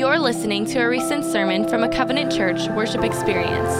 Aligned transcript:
You're 0.00 0.18
listening 0.18 0.64
to 0.64 0.78
a 0.78 0.88
recent 0.88 1.26
sermon 1.26 1.68
from 1.68 1.84
a 1.84 1.88
Covenant 1.90 2.32
Church 2.32 2.68
worship 2.68 3.04
experience. 3.04 3.74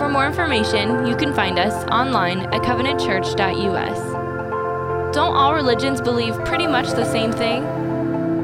For 0.00 0.08
more 0.08 0.26
information, 0.26 1.06
you 1.06 1.14
can 1.14 1.32
find 1.32 1.60
us 1.60 1.84
online 1.92 2.40
at 2.52 2.62
covenantchurch.us. 2.62 5.14
Don't 5.14 5.36
all 5.36 5.54
religions 5.54 6.00
believe 6.00 6.34
pretty 6.44 6.66
much 6.66 6.88
the 6.88 7.04
same 7.04 7.30
thing? 7.30 7.62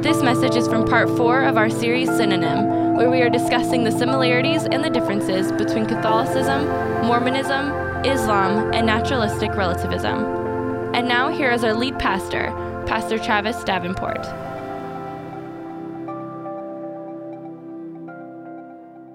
This 0.03 0.23
message 0.23 0.55
is 0.55 0.69
from 0.69 0.87
part 0.87 1.09
four 1.17 1.43
of 1.43 1.57
our 1.57 1.69
series 1.69 2.17
Synonym, 2.17 2.95
where 2.95 3.11
we 3.11 3.23
are 3.23 3.29
discussing 3.29 3.83
the 3.83 3.91
similarities 3.91 4.63
and 4.63 4.85
the 4.85 4.91
differences 4.91 5.51
between 5.51 5.87
Catholicism, 5.87 6.65
Mormonism, 7.05 7.73
Islam, 8.07 8.73
and 8.73 8.87
naturalistic 8.87 9.57
relativism. 9.57 10.95
And 10.95 11.09
now, 11.09 11.29
here 11.29 11.51
is 11.51 11.65
our 11.65 11.75
lead 11.75 11.99
pastor, 11.99 12.53
Pastor 12.87 13.19
Travis 13.19 13.65
Davenport. 13.65 14.25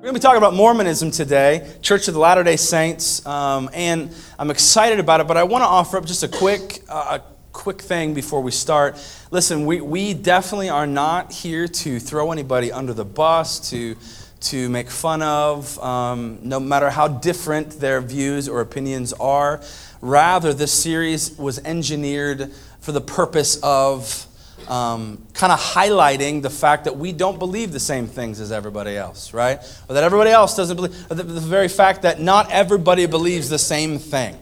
We're 0.05 0.11
going 0.11 0.21
to 0.21 0.27
be 0.27 0.27
talking 0.27 0.37
about 0.37 0.53
Mormonism 0.53 1.09
today, 1.09 1.67
Church 1.81 2.07
of 2.07 2.13
the 2.13 2.19
Latter 2.19 2.43
day 2.43 2.57
Saints, 2.57 3.25
um, 3.25 3.71
and 3.73 4.15
I'm 4.37 4.51
excited 4.51 4.99
about 4.99 5.19
it, 5.19 5.25
but 5.25 5.35
I 5.35 5.41
want 5.41 5.63
to 5.63 5.67
offer 5.67 5.97
up 5.97 6.05
just 6.05 6.21
a 6.21 6.27
quick, 6.27 6.83
uh, 6.87 7.17
quick 7.51 7.81
thing 7.81 8.13
before 8.13 8.41
we 8.41 8.51
start. 8.51 9.03
Listen, 9.31 9.65
we, 9.65 9.81
we 9.81 10.13
definitely 10.13 10.69
are 10.69 10.85
not 10.85 11.31
here 11.33 11.67
to 11.67 11.99
throw 11.99 12.31
anybody 12.31 12.71
under 12.71 12.93
the 12.93 13.03
bus, 13.03 13.71
to, 13.71 13.95
to 14.41 14.69
make 14.69 14.91
fun 14.91 15.23
of, 15.23 15.79
um, 15.79 16.37
no 16.43 16.59
matter 16.59 16.91
how 16.91 17.07
different 17.07 17.71
their 17.79 17.99
views 17.99 18.47
or 18.47 18.61
opinions 18.61 19.11
are. 19.13 19.59
Rather, 20.01 20.53
this 20.53 20.71
series 20.71 21.35
was 21.35 21.57
engineered 21.65 22.51
for 22.79 22.91
the 22.91 23.01
purpose 23.01 23.59
of 23.63 24.24
um, 24.67 25.25
kind 25.33 25.51
of 25.53 25.59
highlighting 25.59 26.41
the 26.41 26.49
fact 26.49 26.85
that 26.85 26.98
we 26.98 27.12
don't 27.12 27.40
believe 27.40 27.71
the 27.71 27.79
same 27.79 28.07
things 28.07 28.40
as 28.40 28.51
everybody 28.51 28.98
else, 28.98 29.34
right? 29.34 29.59
Or 29.87 29.93
that 29.93 30.03
everybody 30.03 30.31
else 30.31 30.55
doesn't 30.55 30.76
believe, 30.76 31.07
the, 31.09 31.15
the 31.15 31.40
very 31.40 31.67
fact 31.67 32.01
that 32.01 32.20
not 32.20 32.51
everybody 32.51 33.05
believes 33.05 33.49
the 33.49 33.59
same 33.59 33.99
thing. 33.99 34.37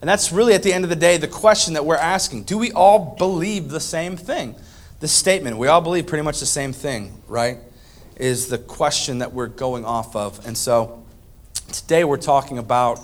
And 0.00 0.08
that's 0.08 0.32
really, 0.32 0.54
at 0.54 0.62
the 0.62 0.72
end 0.72 0.84
of 0.84 0.90
the 0.90 0.96
day, 0.96 1.16
the 1.16 1.28
question 1.28 1.74
that 1.74 1.84
we're 1.84 1.96
asking. 1.96 2.44
Do 2.44 2.58
we 2.58 2.72
all 2.72 3.16
believe 3.18 3.70
the 3.70 3.80
same 3.80 4.16
thing? 4.16 4.54
The 5.00 5.08
statement, 5.08 5.56
we 5.56 5.68
all 5.68 5.80
believe 5.80 6.06
pretty 6.06 6.22
much 6.22 6.40
the 6.40 6.46
same 6.46 6.72
thing, 6.72 7.22
right? 7.26 7.58
Is 8.16 8.48
the 8.48 8.58
question 8.58 9.18
that 9.18 9.32
we're 9.32 9.46
going 9.46 9.84
off 9.84 10.14
of. 10.14 10.46
And 10.46 10.56
so 10.56 11.02
today 11.72 12.04
we're 12.04 12.16
talking 12.18 12.58
about 12.58 13.00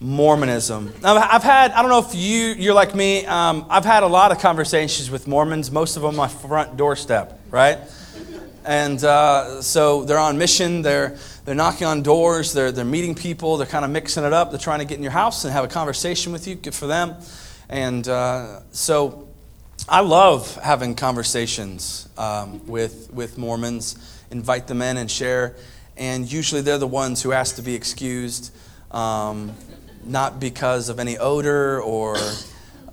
Mormonism. 0.00 0.92
I've 1.02 1.42
had, 1.42 1.72
I 1.72 1.80
don't 1.80 1.90
know 1.90 2.00
if 2.00 2.14
you, 2.14 2.54
you're 2.62 2.74
like 2.74 2.94
me, 2.94 3.24
um, 3.26 3.66
I've 3.70 3.84
had 3.84 4.02
a 4.02 4.06
lot 4.06 4.32
of 4.32 4.38
conversations 4.38 5.10
with 5.10 5.26
Mormons, 5.26 5.70
most 5.70 5.96
of 5.96 6.02
them 6.02 6.10
on 6.10 6.16
my 6.16 6.28
front 6.28 6.76
doorstep, 6.76 7.40
right? 7.50 7.78
And 8.64 9.02
uh, 9.04 9.62
so 9.62 10.04
they're 10.04 10.18
on 10.18 10.38
mission, 10.38 10.82
they're, 10.82 11.16
they're 11.44 11.54
knocking 11.54 11.86
on 11.86 12.02
doors, 12.02 12.52
they're, 12.52 12.72
they're 12.72 12.84
meeting 12.84 13.14
people, 13.14 13.56
they're 13.56 13.66
kind 13.66 13.84
of 13.84 13.90
mixing 13.90 14.24
it 14.24 14.32
up, 14.32 14.50
they're 14.50 14.58
trying 14.58 14.80
to 14.80 14.84
get 14.84 14.96
in 14.96 15.02
your 15.02 15.12
house 15.12 15.44
and 15.44 15.52
have 15.52 15.64
a 15.64 15.68
conversation 15.68 16.32
with 16.32 16.46
you, 16.46 16.54
good 16.54 16.74
for 16.74 16.86
them. 16.86 17.14
And 17.68 18.06
uh, 18.08 18.60
so 18.72 19.28
I 19.88 20.00
love 20.00 20.54
having 20.56 20.94
conversations 20.94 22.08
um, 22.16 22.66
with, 22.66 23.12
with 23.12 23.36
Mormons, 23.36 24.22
invite 24.30 24.66
them 24.66 24.82
in 24.82 24.96
and 24.96 25.10
share. 25.10 25.56
And 25.96 26.30
usually 26.30 26.60
they're 26.60 26.78
the 26.78 26.86
ones 26.86 27.22
who 27.22 27.32
ask 27.32 27.56
to 27.56 27.62
be 27.62 27.74
excused. 27.74 28.54
Um, 28.90 29.54
not 30.06 30.40
because 30.40 30.88
of 30.88 30.98
any 30.98 31.18
odor 31.18 31.80
or 31.80 32.16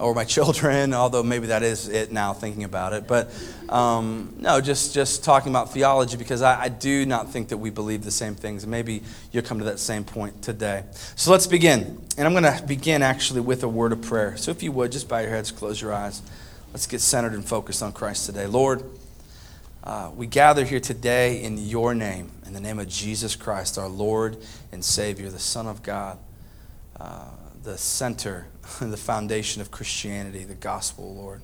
or 0.01 0.15
my 0.15 0.23
children, 0.23 0.93
although 0.95 1.23
maybe 1.23 1.47
that 1.47 1.63
is 1.63 1.87
it 1.87 2.11
now 2.11 2.33
thinking 2.33 2.63
about 2.63 2.93
it. 2.93 3.07
But 3.07 3.31
um, 3.69 4.33
no, 4.39 4.59
just, 4.59 4.93
just 4.93 5.23
talking 5.23 5.51
about 5.51 5.71
theology 5.71 6.17
because 6.17 6.41
I, 6.41 6.63
I, 6.63 6.69
do 6.69 7.05
not 7.05 7.29
think 7.29 7.49
that 7.49 7.57
we 7.57 7.69
believe 7.69 8.03
the 8.03 8.11
same 8.11 8.35
things. 8.35 8.67
Maybe 8.67 9.01
you'll 9.31 9.43
come 9.43 9.59
to 9.59 9.65
that 9.65 9.79
same 9.79 10.03
point 10.03 10.41
today. 10.41 10.83
So 11.15 11.31
let's 11.31 11.47
begin. 11.47 12.01
And 12.17 12.27
I'm 12.27 12.33
going 12.33 12.43
to 12.43 12.63
begin 12.65 13.01
actually 13.01 13.41
with 13.41 13.63
a 13.63 13.69
word 13.69 13.93
of 13.93 14.01
prayer. 14.01 14.35
So 14.35 14.51
if 14.51 14.61
you 14.61 14.71
would, 14.73 14.91
just 14.91 15.07
bow 15.07 15.19
your 15.19 15.29
heads, 15.29 15.51
close 15.51 15.81
your 15.81 15.93
eyes. 15.93 16.21
Let's 16.73 16.87
get 16.87 16.99
centered 16.99 17.33
and 17.33 17.45
focused 17.45 17.81
on 17.81 17.93
Christ 17.93 18.25
today. 18.25 18.45
Lord, 18.45 18.83
uh, 19.83 20.11
we 20.15 20.27
gather 20.27 20.65
here 20.65 20.79
today 20.79 21.41
in 21.41 21.57
your 21.57 21.93
name, 21.93 22.31
in 22.45 22.53
the 22.53 22.61
name 22.61 22.79
of 22.79 22.87
Jesus 22.87 23.35
Christ, 23.35 23.77
our 23.77 23.87
Lord 23.87 24.37
and 24.71 24.83
Savior, 24.83 25.29
the 25.29 25.39
Son 25.39 25.65
of 25.65 25.81
God. 25.81 26.17
Uh, 27.01 27.23
the 27.63 27.79
center, 27.79 28.45
and 28.79 28.93
the 28.93 28.97
foundation 28.97 29.59
of 29.59 29.71
Christianity, 29.71 30.43
the 30.43 30.53
gospel, 30.53 31.15
Lord. 31.15 31.41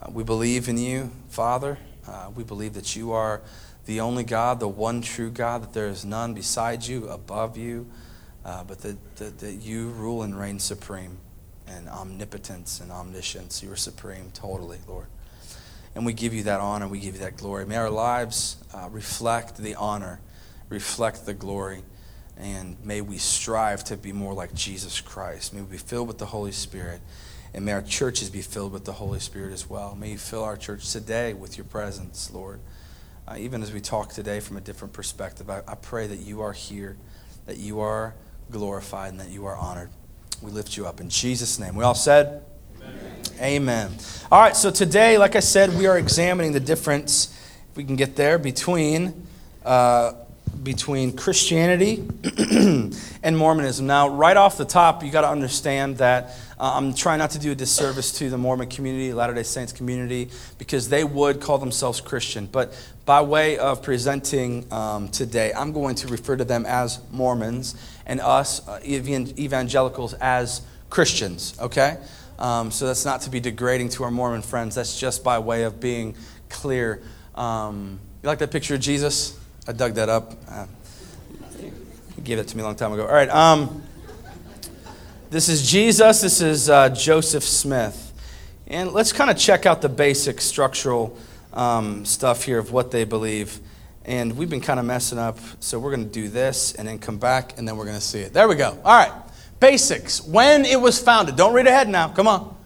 Uh, 0.00 0.08
we 0.12 0.22
believe 0.22 0.68
in 0.68 0.78
you, 0.78 1.10
Father. 1.28 1.76
Uh, 2.06 2.30
we 2.36 2.44
believe 2.44 2.74
that 2.74 2.94
you 2.94 3.10
are 3.10 3.42
the 3.86 3.98
only 3.98 4.22
God, 4.22 4.60
the 4.60 4.68
one 4.68 5.02
true 5.02 5.28
God, 5.28 5.64
that 5.64 5.72
there 5.72 5.88
is 5.88 6.04
none 6.04 6.34
beside 6.34 6.86
you, 6.86 7.08
above 7.08 7.56
you, 7.56 7.88
uh, 8.44 8.62
but 8.62 8.80
that, 8.82 9.16
that, 9.16 9.38
that 9.40 9.54
you 9.54 9.88
rule 9.88 10.22
and 10.22 10.38
reign 10.38 10.60
supreme 10.60 11.18
in 11.66 11.88
omnipotence 11.88 12.78
and 12.78 12.92
omniscience. 12.92 13.64
You 13.64 13.72
are 13.72 13.76
supreme 13.76 14.30
totally, 14.34 14.78
Lord. 14.86 15.08
And 15.96 16.06
we 16.06 16.12
give 16.12 16.32
you 16.32 16.44
that 16.44 16.60
honor, 16.60 16.86
we 16.86 17.00
give 17.00 17.14
you 17.14 17.22
that 17.22 17.36
glory. 17.36 17.66
May 17.66 17.76
our 17.76 17.90
lives 17.90 18.56
uh, 18.72 18.88
reflect 18.88 19.56
the 19.56 19.74
honor, 19.74 20.20
reflect 20.68 21.26
the 21.26 21.34
glory 21.34 21.82
and 22.40 22.76
may 22.84 23.00
we 23.02 23.18
strive 23.18 23.84
to 23.84 23.96
be 23.96 24.12
more 24.12 24.32
like 24.32 24.54
Jesus 24.54 25.00
Christ. 25.00 25.52
May 25.52 25.60
we 25.60 25.72
be 25.72 25.76
filled 25.76 26.08
with 26.08 26.18
the 26.18 26.26
Holy 26.26 26.52
Spirit. 26.52 27.00
And 27.52 27.64
may 27.64 27.72
our 27.72 27.82
churches 27.82 28.30
be 28.30 28.42
filled 28.42 28.72
with 28.72 28.84
the 28.84 28.92
Holy 28.92 29.20
Spirit 29.20 29.52
as 29.52 29.68
well. 29.68 29.96
May 29.96 30.12
you 30.12 30.18
fill 30.18 30.44
our 30.44 30.56
church 30.56 30.90
today 30.92 31.34
with 31.34 31.58
your 31.58 31.64
presence, 31.64 32.30
Lord. 32.32 32.60
Uh, 33.26 33.36
even 33.38 33.62
as 33.62 33.72
we 33.72 33.80
talk 33.80 34.12
today 34.12 34.40
from 34.40 34.56
a 34.56 34.60
different 34.60 34.94
perspective, 34.94 35.50
I, 35.50 35.62
I 35.66 35.74
pray 35.74 36.06
that 36.06 36.20
you 36.20 36.40
are 36.40 36.52
here, 36.52 36.96
that 37.46 37.58
you 37.58 37.80
are 37.80 38.14
glorified, 38.50 39.10
and 39.10 39.20
that 39.20 39.30
you 39.30 39.46
are 39.46 39.56
honored. 39.56 39.90
We 40.40 40.50
lift 40.50 40.76
you 40.76 40.86
up 40.86 41.00
in 41.00 41.10
Jesus' 41.10 41.58
name. 41.58 41.74
We 41.74 41.84
all 41.84 41.94
said, 41.94 42.44
Amen. 42.80 43.22
Amen. 43.40 43.90
All 44.32 44.40
right, 44.40 44.56
so 44.56 44.70
today, 44.70 45.18
like 45.18 45.36
I 45.36 45.40
said, 45.40 45.76
we 45.76 45.86
are 45.86 45.98
examining 45.98 46.52
the 46.52 46.60
difference, 46.60 47.36
if 47.70 47.76
we 47.76 47.84
can 47.84 47.96
get 47.96 48.16
there, 48.16 48.38
between. 48.38 49.26
Uh, 49.64 50.12
between 50.62 51.16
Christianity 51.16 52.06
and 53.22 53.36
Mormonism. 53.36 53.86
Now, 53.86 54.08
right 54.08 54.36
off 54.36 54.58
the 54.58 54.64
top, 54.64 55.02
you 55.02 55.10
got 55.10 55.22
to 55.22 55.28
understand 55.28 55.98
that 55.98 56.36
uh, 56.58 56.74
I'm 56.74 56.92
trying 56.92 57.18
not 57.18 57.30
to 57.30 57.38
do 57.38 57.52
a 57.52 57.54
disservice 57.54 58.12
to 58.18 58.28
the 58.28 58.36
Mormon 58.36 58.68
community, 58.68 59.14
Latter 59.14 59.32
day 59.32 59.42
Saints 59.42 59.72
community, 59.72 60.28
because 60.58 60.88
they 60.88 61.02
would 61.02 61.40
call 61.40 61.58
themselves 61.58 62.00
Christian. 62.00 62.46
But 62.46 62.78
by 63.06 63.22
way 63.22 63.56
of 63.56 63.82
presenting 63.82 64.70
um, 64.70 65.08
today, 65.08 65.52
I'm 65.56 65.72
going 65.72 65.94
to 65.96 66.08
refer 66.08 66.36
to 66.36 66.44
them 66.44 66.66
as 66.66 67.00
Mormons 67.10 67.74
and 68.04 68.20
us, 68.20 68.66
uh, 68.68 68.80
evangelicals, 68.84 70.12
as 70.14 70.60
Christians, 70.90 71.58
okay? 71.60 71.96
Um, 72.38 72.70
so 72.70 72.86
that's 72.86 73.06
not 73.06 73.22
to 73.22 73.30
be 73.30 73.40
degrading 73.40 73.90
to 73.90 74.04
our 74.04 74.10
Mormon 74.10 74.42
friends, 74.42 74.74
that's 74.74 75.00
just 75.00 75.24
by 75.24 75.38
way 75.38 75.62
of 75.62 75.80
being 75.80 76.14
clear. 76.50 77.02
Um, 77.34 78.00
you 78.22 78.26
like 78.26 78.40
that 78.40 78.50
picture 78.50 78.74
of 78.74 78.80
Jesus? 78.80 79.39
I 79.70 79.72
dug 79.72 79.94
that 79.94 80.08
up. 80.08 80.32
Uh, 80.48 80.66
he 82.16 82.22
gave 82.22 82.38
that 82.38 82.48
to 82.48 82.56
me 82.56 82.64
a 82.64 82.66
long 82.66 82.74
time 82.74 82.92
ago. 82.92 83.06
All 83.06 83.14
right. 83.14 83.28
Um, 83.28 83.84
this 85.30 85.48
is 85.48 85.70
Jesus. 85.70 86.22
This 86.22 86.40
is 86.40 86.68
uh, 86.68 86.88
Joseph 86.88 87.44
Smith. 87.44 88.12
And 88.66 88.90
let's 88.90 89.12
kind 89.12 89.30
of 89.30 89.38
check 89.38 89.66
out 89.66 89.80
the 89.80 89.88
basic 89.88 90.40
structural 90.40 91.16
um, 91.52 92.04
stuff 92.04 92.42
here 92.42 92.58
of 92.58 92.72
what 92.72 92.90
they 92.90 93.04
believe. 93.04 93.60
And 94.04 94.36
we've 94.36 94.50
been 94.50 94.60
kind 94.60 94.80
of 94.80 94.86
messing 94.86 95.20
up, 95.20 95.38
so 95.60 95.78
we're 95.78 95.94
going 95.94 96.04
to 96.04 96.12
do 96.12 96.28
this 96.28 96.74
and 96.74 96.88
then 96.88 96.98
come 96.98 97.18
back 97.18 97.56
and 97.56 97.68
then 97.68 97.76
we're 97.76 97.84
going 97.84 97.94
to 97.94 98.02
see 98.04 98.22
it. 98.22 98.32
There 98.32 98.48
we 98.48 98.56
go. 98.56 98.76
All 98.84 98.98
right. 98.98 99.12
Basics. 99.60 100.20
When 100.20 100.64
it 100.64 100.80
was 100.80 100.98
founded. 101.00 101.36
Don't 101.36 101.54
read 101.54 101.68
ahead 101.68 101.88
now. 101.88 102.08
Come 102.08 102.26
on. 102.26 102.56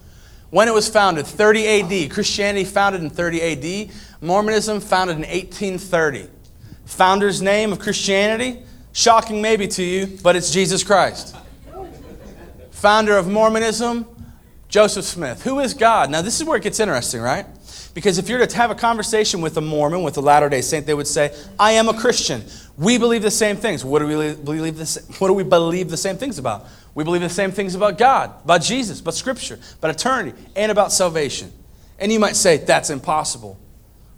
When 0.49 0.69
it 0.69 0.73
was 0.73 0.89
founded, 0.89 1.27
30 1.27 2.07
AD. 2.07 2.11
Christianity 2.13 2.65
founded 2.65 3.03
in 3.03 3.11
30 3.11 3.43
AD. 3.43 3.91
Mormonism 4.23 4.81
founded 4.81 5.17
in 5.17 5.23
1830. 5.25 6.31
Founder's 6.85 7.43
name 7.43 7.73
of 7.73 7.79
Christianity? 7.79 8.63
Shocking 8.93 9.43
maybe 9.43 9.67
to 9.69 9.83
you, 9.83 10.19
but 10.23 10.37
it's 10.37 10.53
Jesus 10.53 10.85
Christ. 10.85 11.37
Founder 12.71 13.17
of 13.17 13.29
Mormonism? 13.29 14.07
Joseph 14.69 15.05
Smith. 15.05 15.43
Who 15.45 15.61
is 15.61 15.73
God? 15.73 16.11
Now, 16.11 16.21
this 16.23 16.41
is 16.41 16.47
where 16.47 16.57
it 16.57 16.63
gets 16.63 16.81
interesting, 16.81 17.21
right? 17.21 17.47
Because 17.95 18.19
if 18.19 18.29
you're 18.29 18.45
to 18.45 18.57
have 18.57 18.73
a 18.73 18.75
conversation 18.75 19.41
with 19.41 19.57
a 19.57 19.61
Mormon, 19.61 20.03
with 20.03 20.17
a 20.17 20.21
Latter 20.21 20.49
day 20.49 20.61
Saint, 20.61 20.85
they 20.85 20.95
would 20.95 21.07
say, 21.07 21.33
I 21.59 21.73
am 21.73 21.89
a 21.89 21.95
Christian. 21.95 22.45
We 22.77 22.99
believe 22.99 23.23
the 23.23 23.31
same 23.31 23.57
things. 23.57 23.85
What 23.85 24.01
do 24.01 24.07
we 24.07 24.35
believe, 24.35 24.77
the, 24.77 25.15
what 25.19 25.29
do 25.29 25.35
we 25.35 25.45
believe 25.45 25.91
the 25.91 25.97
same 25.97 26.17
things 26.17 26.39
about? 26.39 26.67
We 26.95 27.05
believe 27.05 27.23
the 27.23 27.29
same 27.29 27.53
things 27.53 27.77
about 27.77 27.99
God, 27.99 28.33
about 28.43 28.63
Jesus, 28.63 29.01
about 29.01 29.15
Scripture, 29.15 29.59
about 29.79 29.93
eternity, 29.93 30.37
and 30.57 30.73
about 30.73 30.93
salvation. 30.93 31.53
And 31.99 32.13
you 32.13 32.19
might 32.19 32.35
say, 32.35 32.57
that's 32.57 32.91
impossible. 32.91 33.59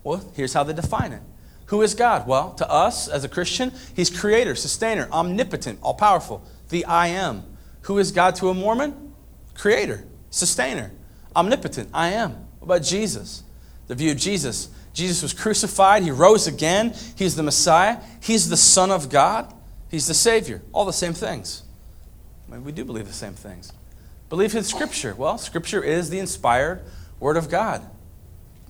Well, 0.02 0.24
here's 0.34 0.54
how 0.54 0.64
they 0.64 0.72
define 0.72 1.12
it 1.12 1.22
who 1.66 1.82
is 1.82 1.94
God? 1.94 2.26
Well, 2.26 2.52
to 2.54 2.70
us 2.70 3.08
as 3.08 3.24
a 3.24 3.28
Christian, 3.28 3.72
He's 3.94 4.10
creator, 4.10 4.54
sustainer, 4.54 5.08
omnipotent, 5.12 5.78
all 5.82 5.94
powerful, 5.94 6.44
the 6.68 6.84
I 6.84 7.08
am. 7.08 7.44
Who 7.82 7.98
is 7.98 8.12
God 8.12 8.34
to 8.36 8.48
a 8.48 8.54
Mormon? 8.54 9.14
Creator, 9.54 10.04
sustainer, 10.30 10.92
omnipotent, 11.34 11.90
I 11.92 12.08
am. 12.08 12.32
What 12.58 12.76
about 12.76 12.82
Jesus? 12.82 13.42
The 13.88 13.94
view 13.94 14.12
of 14.12 14.18
Jesus 14.18 14.68
Jesus 14.96 15.20
was 15.22 15.34
crucified, 15.34 16.04
he 16.04 16.10
rose 16.10 16.46
again, 16.46 16.94
he's 17.16 17.36
the 17.36 17.42
Messiah, 17.42 17.98
he's 18.18 18.48
the 18.48 18.56
Son 18.56 18.90
of 18.90 19.10
God, 19.10 19.52
he's 19.90 20.06
the 20.06 20.14
Savior. 20.14 20.62
All 20.72 20.86
the 20.86 20.92
same 20.92 21.12
things. 21.12 21.64
I 22.48 22.52
mean, 22.52 22.64
we 22.64 22.72
do 22.72 22.82
believe 22.82 23.06
the 23.06 23.12
same 23.12 23.34
things. 23.34 23.74
Believe 24.30 24.54
in 24.54 24.62
Scripture. 24.64 25.14
Well, 25.14 25.36
Scripture 25.36 25.82
is 25.84 26.08
the 26.08 26.18
inspired 26.18 26.80
Word 27.20 27.36
of 27.36 27.50
God. 27.50 27.86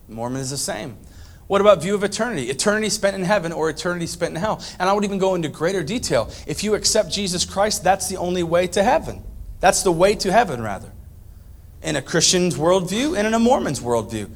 Mormon 0.09 0.41
is 0.41 0.51
the 0.51 0.57
same. 0.57 0.99
What 1.47 1.61
about 1.61 1.83
view 1.83 1.95
of 1.95 2.03
eternity? 2.03 2.51
Eternity 2.51 2.91
spent 2.91 3.15
in 3.15 3.23
heaven 3.23 3.53
or 3.53 3.71
eternity 3.71 4.07
spent 4.07 4.35
in 4.35 4.41
hell? 4.41 4.63
And 4.79 4.89
I 4.89 4.93
would 4.93 5.05
even 5.05 5.19
go 5.19 5.35
into 5.35 5.49
greater 5.49 5.83
detail. 5.83 6.31
If 6.47 6.65
you 6.65 6.75
accept 6.75 7.13
Jesus 7.13 7.45
Christ, 7.45 7.85
that's 7.85 8.09
the 8.09 8.17
only 8.17 8.43
way 8.43 8.67
to 8.69 8.83
heaven. 8.83 9.23
That's 9.61 9.83
the 9.83 9.93
way 9.93 10.17
to 10.17 10.33
heaven, 10.33 10.61
rather. 10.61 10.93
In 11.83 11.95
a 11.95 12.03
Christian's 12.03 12.57
worldview 12.57 13.17
and 13.17 13.27
in 13.27 13.35
a 13.35 13.39
Mormon's 13.39 13.81
worldview. 13.81 14.29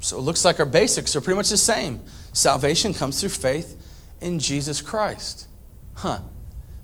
So 0.00 0.16
it 0.16 0.22
looks 0.22 0.44
like 0.44 0.58
our 0.60 0.66
basics 0.66 1.14
are 1.14 1.20
pretty 1.20 1.36
much 1.36 1.50
the 1.50 1.58
same. 1.58 2.00
Salvation 2.32 2.94
comes 2.94 3.20
through 3.20 3.30
faith 3.30 3.76
in 4.20 4.38
Jesus 4.38 4.80
Christ. 4.80 5.46
Huh. 5.94 6.20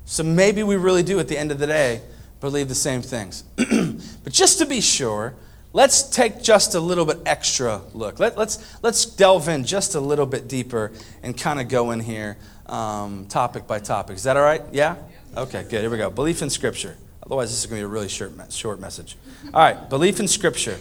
So 0.05 0.23
maybe 0.23 0.62
we 0.62 0.76
really 0.76 1.03
do, 1.03 1.19
at 1.19 1.29
the 1.29 1.38
end 1.38 1.50
of 1.50 1.58
the 1.58 1.67
day, 1.67 2.03
believe 2.41 2.69
the 2.69 2.75
same 2.75 3.00
things. 3.00 3.43
but 3.56 4.32
just 4.32 4.58
to 4.58 4.67
be 4.67 4.82
sure, 4.82 5.35
let's 5.76 6.05
take 6.05 6.43
just 6.43 6.75
a 6.75 6.81
little 6.81 7.05
bit 7.05 7.19
extra 7.26 7.82
look. 7.93 8.19
Let, 8.19 8.32
us 8.32 8.38
let's, 8.38 8.82
let's 8.82 9.05
delve 9.05 9.46
in 9.49 9.62
just 9.62 9.94
a 9.94 10.00
little 10.00 10.25
bit 10.25 10.49
deeper 10.49 10.90
and 11.23 11.37
kind 11.37 11.61
of 11.61 11.69
go 11.69 11.90
in 11.90 12.00
here 12.00 12.38
um, 12.64 13.26
topic 13.26 13.67
by 13.67 13.78
topic. 13.78 14.17
Is 14.17 14.23
that 14.23 14.38
all 14.38 14.43
right? 14.43 14.62
Yeah? 14.73 14.96
Okay, 15.37 15.64
good. 15.64 15.82
Here 15.82 15.90
we 15.90 15.99
go. 15.99 16.08
Belief 16.08 16.40
in 16.40 16.49
Scripture. 16.49 16.96
Otherwise, 17.23 17.50
this 17.50 17.61
is 17.61 17.67
going 17.67 17.82
to 17.82 17.87
be 17.87 17.90
a 17.90 17.93
really 17.93 18.08
short, 18.08 18.32
short 18.50 18.81
message. 18.81 19.17
All 19.52 19.61
right, 19.61 19.90
belief 19.90 20.19
in 20.19 20.26
Scripture. 20.26 20.78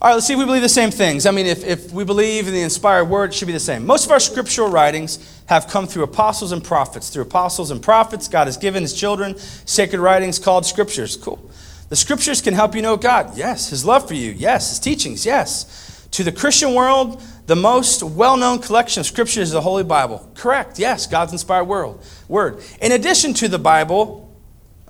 All 0.00 0.08
right, 0.08 0.14
let's 0.14 0.26
see 0.26 0.32
if 0.32 0.38
we 0.38 0.46
believe 0.46 0.62
the 0.62 0.68
same 0.70 0.90
things. 0.90 1.26
I 1.26 1.30
mean, 1.30 1.44
if, 1.44 1.62
if 1.62 1.92
we 1.92 2.04
believe 2.04 2.48
in 2.48 2.54
the 2.54 2.62
inspired 2.62 3.06
word, 3.06 3.30
it 3.30 3.34
should 3.34 3.46
be 3.46 3.52
the 3.52 3.60
same. 3.60 3.84
Most 3.84 4.06
of 4.06 4.12
our 4.12 4.20
scriptural 4.20 4.70
writings 4.70 5.42
have 5.46 5.68
come 5.68 5.86
through 5.86 6.04
apostles 6.04 6.52
and 6.52 6.64
prophets. 6.64 7.10
Through 7.10 7.24
apostles 7.24 7.70
and 7.70 7.82
prophets, 7.82 8.28
God 8.28 8.46
has 8.46 8.56
given 8.56 8.82
his 8.82 8.94
children 8.94 9.36
sacred 9.36 10.00
writings 10.00 10.38
called 10.38 10.64
scriptures. 10.64 11.16
Cool. 11.16 11.50
The 11.88 11.96
scriptures 11.96 12.40
can 12.40 12.54
help 12.54 12.74
you 12.74 12.82
know 12.82 12.96
God. 12.96 13.36
Yes. 13.36 13.70
His 13.70 13.84
love 13.84 14.08
for 14.08 14.14
you. 14.14 14.32
Yes. 14.32 14.70
His 14.70 14.78
teachings. 14.80 15.24
Yes. 15.24 16.08
To 16.12 16.24
the 16.24 16.32
Christian 16.32 16.74
world, 16.74 17.22
the 17.46 17.56
most 17.56 18.02
well 18.02 18.36
known 18.36 18.58
collection 18.58 19.00
of 19.00 19.06
scriptures 19.06 19.48
is 19.48 19.52
the 19.52 19.60
Holy 19.60 19.84
Bible. 19.84 20.28
Correct. 20.34 20.78
Yes. 20.78 21.06
God's 21.06 21.32
inspired 21.32 21.64
world, 21.64 22.04
word. 22.28 22.62
In 22.80 22.92
addition 22.92 23.34
to 23.34 23.48
the 23.48 23.58
Bible, 23.58 24.34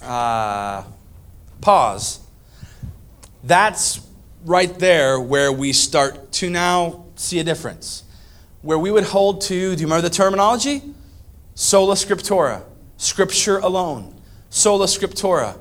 uh, 0.00 0.84
pause. 1.60 2.20
That's 3.44 4.00
right 4.44 4.76
there 4.78 5.20
where 5.20 5.52
we 5.52 5.72
start 5.72 6.32
to 6.32 6.48
now 6.48 7.04
see 7.16 7.38
a 7.40 7.44
difference. 7.44 8.04
Where 8.62 8.78
we 8.78 8.90
would 8.90 9.04
hold 9.04 9.42
to, 9.42 9.74
do 9.74 9.80
you 9.80 9.86
remember 9.86 10.08
the 10.08 10.14
terminology? 10.14 10.82
Sola 11.54 11.94
Scriptura, 11.94 12.62
Scripture 12.96 13.58
alone. 13.58 14.14
Sola 14.50 14.86
Scriptura. 14.86 15.58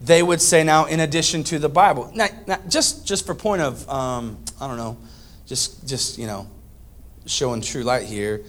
They 0.00 0.22
would 0.22 0.40
say 0.40 0.62
now, 0.62 0.84
in 0.84 1.00
addition 1.00 1.42
to 1.44 1.58
the 1.58 1.68
Bible. 1.68 2.10
Now, 2.14 2.28
now 2.46 2.58
just, 2.68 3.06
just 3.06 3.26
for 3.26 3.34
point 3.34 3.62
of, 3.62 3.88
um, 3.88 4.38
I 4.60 4.68
don't 4.68 4.76
know, 4.76 4.96
just, 5.46 5.86
just, 5.88 6.18
you 6.18 6.26
know, 6.26 6.46
showing 7.26 7.60
true 7.60 7.82
light 7.82 8.04
here. 8.04 8.44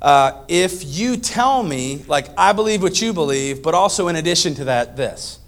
Uh, 0.00 0.44
if 0.48 0.84
you 0.84 1.16
tell 1.16 1.62
me, 1.62 2.04
like, 2.06 2.28
I 2.38 2.52
believe 2.52 2.82
what 2.82 3.02
you 3.02 3.12
believe, 3.12 3.62
but 3.62 3.74
also 3.74 4.08
in 4.08 4.16
addition 4.16 4.54
to 4.54 4.64
that, 4.64 4.96
this. 4.96 5.40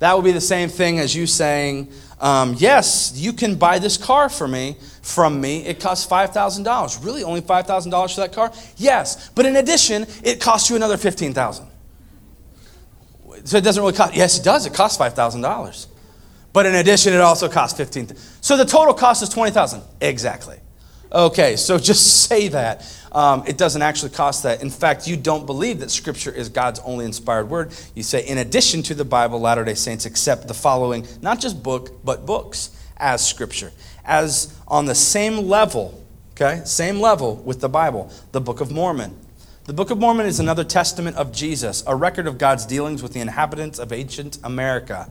That 0.00 0.14
would 0.16 0.24
be 0.24 0.32
the 0.32 0.40
same 0.40 0.68
thing 0.68 0.98
as 0.98 1.14
you 1.14 1.26
saying, 1.26 1.88
um, 2.20 2.54
yes, 2.58 3.12
you 3.14 3.32
can 3.32 3.54
buy 3.54 3.78
this 3.78 3.96
car 3.96 4.28
for 4.28 4.48
me 4.48 4.76
from 5.02 5.40
me. 5.40 5.64
It 5.64 5.80
costs 5.80 6.10
$5,000. 6.10 7.04
Really? 7.04 7.22
Only 7.22 7.40
$5,000 7.40 8.14
for 8.14 8.20
that 8.20 8.32
car? 8.32 8.52
Yes. 8.76 9.30
But 9.30 9.46
in 9.46 9.56
addition, 9.56 10.06
it 10.22 10.40
costs 10.40 10.68
you 10.68 10.76
another 10.76 10.96
15000 10.96 11.68
So 13.44 13.58
it 13.58 13.64
doesn't 13.64 13.82
really 13.82 13.94
cost, 13.94 14.14
yes, 14.14 14.38
it 14.38 14.44
does. 14.44 14.66
It 14.66 14.74
costs 14.74 14.98
$5,000. 14.98 15.86
But 16.52 16.66
in 16.66 16.74
addition, 16.76 17.12
it 17.12 17.20
also 17.20 17.48
costs 17.48 17.76
15000 17.76 18.16
So 18.40 18.56
the 18.56 18.64
total 18.64 18.94
cost 18.94 19.22
is 19.22 19.28
20000 19.28 19.82
Exactly. 20.00 20.58
Okay, 21.12 21.56
so 21.56 21.78
just 21.90 22.24
say 22.24 22.48
that. 22.48 22.90
Um, 23.12 23.44
it 23.46 23.56
doesn't 23.56 23.82
actually 23.82 24.10
cost 24.10 24.42
that. 24.42 24.62
In 24.62 24.70
fact, 24.70 25.06
you 25.06 25.16
don't 25.16 25.46
believe 25.46 25.78
that 25.80 25.90
Scripture 25.90 26.32
is 26.32 26.48
God's 26.48 26.80
only 26.80 27.04
inspired 27.04 27.48
word. 27.48 27.72
You 27.94 28.02
say, 28.02 28.26
in 28.26 28.38
addition 28.38 28.82
to 28.84 28.94
the 28.94 29.04
Bible, 29.04 29.40
Latter 29.40 29.64
day 29.64 29.74
Saints 29.74 30.04
accept 30.04 30.48
the 30.48 30.54
following, 30.54 31.06
not 31.22 31.40
just 31.40 31.62
book, 31.62 32.04
but 32.04 32.26
books 32.26 32.70
as 32.96 33.24
Scripture, 33.26 33.72
as 34.04 34.58
on 34.66 34.86
the 34.86 34.94
same 34.94 35.48
level, 35.48 36.02
okay, 36.32 36.62
same 36.64 37.00
level 37.00 37.36
with 37.36 37.60
the 37.60 37.68
Bible, 37.68 38.10
the 38.32 38.40
Book 38.40 38.60
of 38.60 38.72
Mormon. 38.72 39.16
The 39.66 39.72
Book 39.72 39.90
of 39.90 39.98
Mormon 39.98 40.26
is 40.26 40.40
another 40.40 40.62
testament 40.62 41.16
of 41.16 41.32
Jesus, 41.32 41.82
a 41.86 41.96
record 41.96 42.26
of 42.26 42.36
God's 42.36 42.66
dealings 42.66 43.02
with 43.02 43.14
the 43.14 43.20
inhabitants 43.20 43.78
of 43.78 43.94
ancient 43.94 44.36
America. 44.44 45.08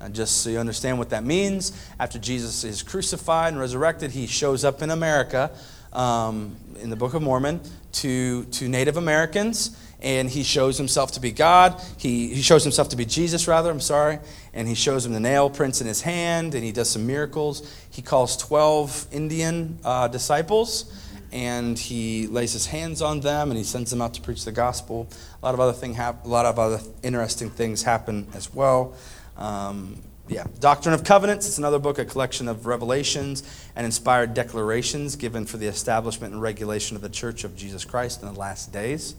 And 0.00 0.14
just 0.14 0.38
so 0.38 0.48
you 0.48 0.58
understand 0.58 0.98
what 0.98 1.10
that 1.10 1.22
means, 1.22 1.78
after 1.98 2.18
Jesus 2.18 2.64
is 2.64 2.82
crucified 2.82 3.52
and 3.52 3.60
resurrected, 3.60 4.12
he 4.12 4.26
shows 4.26 4.64
up 4.64 4.80
in 4.80 4.90
America 4.90 5.50
um, 5.92 6.56
in 6.80 6.88
the 6.88 6.96
Book 6.96 7.12
of 7.12 7.20
Mormon 7.20 7.60
to, 7.92 8.44
to 8.44 8.68
Native 8.70 8.96
Americans, 8.96 9.76
and 10.00 10.30
he 10.30 10.44
shows 10.44 10.78
himself 10.78 11.12
to 11.12 11.20
be 11.20 11.30
God. 11.30 11.78
He, 11.98 12.32
he 12.32 12.40
shows 12.40 12.62
himself 12.62 12.88
to 12.88 12.96
be 12.96 13.04
Jesus, 13.04 13.46
rather, 13.46 13.70
I'm 13.70 13.80
sorry, 13.80 14.18
and 14.54 14.66
he 14.66 14.74
shows 14.74 15.04
him 15.04 15.12
the 15.12 15.20
nail 15.20 15.50
prints 15.50 15.82
in 15.82 15.86
his 15.86 16.00
hand, 16.00 16.54
and 16.54 16.64
he 16.64 16.72
does 16.72 16.88
some 16.88 17.06
miracles. 17.06 17.70
He 17.90 18.00
calls 18.00 18.38
12 18.38 19.08
Indian 19.12 19.78
uh, 19.84 20.08
disciples 20.08 20.90
and 21.32 21.78
he 21.78 22.26
lays 22.26 22.52
his 22.52 22.66
hands 22.66 23.00
on 23.02 23.20
them 23.20 23.50
and 23.50 23.58
he 23.58 23.64
sends 23.64 23.90
them 23.90 24.02
out 24.02 24.14
to 24.14 24.20
preach 24.20 24.44
the 24.44 24.52
gospel. 24.52 25.08
A 25.42 25.46
lot 25.46 25.54
of 25.54 25.60
other 25.60 25.72
thing 25.72 25.94
hap- 25.94 26.24
a 26.24 26.28
lot 26.28 26.46
of 26.46 26.58
other 26.58 26.80
interesting 27.02 27.50
things 27.50 27.82
happen 27.82 28.26
as 28.34 28.52
well. 28.52 28.94
Um, 29.36 30.02
yeah, 30.28 30.46
Doctrine 30.60 30.94
of 30.94 31.02
Covenants, 31.02 31.48
it's 31.48 31.58
another 31.58 31.80
book, 31.80 31.98
a 31.98 32.04
collection 32.04 32.46
of 32.46 32.66
revelations 32.66 33.42
and 33.74 33.84
inspired 33.84 34.32
declarations 34.32 35.16
given 35.16 35.44
for 35.44 35.56
the 35.56 35.66
establishment 35.66 36.32
and 36.32 36.40
regulation 36.40 36.94
of 36.94 37.02
the 37.02 37.08
Church 37.08 37.42
of 37.42 37.56
Jesus 37.56 37.84
Christ 37.84 38.22
in 38.22 38.32
the 38.32 38.38
last 38.38 38.72
days. 38.72 39.16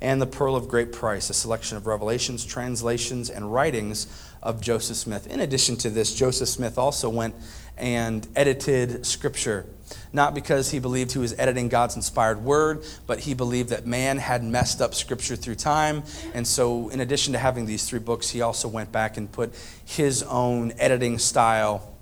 And 0.00 0.20
The 0.20 0.26
Pearl 0.26 0.56
of 0.56 0.68
Great 0.68 0.92
Price, 0.92 1.30
a 1.30 1.34
selection 1.34 1.76
of 1.76 1.86
revelations, 1.86 2.44
translations, 2.44 3.28
and 3.30 3.52
writings 3.52 4.06
of 4.42 4.60
Joseph 4.60 4.96
Smith. 4.96 5.26
In 5.26 5.40
addition 5.40 5.76
to 5.78 5.90
this, 5.90 6.14
Joseph 6.14 6.48
Smith 6.48 6.78
also 6.78 7.08
went 7.08 7.34
and 7.76 8.26
edited 8.36 9.04
scripture 9.04 9.66
not 10.12 10.34
because 10.34 10.70
he 10.70 10.78
believed 10.78 11.12
he 11.12 11.18
was 11.18 11.34
editing 11.38 11.68
God's 11.68 11.96
inspired 11.96 12.42
word, 12.42 12.84
but 13.06 13.20
he 13.20 13.34
believed 13.34 13.70
that 13.70 13.86
man 13.86 14.18
had 14.18 14.42
messed 14.42 14.80
up 14.80 14.94
scripture 14.94 15.36
through 15.36 15.56
time. 15.56 16.02
And 16.34 16.46
so, 16.46 16.88
in 16.88 17.00
addition 17.00 17.32
to 17.32 17.38
having 17.38 17.66
these 17.66 17.88
three 17.88 17.98
books, 17.98 18.30
he 18.30 18.40
also 18.40 18.68
went 18.68 18.92
back 18.92 19.16
and 19.16 19.30
put 19.30 19.54
his 19.84 20.22
own 20.24 20.72
editing 20.78 21.18
style 21.18 21.94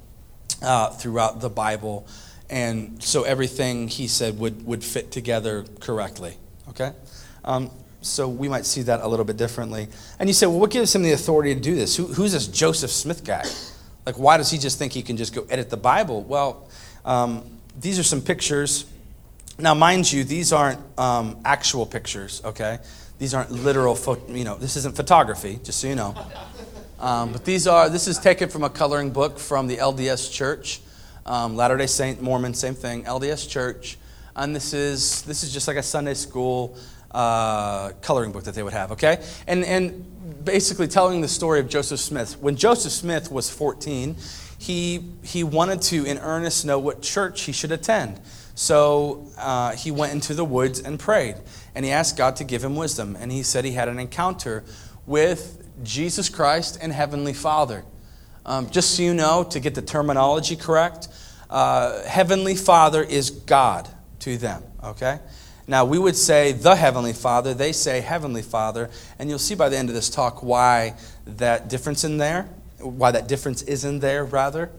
uh, 0.63 0.91
throughout 0.91 1.41
the 1.41 1.51
Bible. 1.51 2.07
And 2.51 3.03
so, 3.03 3.25
everything 3.25 3.89
he 3.89 4.09
said 4.09 4.39
would, 4.39 4.67
would 4.67 4.85
fit 4.85 5.11
together 5.11 5.65
correctly. 5.81 6.37
Okay? 6.71 6.93
Um, 7.45 7.71
so 8.01 8.29
we 8.29 8.49
might 8.49 8.65
see 8.65 8.83
that 8.83 9.01
a 9.01 9.09
little 9.09 9.25
bit 9.25 9.37
differently. 9.37 9.89
And 10.19 10.29
you 10.29 10.33
say, 10.33 10.47
well, 10.47 10.61
what 10.61 10.71
gives 10.71 10.95
him 10.95 11.03
the 11.03 11.13
authority 11.13 11.55
to 11.55 11.61
do 11.61 11.75
this? 11.75 11.97
Who, 11.97 12.07
who's 12.07 12.33
this 12.33 12.47
Joseph 12.47 12.91
Smith 12.91 13.25
guy? 13.25 13.45
Like, 14.07 14.19
why 14.19 14.37
does 14.37 14.51
he 14.51 14.59
just 14.59 14.79
think 14.79 14.93
he 14.93 15.03
can 15.03 15.17
just 15.17 15.35
go 15.35 15.47
edit 15.51 15.71
the 15.71 15.77
Bible? 15.77 16.23
Well, 16.23 16.69
um, 17.05 17.45
these 17.79 17.99
are 17.99 18.03
some 18.03 18.23
pictures. 18.23 18.87
Now, 19.59 19.75
mind 19.75 20.11
you, 20.11 20.25
these 20.25 20.53
aren't 20.53 20.81
um, 20.99 21.39
actual 21.45 21.85
pictures, 21.85 22.41
okay? 22.45 22.79
These 23.19 23.35
aren't 23.35 23.51
literal, 23.51 23.97
pho- 23.97 24.23
you 24.29 24.45
know, 24.45 24.57
this 24.57 24.77
isn't 24.77 24.95
photography, 24.95 25.59
just 25.65 25.81
so 25.81 25.89
you 25.89 25.97
know. 25.97 26.15
Um, 27.01 27.33
but 27.33 27.45
these 27.45 27.67
are, 27.67 27.89
this 27.89 28.09
is 28.09 28.19
taken 28.19 28.49
from 28.49 28.65
a 28.65 28.71
coloring 28.71 29.11
book 29.11 29.39
from 29.39 29.67
the 29.67 29.77
LDS 29.77 30.33
Church, 30.33 30.81
um, 31.27 31.57
Latter 31.57 31.77
day 31.77 31.87
Saint, 31.87 32.23
Mormon, 32.23 32.55
same 32.55 32.75
thing, 32.75 33.05
LDS 33.05 33.49
Church. 33.49 33.99
And 34.35 34.55
this 34.55 34.73
is, 34.73 35.23
this 35.23 35.43
is 35.43 35.53
just 35.53 35.67
like 35.67 35.77
a 35.77 35.83
Sunday 35.83 36.15
school 36.15 36.77
uh, 37.11 37.91
coloring 38.03 38.33
book 38.33 38.45
that 38.45 38.55
they 38.55 38.63
would 38.63 38.73
have, 38.73 38.93
okay? 38.93 39.23
And, 39.47 39.65
and 39.65 40.45
basically 40.45 40.89
telling 40.89 41.21
the 41.21 41.29
story 41.29 41.61
of 41.61 41.69
Joseph 41.69 42.01
Smith. 42.01 42.39
When 42.41 42.57
Joseph 42.57 42.93
Smith 42.93 43.31
was 43.31 43.51
14, 43.51 44.17
he, 44.59 45.05
he 45.23 45.45
wanted 45.45 45.83
to, 45.83 46.05
in 46.05 46.19
earnest, 46.19 46.67
know 46.67 46.79
what 46.79 47.03
church 47.03 47.43
he 47.43 47.53
should 47.53 47.73
attend. 47.73 48.21
So 48.55 49.27
uh, 49.39 49.73
he 49.73 49.91
went 49.91 50.13
into 50.13 50.35
the 50.35 50.45
woods 50.45 50.81
and 50.81 50.99
prayed. 50.99 51.37
And 51.75 51.85
he 51.85 51.93
asked 51.93 52.17
God 52.17 52.37
to 52.37 52.45
give 52.45 52.65
him 52.65 52.75
wisdom. 52.75 53.17
And 53.19 53.31
he 53.31 53.43
said 53.43 53.65
he 53.65 53.73
had 53.73 53.89
an 53.89 53.99
encounter 53.99 54.65
with 55.07 55.65
Jesus 55.85 56.29
Christ 56.29 56.79
and 56.81 56.93
Heavenly 56.93 57.33
Father. 57.33 57.85
Um, 58.45 58.69
just 58.71 58.97
so 58.97 59.03
you 59.03 59.15
know, 59.15 59.45
to 59.45 59.61
get 59.61 59.75
the 59.75 59.83
terminology 59.83 60.57
correct, 60.57 61.09
uh, 61.51 62.03
Heavenly 62.05 62.57
Father 62.57 63.03
is 63.03 63.31
God 63.31 63.89
to 64.21 64.37
them, 64.39 64.63
okay? 64.83 65.21
Now, 65.69 65.85
we 65.85 65.99
would 65.99 66.17
say 66.17 66.51
the 66.51 66.75
Heavenly 66.75 67.13
Father, 67.13 67.55
they 67.55 67.71
say 67.73 68.01
Heavenly 68.01 68.43
Father, 68.43 68.91
and 69.21 69.29
you'll 69.29 69.39
see 69.39 69.55
by 69.55 69.69
the 69.69 69.77
end 69.77 69.89
of 69.89 69.95
this 69.95 70.11
talk 70.11 70.43
why 70.43 70.95
that 71.27 71.69
difference 71.69 72.03
in 72.03 72.17
there 72.17 72.49
why 72.81 73.11
that 73.11 73.29
difference 73.29 73.63
is 73.63 73.85
in 73.85 74.01
there, 74.01 74.25
rather. 74.25 74.71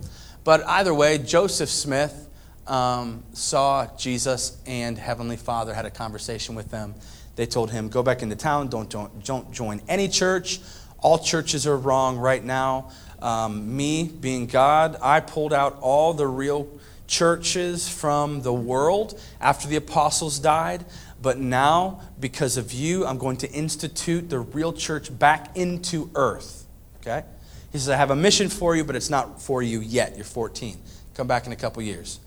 But 0.44 0.66
either 0.68 0.94
way, 0.94 1.18
Joseph 1.18 1.70
Smith 1.70 2.30
um, 2.68 3.24
saw 3.34 3.88
Jesus 3.98 4.58
and 4.66 4.98
Heavenly 4.98 5.38
Father 5.38 5.74
had 5.74 5.86
a 5.86 5.92
conversation 5.92 6.56
with 6.56 6.70
them. 6.72 6.96
They 7.36 7.46
told 7.46 7.72
him, 7.72 7.90
Go 7.90 8.04
back 8.04 8.22
into 8.22 8.36
town, 8.36 8.68
don't, 8.70 8.90
don't, 8.90 9.24
don't 9.24 9.52
join 9.52 9.82
any 9.88 10.08
church. 10.08 10.60
All 11.00 11.18
churches 11.18 11.66
are 11.66 11.78
wrong 11.78 12.18
right 12.18 12.44
now. 12.44 12.92
Um, 13.22 13.76
me, 13.76 14.04
being 14.08 14.48
God, 14.48 14.98
I 15.02 15.20
pulled 15.20 15.54
out 15.54 15.78
all 15.82 16.14
the 16.14 16.28
real 16.28 16.68
churches 17.10 17.90
from 17.90 18.44
the 18.44 18.54
world 18.54 19.20
after 19.42 19.68
the 19.68 19.76
apostles 19.76 20.40
died. 20.40 20.86
But 21.22 21.38
now, 21.38 22.02
because 22.20 22.56
of 22.56 22.72
you, 22.72 23.06
I'm 23.06 23.18
going 23.18 23.38
to 23.38 23.52
institute 23.52 24.30
the 24.30 24.40
real 24.40 24.72
church 24.72 25.18
back 25.18 25.58
into 25.58 26.10
earth. 26.16 26.66
Okay? 27.02 27.26
He 27.72 27.78
says, 27.78 27.90
I 27.90 27.98
have 27.98 28.12
a 28.12 28.16
mission 28.16 28.48
for 28.48 28.76
you, 28.76 28.86
but 28.86 28.96
it's 28.96 29.10
not 29.10 29.42
for 29.42 29.62
you 29.62 29.82
yet. 29.82 30.16
You're 30.16 30.24
14. 30.24 30.78
Come 31.16 31.28
back 31.28 31.46
in 31.46 31.52
a 31.52 31.58
couple 31.58 31.84
years. 31.84 32.20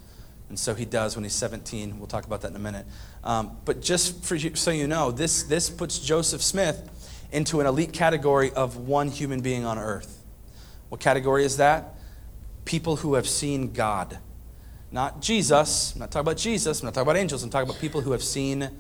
And 0.49 0.59
so 0.59 0.75
he 0.75 0.85
does 0.85 1.17
when 1.17 1.25
he's 1.25 1.33
17. 1.33 1.99
We'll 1.99 2.07
talk 2.07 2.27
about 2.27 2.43
that 2.43 2.51
in 2.51 2.57
a 2.57 2.61
minute. 2.61 2.85
Um, 3.25 3.57
but 3.65 3.81
just 3.81 4.25
for 4.25 4.35
you, 4.35 4.55
so 4.55 4.71
you 4.71 4.87
know, 4.87 5.11
this, 5.11 5.45
this 5.45 5.71
puts 5.71 5.99
Joseph 5.99 6.43
Smith 6.43 6.91
into 7.33 7.61
an 7.61 7.67
elite 7.67 7.93
category 7.93 8.53
of 8.53 8.77
one 8.77 9.09
human 9.09 9.41
being 9.41 9.65
on 9.65 9.79
earth. 9.79 10.23
What 10.91 11.01
category 11.01 11.45
is 11.45 11.57
that? 11.57 11.95
People 12.67 12.97
who 12.97 13.15
have 13.15 13.27
seen 13.27 13.73
God. 13.73 14.19
Not 14.93 15.23
Jesus. 15.23 15.95
I'm 15.95 16.01
not 16.01 16.11
talking 16.11 16.27
about 16.27 16.37
Jesus. 16.37 16.81
I'm 16.81 16.87
not 16.87 16.95
talking 16.95 17.09
about 17.09 17.17
angels. 17.19 17.43
I'm 17.43 17.51
talking 17.51 17.69
about 17.69 17.81
people 17.81 18.03
who 18.03 18.13
have 18.13 18.23
seen 18.23 18.71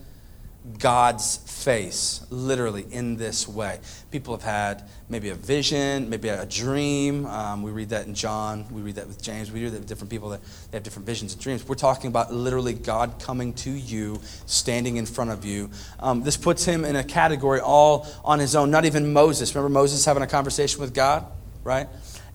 God's 0.79 1.39
face, 1.39 2.25
literally 2.31 2.87
in 2.93 3.17
this 3.17 3.49
way. 3.49 3.81
People 4.13 4.35
have 4.35 4.45
had 4.45 4.89
maybe 5.09 5.31
a 5.31 5.35
vision, 5.35 6.09
maybe 6.09 6.29
a 6.29 6.47
dream. 6.47 7.27
Um, 7.27 7.63
we 7.63 7.73
read 7.73 7.89
that 7.89 8.07
in 8.07 8.15
John. 8.15 8.67
We 8.71 8.83
read 8.83 8.97
that 8.97 9.09
with 9.09 9.21
James. 9.21 9.51
We 9.51 9.65
read 9.65 9.73
that 9.73 9.81
with 9.81 9.89
different 9.89 10.11
people 10.11 10.29
that 10.29 10.41
they 10.71 10.77
have 10.77 10.85
different 10.85 11.07
visions 11.07 11.33
and 11.33 11.43
dreams. 11.43 11.67
We're 11.67 11.75
talking 11.75 12.09
about 12.09 12.33
literally 12.33 12.75
God 12.75 13.19
coming 13.19 13.55
to 13.55 13.71
you, 13.71 14.21
standing 14.47 14.99
in 14.99 15.07
front 15.07 15.31
of 15.31 15.45
you. 15.45 15.71
Um, 15.99 16.23
this 16.23 16.37
puts 16.37 16.65
him 16.65 16.85
in 16.85 16.95
a 16.95 17.03
category 17.03 17.59
all 17.59 18.07
on 18.25 18.39
his 18.39 18.55
own. 18.55 18.71
Not 18.71 18.85
even 18.85 19.13
Moses. 19.13 19.55
Remember 19.55 19.73
Moses 19.73 20.05
having 20.05 20.23
a 20.23 20.29
conversation 20.29 20.81
with 20.81 20.95
God, 20.95 21.27
right? 21.65 21.89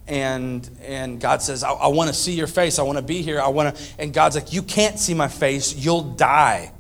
And 0.08 0.70
and 0.82 1.20
God 1.20 1.42
says, 1.42 1.64
I, 1.64 1.72
I 1.72 1.88
want 1.88 2.10
to 2.10 2.14
see 2.14 2.34
your 2.34 2.48
face. 2.48 2.80
I 2.80 2.84
want 2.84 2.98
to 2.98 3.04
be 3.04 3.22
here. 3.22 3.42
I 3.42 3.50
want 3.50 3.76
to. 3.76 3.84
And 4.00 4.14
God's 4.14 4.36
like, 4.36 4.54
you 4.54 4.62
can't 4.62 5.00
see 5.00 5.14
my 5.14 5.28
face. 5.28 5.76
You'll 5.76 6.02
die. 6.02 6.72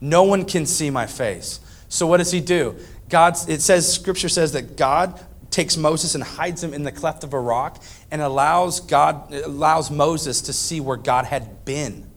No 0.00 0.24
one 0.24 0.44
can 0.44 0.66
see 0.66 0.90
my 0.90 1.06
face. 1.06 1.60
So 1.88 2.06
what 2.06 2.18
does 2.18 2.30
he 2.30 2.40
do? 2.40 2.76
God, 3.08 3.36
it 3.48 3.60
says, 3.60 3.92
Scripture 3.92 4.28
says 4.28 4.52
that 4.52 4.76
God 4.76 5.20
takes 5.50 5.76
Moses 5.76 6.14
and 6.14 6.22
hides 6.22 6.62
him 6.62 6.72
in 6.72 6.84
the 6.84 6.92
cleft 6.92 7.24
of 7.24 7.34
a 7.34 7.40
rock 7.40 7.82
and 8.10 8.22
allows 8.22 8.80
God 8.80 9.32
allows 9.32 9.90
Moses 9.90 10.42
to 10.42 10.52
see 10.52 10.80
where 10.80 10.96
God 10.96 11.24
had 11.24 11.64
been. 11.64 12.08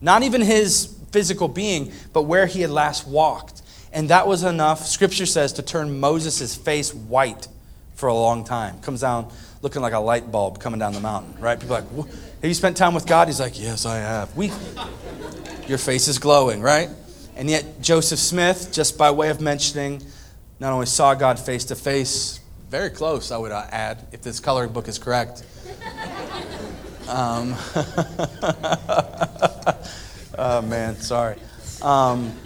Not 0.00 0.22
even 0.22 0.40
his 0.40 0.98
physical 1.12 1.46
being, 1.46 1.92
but 2.12 2.22
where 2.22 2.46
he 2.46 2.62
had 2.62 2.70
last 2.70 3.06
walked. 3.06 3.62
And 3.92 4.10
that 4.10 4.26
was 4.26 4.42
enough, 4.42 4.86
Scripture 4.86 5.26
says, 5.26 5.52
to 5.54 5.62
turn 5.62 6.00
Moses' 6.00 6.56
face 6.56 6.92
white 6.92 7.46
for 7.94 8.08
a 8.08 8.14
long 8.14 8.44
time. 8.44 8.80
Comes 8.80 9.02
down 9.02 9.30
looking 9.64 9.80
like 9.80 9.94
a 9.94 9.98
light 9.98 10.30
bulb 10.30 10.60
coming 10.60 10.78
down 10.78 10.92
the 10.92 11.00
mountain, 11.00 11.34
right? 11.40 11.58
People 11.58 11.76
are 11.76 11.80
like, 11.80 12.06
have 12.06 12.44
you 12.44 12.52
spent 12.52 12.76
time 12.76 12.92
with 12.92 13.06
God? 13.06 13.28
He's 13.28 13.40
like, 13.40 13.58
yes, 13.58 13.86
I 13.86 13.96
have. 13.96 14.36
We, 14.36 14.52
your 15.66 15.78
face 15.78 16.06
is 16.06 16.18
glowing, 16.18 16.60
right? 16.60 16.90
And 17.34 17.48
yet, 17.48 17.80
Joseph 17.80 18.18
Smith, 18.18 18.68
just 18.72 18.98
by 18.98 19.10
way 19.10 19.30
of 19.30 19.40
mentioning, 19.40 20.02
not 20.60 20.74
only 20.74 20.84
saw 20.84 21.14
God 21.14 21.40
face 21.40 21.64
to 21.64 21.74
face, 21.74 22.40
very 22.68 22.90
close, 22.90 23.30
I 23.32 23.38
would 23.38 23.52
uh, 23.52 23.64
add, 23.70 24.06
if 24.12 24.20
this 24.20 24.38
coloring 24.38 24.70
book 24.72 24.86
is 24.86 24.98
correct. 24.98 25.42
Um, 27.08 27.54
oh, 30.38 30.62
man, 30.62 30.96
sorry. 30.96 31.36
Um, 31.80 32.36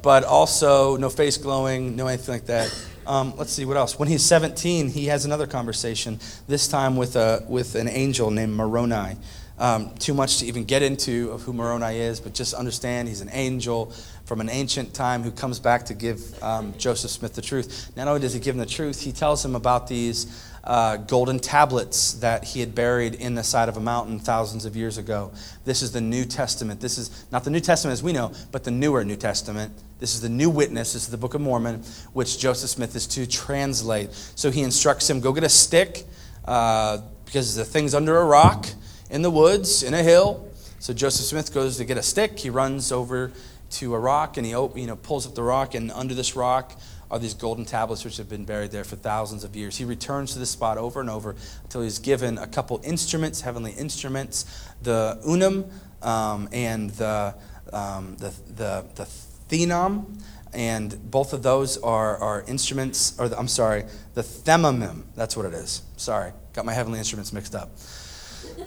but 0.00 0.24
also, 0.24 0.96
no 0.96 1.10
face 1.10 1.36
glowing, 1.36 1.94
no 1.94 2.06
anything 2.06 2.32
like 2.32 2.46
that. 2.46 2.87
Um, 3.08 3.32
let's 3.38 3.52
see, 3.52 3.64
what 3.64 3.78
else? 3.78 3.98
When 3.98 4.06
he's 4.06 4.22
17, 4.22 4.90
he 4.90 5.06
has 5.06 5.24
another 5.24 5.46
conversation, 5.46 6.20
this 6.46 6.68
time 6.68 6.94
with, 6.94 7.16
a, 7.16 7.42
with 7.48 7.74
an 7.74 7.88
angel 7.88 8.30
named 8.30 8.52
Moroni. 8.52 9.16
Um, 9.58 9.94
too 9.94 10.12
much 10.12 10.38
to 10.38 10.46
even 10.46 10.64
get 10.64 10.82
into 10.82 11.30
of 11.30 11.40
who 11.42 11.54
Moroni 11.54 11.98
is, 11.98 12.20
but 12.20 12.34
just 12.34 12.52
understand 12.52 13.08
he's 13.08 13.22
an 13.22 13.30
angel 13.32 13.86
from 14.26 14.42
an 14.42 14.50
ancient 14.50 14.92
time 14.92 15.22
who 15.22 15.30
comes 15.30 15.58
back 15.58 15.86
to 15.86 15.94
give 15.94 16.40
um, 16.42 16.74
Joseph 16.76 17.10
Smith 17.10 17.34
the 17.34 17.40
truth. 17.40 17.90
Not 17.96 18.08
only 18.08 18.20
does 18.20 18.34
he 18.34 18.40
give 18.40 18.54
him 18.54 18.60
the 18.60 18.66
truth, 18.66 19.00
he 19.00 19.10
tells 19.10 19.42
him 19.42 19.56
about 19.56 19.88
these 19.88 20.46
uh, 20.62 20.98
golden 20.98 21.38
tablets 21.38 22.12
that 22.14 22.44
he 22.44 22.60
had 22.60 22.74
buried 22.74 23.14
in 23.14 23.34
the 23.34 23.42
side 23.42 23.70
of 23.70 23.78
a 23.78 23.80
mountain 23.80 24.18
thousands 24.18 24.66
of 24.66 24.76
years 24.76 24.98
ago. 24.98 25.32
This 25.64 25.80
is 25.80 25.92
the 25.92 26.00
New 26.02 26.26
Testament. 26.26 26.82
This 26.82 26.98
is 26.98 27.24
not 27.32 27.42
the 27.42 27.50
New 27.50 27.60
Testament 27.60 27.94
as 27.94 28.02
we 28.02 28.12
know, 28.12 28.32
but 28.52 28.64
the 28.64 28.70
newer 28.70 29.02
New 29.02 29.16
Testament. 29.16 29.72
This 29.98 30.14
is 30.14 30.20
the 30.20 30.28
new 30.28 30.48
witness. 30.48 30.92
This 30.92 31.02
is 31.02 31.08
the 31.08 31.16
Book 31.16 31.34
of 31.34 31.40
Mormon, 31.40 31.82
which 32.12 32.38
Joseph 32.38 32.70
Smith 32.70 32.94
is 32.94 33.06
to 33.08 33.26
translate. 33.26 34.12
So 34.12 34.50
he 34.50 34.62
instructs 34.62 35.10
him 35.10 35.20
go 35.20 35.32
get 35.32 35.44
a 35.44 35.48
stick 35.48 36.04
uh, 36.44 36.98
because 37.24 37.56
the 37.56 37.64
thing's 37.64 37.94
under 37.94 38.16
a 38.18 38.24
rock 38.24 38.66
in 39.10 39.22
the 39.22 39.30
woods, 39.30 39.82
in 39.82 39.94
a 39.94 40.02
hill. 40.02 40.48
So 40.78 40.92
Joseph 40.94 41.26
Smith 41.26 41.52
goes 41.52 41.76
to 41.78 41.84
get 41.84 41.98
a 41.98 42.02
stick. 42.02 42.38
He 42.38 42.50
runs 42.50 42.92
over 42.92 43.32
to 43.70 43.94
a 43.94 43.98
rock 43.98 44.36
and 44.36 44.46
he 44.46 44.52
you 44.52 44.86
know, 44.86 44.96
pulls 44.96 45.26
up 45.26 45.34
the 45.34 45.42
rock, 45.42 45.74
and 45.74 45.90
under 45.90 46.14
this 46.14 46.36
rock 46.36 46.78
are 47.10 47.18
these 47.18 47.34
golden 47.34 47.64
tablets 47.64 48.04
which 48.04 48.18
have 48.18 48.28
been 48.28 48.44
buried 48.44 48.70
there 48.70 48.84
for 48.84 48.96
thousands 48.96 49.42
of 49.42 49.56
years. 49.56 49.76
He 49.76 49.84
returns 49.84 50.32
to 50.34 50.38
this 50.38 50.50
spot 50.50 50.78
over 50.78 51.00
and 51.00 51.10
over 51.10 51.34
until 51.64 51.82
he's 51.82 51.98
given 51.98 52.38
a 52.38 52.46
couple 52.46 52.80
instruments, 52.84 53.40
heavenly 53.40 53.72
instruments, 53.72 54.44
the 54.82 55.18
unum 55.26 55.64
um, 56.02 56.48
and 56.52 56.90
the, 56.90 57.34
um, 57.72 58.16
the, 58.18 58.32
the, 58.54 58.84
the 58.94 59.08
thenom. 59.48 60.20
And 60.52 61.10
both 61.10 61.32
of 61.32 61.42
those 61.42 61.76
are, 61.78 62.16
are 62.16 62.42
instruments, 62.48 63.18
or 63.18 63.28
the, 63.28 63.38
I'm 63.38 63.48
sorry, 63.48 63.84
the 64.14 64.22
themamim. 64.22 65.02
That's 65.14 65.36
what 65.36 65.44
it 65.46 65.52
is. 65.52 65.82
Sorry, 65.96 66.32
got 66.54 66.64
my 66.64 66.72
heavenly 66.72 66.98
instruments 66.98 67.32
mixed 67.32 67.54
up. 67.54 67.70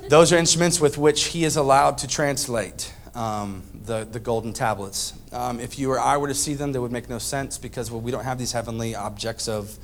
Those 0.09 0.31
are 0.31 0.37
instruments 0.37 0.79
with 0.79 0.97
which 0.97 1.25
he 1.25 1.43
is 1.43 1.55
allowed 1.57 1.97
to 1.99 2.07
translate 2.07 2.93
um, 3.15 3.63
the, 3.85 4.05
the 4.09 4.19
golden 4.19 4.53
tablets. 4.53 5.13
Um, 5.31 5.59
if 5.59 5.79
you 5.79 5.91
or 5.91 5.99
I 5.99 6.17
were 6.17 6.27
to 6.27 6.33
see 6.33 6.53
them, 6.53 6.71
they 6.71 6.79
would 6.79 6.91
make 6.91 7.09
no 7.09 7.17
sense 7.17 7.57
because 7.57 7.91
well, 7.91 8.01
we 8.01 8.11
don't 8.11 8.23
have 8.23 8.37
these 8.37 8.51
heavenly 8.51 8.95
objects 8.95 9.47
of 9.47 9.77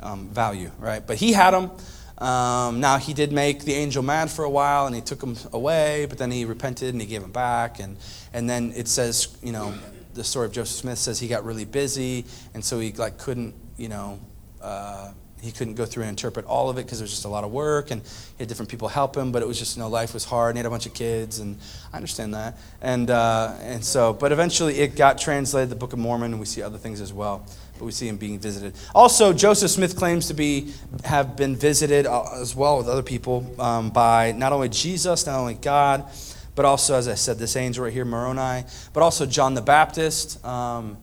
um, 0.00 0.28
value, 0.28 0.70
right? 0.78 1.06
But 1.06 1.16
he 1.16 1.32
had 1.32 1.52
them. 1.52 1.70
Um, 2.18 2.80
now, 2.80 2.96
he 2.96 3.12
did 3.12 3.30
make 3.32 3.60
the 3.60 3.74
angel 3.74 4.02
mad 4.02 4.30
for 4.30 4.44
a 4.44 4.50
while 4.50 4.86
and 4.86 4.94
he 4.94 5.02
took 5.02 5.20
them 5.20 5.36
away, 5.52 6.06
but 6.08 6.18
then 6.18 6.30
he 6.30 6.44
repented 6.44 6.94
and 6.94 7.00
he 7.00 7.06
gave 7.06 7.20
them 7.20 7.32
back. 7.32 7.78
And, 7.78 7.98
and 8.32 8.48
then 8.48 8.72
it 8.74 8.88
says, 8.88 9.36
you 9.42 9.52
know, 9.52 9.74
the 10.16 10.24
story 10.24 10.46
of 10.46 10.52
Joseph 10.52 10.78
Smith 10.78 10.98
says 10.98 11.20
he 11.20 11.28
got 11.28 11.44
really 11.44 11.64
busy 11.64 12.24
and 12.54 12.64
so 12.64 12.80
he 12.80 12.92
like 12.92 13.18
couldn't, 13.18 13.54
you 13.76 13.88
know, 13.88 14.18
uh, 14.60 15.12
he 15.42 15.52
couldn't 15.52 15.74
go 15.74 15.84
through 15.84 16.02
and 16.04 16.10
interpret 16.10 16.46
all 16.46 16.70
of 16.70 16.78
it 16.78 16.86
because 16.86 16.98
there 16.98 17.04
was 17.04 17.10
just 17.10 17.26
a 17.26 17.28
lot 17.28 17.44
of 17.44 17.52
work 17.52 17.90
and 17.90 18.02
he 18.02 18.34
had 18.38 18.48
different 18.48 18.70
people 18.70 18.88
help 18.88 19.16
him 19.16 19.32
but 19.32 19.42
it 19.42 19.46
was 19.46 19.58
just 19.58 19.76
you 19.76 19.82
know 19.82 19.88
life 19.88 20.14
was 20.14 20.24
hard 20.24 20.50
and 20.50 20.56
he 20.56 20.60
had 20.60 20.66
a 20.66 20.70
bunch 20.70 20.86
of 20.86 20.94
kids 20.94 21.38
and 21.38 21.58
i 21.92 21.96
understand 21.96 22.34
that. 22.34 22.56
And, 22.80 23.10
uh, 23.10 23.54
and 23.60 23.84
so 23.84 24.12
but 24.12 24.32
eventually 24.32 24.78
it 24.78 24.96
got 24.96 25.18
translated 25.18 25.68
the 25.68 25.76
book 25.76 25.92
of 25.92 25.98
mormon 25.98 26.32
and 26.32 26.40
we 26.40 26.46
see 26.46 26.62
other 26.62 26.78
things 26.78 27.00
as 27.00 27.12
well 27.12 27.46
but 27.78 27.84
we 27.84 27.92
see 27.92 28.08
him 28.08 28.16
being 28.16 28.38
visited. 28.38 28.74
Also 28.94 29.32
joseph 29.32 29.70
smith 29.70 29.94
claims 29.94 30.28
to 30.28 30.34
be 30.34 30.72
have 31.04 31.36
been 31.36 31.54
visited 31.54 32.06
uh, 32.06 32.40
as 32.40 32.56
well 32.56 32.78
with 32.78 32.88
other 32.88 33.02
people 33.02 33.46
um, 33.60 33.90
by 33.90 34.32
not 34.32 34.52
only 34.52 34.70
jesus 34.70 35.26
not 35.26 35.38
only 35.38 35.54
god 35.54 36.10
but 36.56 36.64
also 36.64 36.96
as 36.96 37.06
i 37.06 37.14
said 37.14 37.38
this 37.38 37.54
angel 37.54 37.84
right 37.84 37.92
here 37.92 38.04
moroni 38.04 38.64
but 38.92 39.02
also 39.02 39.24
john 39.24 39.54
the 39.54 39.62
baptist 39.62 40.44
um, 40.44 40.98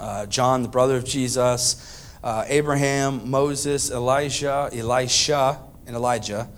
uh, 0.00 0.24
john 0.26 0.62
the 0.62 0.68
brother 0.68 0.96
of 0.96 1.04
jesus 1.04 1.96
uh, 2.26 2.44
Abraham, 2.48 3.30
Moses, 3.30 3.88
Elijah, 3.88 4.68
Elisha, 4.72 5.60
and 5.86 5.94
Elijah. 5.94 6.48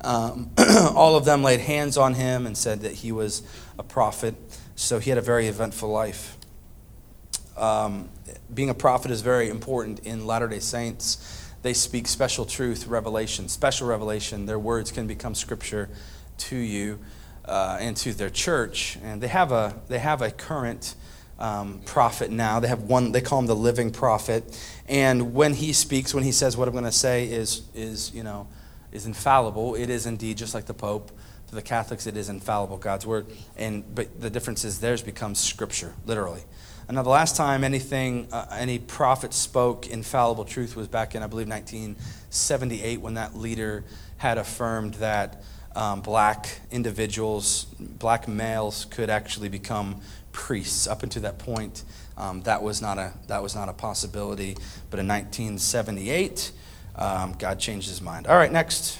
Um, 0.00 0.50
all 0.96 1.14
of 1.14 1.24
them 1.24 1.44
laid 1.44 1.60
hands 1.60 1.96
on 1.96 2.14
him 2.14 2.44
and 2.44 2.58
said 2.58 2.80
that 2.80 2.90
he 2.92 3.12
was 3.12 3.44
a 3.78 3.84
prophet. 3.84 4.34
So 4.74 4.98
he 4.98 5.10
had 5.10 5.18
a 5.18 5.22
very 5.22 5.46
eventful 5.46 5.88
life. 5.88 6.36
Um, 7.56 8.08
being 8.52 8.68
a 8.68 8.74
prophet 8.74 9.12
is 9.12 9.20
very 9.20 9.48
important 9.48 10.00
in 10.00 10.26
Latter 10.26 10.48
day 10.48 10.58
Saints. 10.58 11.48
They 11.62 11.72
speak 11.72 12.08
special 12.08 12.44
truth, 12.44 12.88
revelation, 12.88 13.48
special 13.48 13.86
revelation. 13.86 14.46
Their 14.46 14.58
words 14.58 14.90
can 14.90 15.06
become 15.06 15.36
scripture 15.36 15.88
to 16.38 16.56
you 16.56 16.98
uh, 17.44 17.78
and 17.80 17.96
to 17.98 18.12
their 18.12 18.30
church. 18.30 18.98
And 19.02 19.20
they 19.20 19.28
have 19.28 19.52
a, 19.52 19.74
they 19.88 19.98
have 19.98 20.22
a 20.22 20.30
current 20.30 20.94
um, 21.38 21.80
prophet 21.84 22.30
now. 22.30 22.60
They 22.60 22.68
have 22.68 22.82
one, 22.82 23.12
they 23.12 23.20
call 23.20 23.40
him 23.40 23.46
the 23.46 23.56
living 23.56 23.90
prophet. 23.90 24.44
And 24.88 25.34
when 25.34 25.54
he 25.54 25.72
speaks, 25.72 26.14
when 26.14 26.24
he 26.24 26.32
says 26.32 26.56
what 26.56 26.68
I'm 26.68 26.72
going 26.72 26.84
to 26.84 26.92
say 26.92 27.28
is, 27.28 27.62
is, 27.74 28.14
you 28.14 28.22
know, 28.22 28.48
is 28.92 29.06
infallible, 29.06 29.74
it 29.74 29.90
is 29.90 30.06
indeed 30.06 30.36
just 30.36 30.54
like 30.54 30.66
the 30.66 30.74
Pope. 30.74 31.10
For 31.46 31.56
the 31.56 31.62
Catholics, 31.62 32.06
it 32.06 32.16
is 32.16 32.30
infallible, 32.30 32.78
God's 32.78 33.06
word. 33.06 33.26
And, 33.58 33.94
but 33.94 34.20
the 34.20 34.30
difference 34.30 34.64
is 34.64 34.80
theirs 34.80 35.02
becomes 35.02 35.38
scripture, 35.38 35.92
literally. 36.06 36.42
And 36.88 36.96
now, 36.96 37.02
the 37.02 37.10
last 37.10 37.36
time 37.36 37.62
anything, 37.62 38.28
uh, 38.32 38.46
any 38.50 38.78
prophet 38.78 39.32
spoke 39.32 39.86
infallible 39.86 40.44
truth 40.44 40.76
was 40.76 40.88
back 40.88 41.14
in, 41.14 41.22
I 41.22 41.26
believe, 41.26 41.48
1978 41.48 43.00
when 43.00 43.14
that 43.14 43.36
leader 43.36 43.84
had 44.16 44.38
affirmed 44.38 44.94
that 44.94 45.42
um, 45.74 46.00
black 46.00 46.60
individuals, 46.70 47.66
black 47.78 48.28
males, 48.28 48.86
could 48.86 49.10
actually 49.10 49.48
become 49.48 50.00
priests. 50.32 50.86
Up 50.86 51.02
until 51.02 51.22
that 51.22 51.38
point, 51.38 51.84
um, 52.16 52.42
that, 52.42 52.62
was 52.62 52.82
not 52.82 52.98
a, 52.98 53.12
that 53.28 53.42
was 53.42 53.54
not 53.54 53.68
a 53.68 53.72
possibility. 53.72 54.56
But 54.90 55.00
in 55.00 55.08
1978, 55.08 56.52
um, 56.96 57.34
God 57.38 57.58
changed 57.58 57.88
his 57.88 58.00
mind. 58.00 58.26
All 58.26 58.36
right, 58.36 58.52
next. 58.52 58.98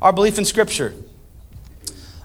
Our 0.00 0.12
belief 0.12 0.38
in 0.38 0.44
Scripture. 0.44 0.94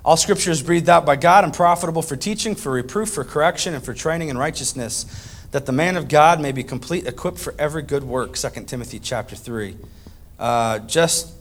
All 0.05 0.17
Scripture 0.17 0.51
is 0.51 0.61
breathed 0.61 0.89
out 0.89 1.05
by 1.05 1.15
God 1.15 1.43
and 1.43 1.53
profitable 1.53 2.01
for 2.01 2.15
teaching, 2.15 2.55
for 2.55 2.73
reproof, 2.73 3.09
for 3.09 3.23
correction, 3.23 3.73
and 3.73 3.83
for 3.83 3.93
training 3.93 4.29
in 4.29 4.37
righteousness, 4.37 5.05
that 5.51 5.65
the 5.65 5.71
man 5.71 5.95
of 5.95 6.07
God 6.07 6.41
may 6.41 6.51
be 6.51 6.63
complete, 6.63 7.07
equipped 7.07 7.39
for 7.39 7.55
every 7.57 7.81
good 7.81 8.03
work. 8.03 8.35
2 8.35 8.63
Timothy 8.65 8.99
chapter 8.99 9.35
3. 9.35 9.77
Uh, 10.39 10.79
just, 10.79 11.33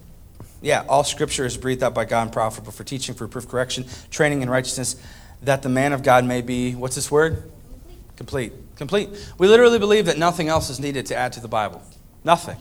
yeah, 0.61 0.85
all 0.89 1.05
Scripture 1.05 1.45
is 1.45 1.57
breathed 1.57 1.83
out 1.83 1.95
by 1.95 2.05
God 2.05 2.23
and 2.23 2.33
profitable 2.33 2.73
for 2.73 2.85
teaching, 2.85 3.15
for 3.15 3.27
proof, 3.29 3.49
correction, 3.49 3.87
training 4.11 4.43
in 4.43 4.51
righteousness, 4.51 4.97
that 5.43 5.63
the 5.63 5.69
man 5.69 5.93
of 5.93 6.03
God 6.03 6.25
may 6.25 6.41
be, 6.41 6.75
what's 6.75 6.95
this 6.95 7.11
word? 7.11 7.51
Complete. 8.17 8.53
Complete. 8.77 9.09
We 9.39 9.49
literally 9.49 9.79
believe 9.79 10.07
that 10.07 10.19
nothing 10.19 10.49
else 10.49 10.71
is 10.71 10.79
needed 10.79 11.07
to 11.07 11.17
add 11.17 11.33
to 11.35 11.41
the 11.41 11.49
Bible. 11.49 11.83
Nothing. 12.25 12.57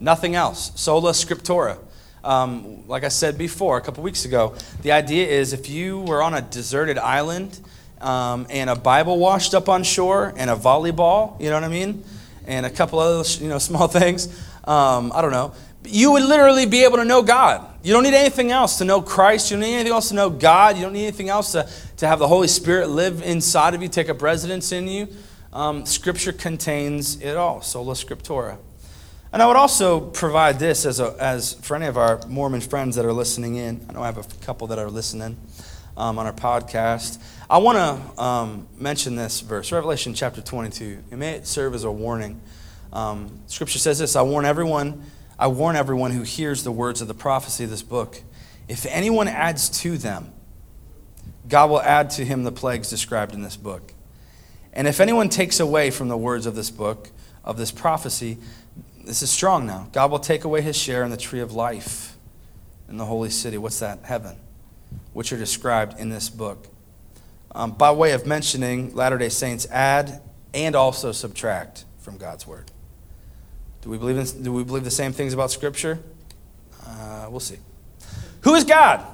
Nothing 0.00 0.34
else. 0.34 0.72
Sola 0.74 1.12
scriptura. 1.12 1.78
Um, 2.24 2.86
like 2.86 3.02
I 3.02 3.08
said 3.08 3.36
before, 3.36 3.78
a 3.78 3.80
couple 3.80 4.04
weeks 4.04 4.24
ago, 4.24 4.54
the 4.82 4.92
idea 4.92 5.26
is 5.26 5.52
if 5.52 5.68
you 5.68 6.00
were 6.00 6.22
on 6.22 6.34
a 6.34 6.40
deserted 6.40 6.98
island 6.98 7.58
um, 8.00 8.46
and 8.48 8.70
a 8.70 8.76
Bible 8.76 9.18
washed 9.18 9.54
up 9.54 9.68
on 9.68 9.82
shore 9.82 10.32
and 10.36 10.48
a 10.48 10.54
volleyball, 10.54 11.40
you 11.40 11.48
know 11.48 11.56
what 11.56 11.64
I 11.64 11.68
mean? 11.68 12.04
And 12.46 12.64
a 12.64 12.70
couple 12.70 13.00
other 13.00 13.28
you 13.40 13.48
know, 13.48 13.58
small 13.70 13.88
things, 13.88 14.28
um, 14.64 15.12
I 15.14 15.22
don't 15.22 15.32
know, 15.32 15.54
you 15.84 16.12
would 16.12 16.22
literally 16.22 16.66
be 16.66 16.84
able 16.84 16.98
to 16.98 17.04
know 17.04 17.22
God. 17.22 17.66
You 17.82 17.92
don't 17.92 18.04
need 18.04 18.14
anything 18.14 18.52
else 18.52 18.78
to 18.78 18.84
know 18.84 19.02
Christ. 19.02 19.50
You 19.50 19.56
don't 19.56 19.62
need 19.62 19.74
anything 19.74 19.92
else 19.92 20.10
to 20.10 20.14
know 20.14 20.30
God. 20.30 20.76
You 20.76 20.82
don't 20.82 20.92
need 20.92 21.02
anything 21.02 21.28
else 21.28 21.52
to, 21.52 21.68
to 21.96 22.06
have 22.06 22.20
the 22.20 22.28
Holy 22.28 22.46
Spirit 22.46 22.88
live 22.88 23.22
inside 23.22 23.74
of 23.74 23.82
you, 23.82 23.88
take 23.88 24.08
up 24.08 24.22
residence 24.22 24.70
in 24.70 24.86
you. 24.86 25.08
Um, 25.52 25.84
scripture 25.84 26.32
contains 26.32 27.20
it 27.20 27.36
all, 27.36 27.60
sola 27.60 27.94
scriptura. 27.94 28.58
And 29.32 29.42
I 29.42 29.46
would 29.46 29.56
also 29.56 30.00
provide 30.00 30.58
this 30.58 30.86
as, 30.86 31.00
a, 31.00 31.16
as 31.18 31.54
for 31.54 31.74
any 31.74 31.86
of 31.86 31.96
our 31.96 32.20
Mormon 32.28 32.60
friends 32.60 32.96
that 32.96 33.04
are 33.04 33.12
listening 33.12 33.56
in. 33.56 33.84
I 33.88 33.92
know 33.94 34.02
I 34.02 34.06
have 34.06 34.18
a 34.18 34.44
couple 34.44 34.66
that 34.68 34.78
are 34.78 34.90
listening 34.90 35.36
um, 35.96 36.18
on 36.18 36.26
our 36.26 36.32
podcast. 36.32 37.18
I 37.50 37.58
want 37.58 37.76
to 37.78 38.22
um, 38.22 38.68
mention 38.78 39.16
this 39.16 39.40
verse, 39.40 39.72
Revelation 39.72 40.14
chapter 40.14 40.40
22. 40.40 40.98
It 41.10 41.16
may 41.16 41.40
serve 41.44 41.74
as 41.74 41.84
a 41.84 41.90
warning. 41.90 42.40
Um, 42.92 43.40
scripture 43.46 43.78
says 43.78 43.98
this 43.98 44.16
I 44.16 44.22
warn 44.22 44.44
everyone, 44.44 45.02
I 45.38 45.46
warn 45.46 45.76
everyone 45.76 46.10
who 46.10 46.22
hears 46.22 46.64
the 46.64 46.72
words 46.72 47.00
of 47.00 47.08
the 47.08 47.14
prophecy 47.14 47.64
of 47.64 47.70
this 47.70 47.82
book. 47.82 48.20
If 48.68 48.86
anyone 48.86 49.28
adds 49.28 49.68
to 49.80 49.98
them, 49.98 50.32
God 51.48 51.70
will 51.70 51.80
add 51.80 52.10
to 52.10 52.24
him 52.24 52.44
the 52.44 52.52
plagues 52.52 52.88
described 52.88 53.34
in 53.34 53.42
this 53.42 53.56
book. 53.56 53.94
And 54.72 54.86
if 54.86 55.00
anyone 55.00 55.28
takes 55.28 55.60
away 55.60 55.90
from 55.90 56.08
the 56.08 56.16
words 56.16 56.46
of 56.46 56.54
this 56.54 56.70
book, 56.70 57.10
of 57.44 57.56
this 57.56 57.70
prophecy, 57.70 58.38
this 59.04 59.22
is 59.22 59.30
strong 59.30 59.66
now. 59.66 59.88
God 59.92 60.10
will 60.10 60.18
take 60.18 60.44
away 60.44 60.62
his 60.62 60.76
share 60.76 61.02
in 61.02 61.10
the 61.10 61.16
tree 61.16 61.40
of 61.40 61.52
life 61.52 62.16
in 62.88 62.96
the 62.96 63.04
holy 63.04 63.30
city. 63.30 63.58
What's 63.58 63.80
that? 63.80 64.00
Heaven, 64.04 64.36
which 65.12 65.32
are 65.32 65.38
described 65.38 65.98
in 65.98 66.08
this 66.08 66.28
book. 66.28 66.68
Um, 67.54 67.72
by 67.72 67.90
way 67.90 68.12
of 68.12 68.26
mentioning, 68.26 68.94
Latter 68.94 69.18
day 69.18 69.28
Saints 69.28 69.66
add 69.70 70.22
and 70.54 70.74
also 70.74 71.12
subtract 71.12 71.84
from 71.98 72.16
God's 72.16 72.46
word. 72.46 72.70
Do 73.82 73.90
we 73.90 73.98
believe, 73.98 74.16
in, 74.16 74.42
do 74.42 74.52
we 74.52 74.64
believe 74.64 74.84
the 74.84 74.90
same 74.90 75.12
things 75.12 75.34
about 75.34 75.50
Scripture? 75.50 75.98
Uh, 76.86 77.26
we'll 77.28 77.40
see. 77.40 77.58
Who 78.42 78.54
is 78.54 78.64
God? 78.64 79.04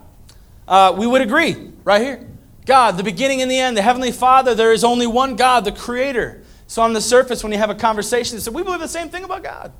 Uh, 0.66 0.94
we 0.96 1.06
would 1.06 1.22
agree 1.22 1.72
right 1.84 2.00
here. 2.02 2.26
God, 2.66 2.98
the 2.98 3.02
beginning 3.02 3.40
and 3.40 3.50
the 3.50 3.58
end, 3.58 3.78
the 3.78 3.82
Heavenly 3.82 4.12
Father, 4.12 4.54
there 4.54 4.72
is 4.72 4.84
only 4.84 5.06
one 5.06 5.36
God, 5.36 5.64
the 5.64 5.72
Creator. 5.72 6.44
So 6.66 6.82
on 6.82 6.92
the 6.92 7.00
surface, 7.00 7.42
when 7.42 7.50
you 7.50 7.58
have 7.58 7.70
a 7.70 7.74
conversation, 7.74 8.36
they 8.36 8.42
say, 8.42 8.50
we 8.50 8.62
believe 8.62 8.80
the 8.80 8.88
same 8.88 9.08
thing 9.08 9.24
about 9.24 9.42
God. 9.42 9.72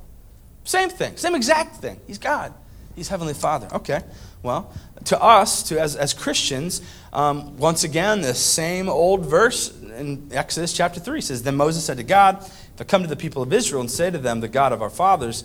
Same 0.63 0.89
thing, 0.89 1.15
same 1.15 1.35
exact 1.35 1.77
thing. 1.77 1.99
He's 2.07 2.17
God. 2.17 2.53
He's 2.95 3.07
Heavenly 3.07 3.35
Father. 3.35 3.67
Okay. 3.73 4.01
Well, 4.41 4.73
to 5.05 5.21
us, 5.21 5.63
to 5.63 5.79
as, 5.79 5.95
as 5.95 6.13
Christians, 6.13 6.81
um, 7.13 7.57
once 7.57 7.83
again, 7.83 8.21
the 8.21 8.33
same 8.33 8.89
old 8.89 9.25
verse 9.25 9.79
in 9.81 10.29
Exodus 10.31 10.73
chapter 10.73 10.99
3 10.99 11.21
says, 11.21 11.43
Then 11.43 11.55
Moses 11.55 11.85
said 11.85 11.97
to 11.97 12.03
God, 12.03 12.49
Come 12.87 13.01
to 13.01 13.07
the 13.07 13.15
people 13.15 13.41
of 13.41 13.51
Israel 13.51 13.81
and 13.81 13.91
say 13.91 14.09
to 14.09 14.17
them, 14.17 14.39
The 14.39 14.47
God 14.47 14.71
of 14.71 14.81
our 14.81 14.89
fathers, 14.89 15.43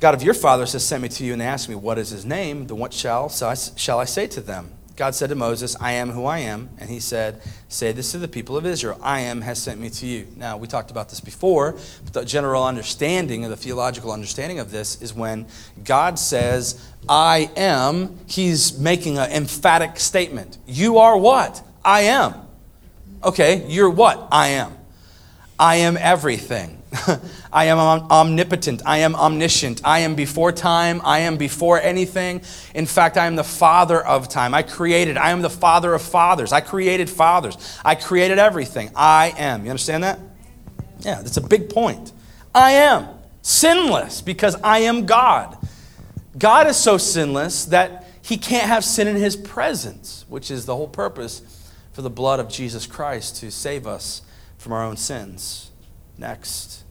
God 0.00 0.14
of 0.14 0.22
your 0.22 0.34
fathers 0.34 0.72
has 0.72 0.84
sent 0.84 1.02
me 1.02 1.08
to 1.10 1.24
you, 1.24 1.32
and 1.32 1.40
they 1.40 1.46
ask 1.46 1.68
me, 1.68 1.74
What 1.74 1.98
is 1.98 2.10
his 2.10 2.24
name? 2.24 2.66
Then 2.66 2.78
what 2.78 2.92
shall, 2.92 3.28
shall 3.28 3.98
I 3.98 4.04
say 4.04 4.26
to 4.28 4.40
them? 4.40 4.70
God 4.96 5.14
said 5.14 5.28
to 5.28 5.34
Moses, 5.34 5.76
I 5.78 5.92
am 5.92 6.10
who 6.10 6.24
I 6.24 6.38
am. 6.38 6.70
And 6.78 6.88
he 6.88 7.00
said, 7.00 7.42
Say 7.68 7.92
this 7.92 8.12
to 8.12 8.18
the 8.18 8.28
people 8.28 8.56
of 8.56 8.64
Israel 8.64 8.98
I 9.02 9.20
am 9.20 9.42
has 9.42 9.62
sent 9.62 9.78
me 9.78 9.90
to 9.90 10.06
you. 10.06 10.26
Now, 10.36 10.56
we 10.56 10.66
talked 10.66 10.90
about 10.90 11.10
this 11.10 11.20
before, 11.20 11.72
but 12.04 12.12
the 12.14 12.24
general 12.24 12.64
understanding 12.64 13.44
of 13.44 13.50
the 13.50 13.56
theological 13.56 14.10
understanding 14.10 14.58
of 14.58 14.70
this 14.70 15.00
is 15.02 15.12
when 15.12 15.46
God 15.84 16.18
says, 16.18 16.82
I 17.08 17.50
am, 17.56 18.18
he's 18.26 18.78
making 18.78 19.18
an 19.18 19.30
emphatic 19.30 20.00
statement. 20.00 20.56
You 20.66 20.98
are 20.98 21.16
what? 21.16 21.62
I 21.84 22.02
am. 22.02 22.34
Okay, 23.22 23.66
you're 23.68 23.90
what? 23.90 24.28
I 24.32 24.48
am. 24.48 24.76
I 25.58 25.76
am 25.76 25.96
everything. 25.96 26.82
I 27.52 27.66
am 27.66 27.78
omnipotent. 27.78 28.82
I 28.84 28.98
am 28.98 29.14
omniscient. 29.14 29.80
I 29.84 30.00
am 30.00 30.14
before 30.14 30.52
time. 30.52 31.00
I 31.04 31.20
am 31.20 31.36
before 31.36 31.80
anything. 31.80 32.42
In 32.74 32.86
fact, 32.86 33.16
I 33.16 33.26
am 33.26 33.36
the 33.36 33.44
father 33.44 34.04
of 34.04 34.28
time. 34.28 34.54
I 34.54 34.62
created. 34.62 35.16
I 35.16 35.30
am 35.30 35.42
the 35.42 35.50
father 35.50 35.94
of 35.94 36.02
fathers. 36.02 36.52
I 36.52 36.60
created 36.60 37.08
fathers. 37.08 37.78
I 37.84 37.94
created 37.94 38.38
everything. 38.38 38.90
I 38.94 39.34
am. 39.36 39.64
You 39.64 39.70
understand 39.70 40.04
that? 40.04 40.18
Yeah, 41.00 41.16
that's 41.22 41.36
a 41.36 41.42
big 41.42 41.70
point. 41.70 42.12
I 42.54 42.72
am 42.72 43.08
sinless 43.42 44.22
because 44.22 44.56
I 44.62 44.80
am 44.80 45.06
God. 45.06 45.56
God 46.38 46.66
is 46.66 46.76
so 46.76 46.98
sinless 46.98 47.66
that 47.66 48.06
he 48.20 48.36
can't 48.36 48.66
have 48.66 48.84
sin 48.84 49.08
in 49.08 49.16
his 49.16 49.36
presence, 49.36 50.24
which 50.28 50.50
is 50.50 50.66
the 50.66 50.74
whole 50.74 50.88
purpose 50.88 51.42
for 51.92 52.02
the 52.02 52.10
blood 52.10 52.40
of 52.40 52.48
Jesus 52.48 52.86
Christ 52.86 53.36
to 53.36 53.50
save 53.50 53.86
us 53.86 54.22
from 54.66 54.72
our 54.72 54.82
own 54.82 54.96
sins. 54.96 55.70
Next. 56.18 56.82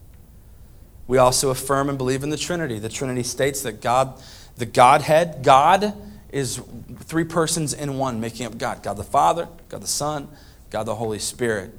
We 1.08 1.18
also 1.18 1.50
affirm 1.50 1.90
and 1.90 1.98
believe 1.98 2.24
in 2.24 2.30
the 2.30 2.38
Trinity. 2.38 2.80
The 2.80 2.88
Trinity 2.88 3.22
states 3.22 3.64
that 3.64 3.82
God, 3.82 4.14
the 4.56 4.66
Godhead, 4.66 5.44
God 5.44 5.94
is 6.32 6.62
three 7.00 7.26
persons 7.26 7.74
in 7.74 7.98
one, 7.98 8.22
making 8.22 8.46
up 8.46 8.58
God 8.58 8.82
God 8.82 8.96
the 8.96 9.04
Father, 9.04 9.50
God 9.68 9.82
the 9.82 9.88
Son, 9.88 10.30
God 10.70 10.84
the 10.84 10.96
Holy 10.96 11.20
Spirit. 11.20 11.78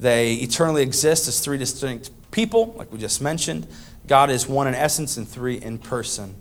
They 0.00 0.34
eternally 0.34 0.82
exist 0.82 1.28
as 1.28 1.38
three 1.38 1.58
distinct 1.58 2.10
people, 2.32 2.74
like 2.76 2.90
we 2.90 2.98
just 2.98 3.22
mentioned. 3.22 3.68
God 4.08 4.30
is 4.30 4.48
one 4.48 4.66
in 4.66 4.74
essence 4.74 5.16
and 5.16 5.28
three 5.28 5.62
in 5.62 5.78
person. 5.78 6.34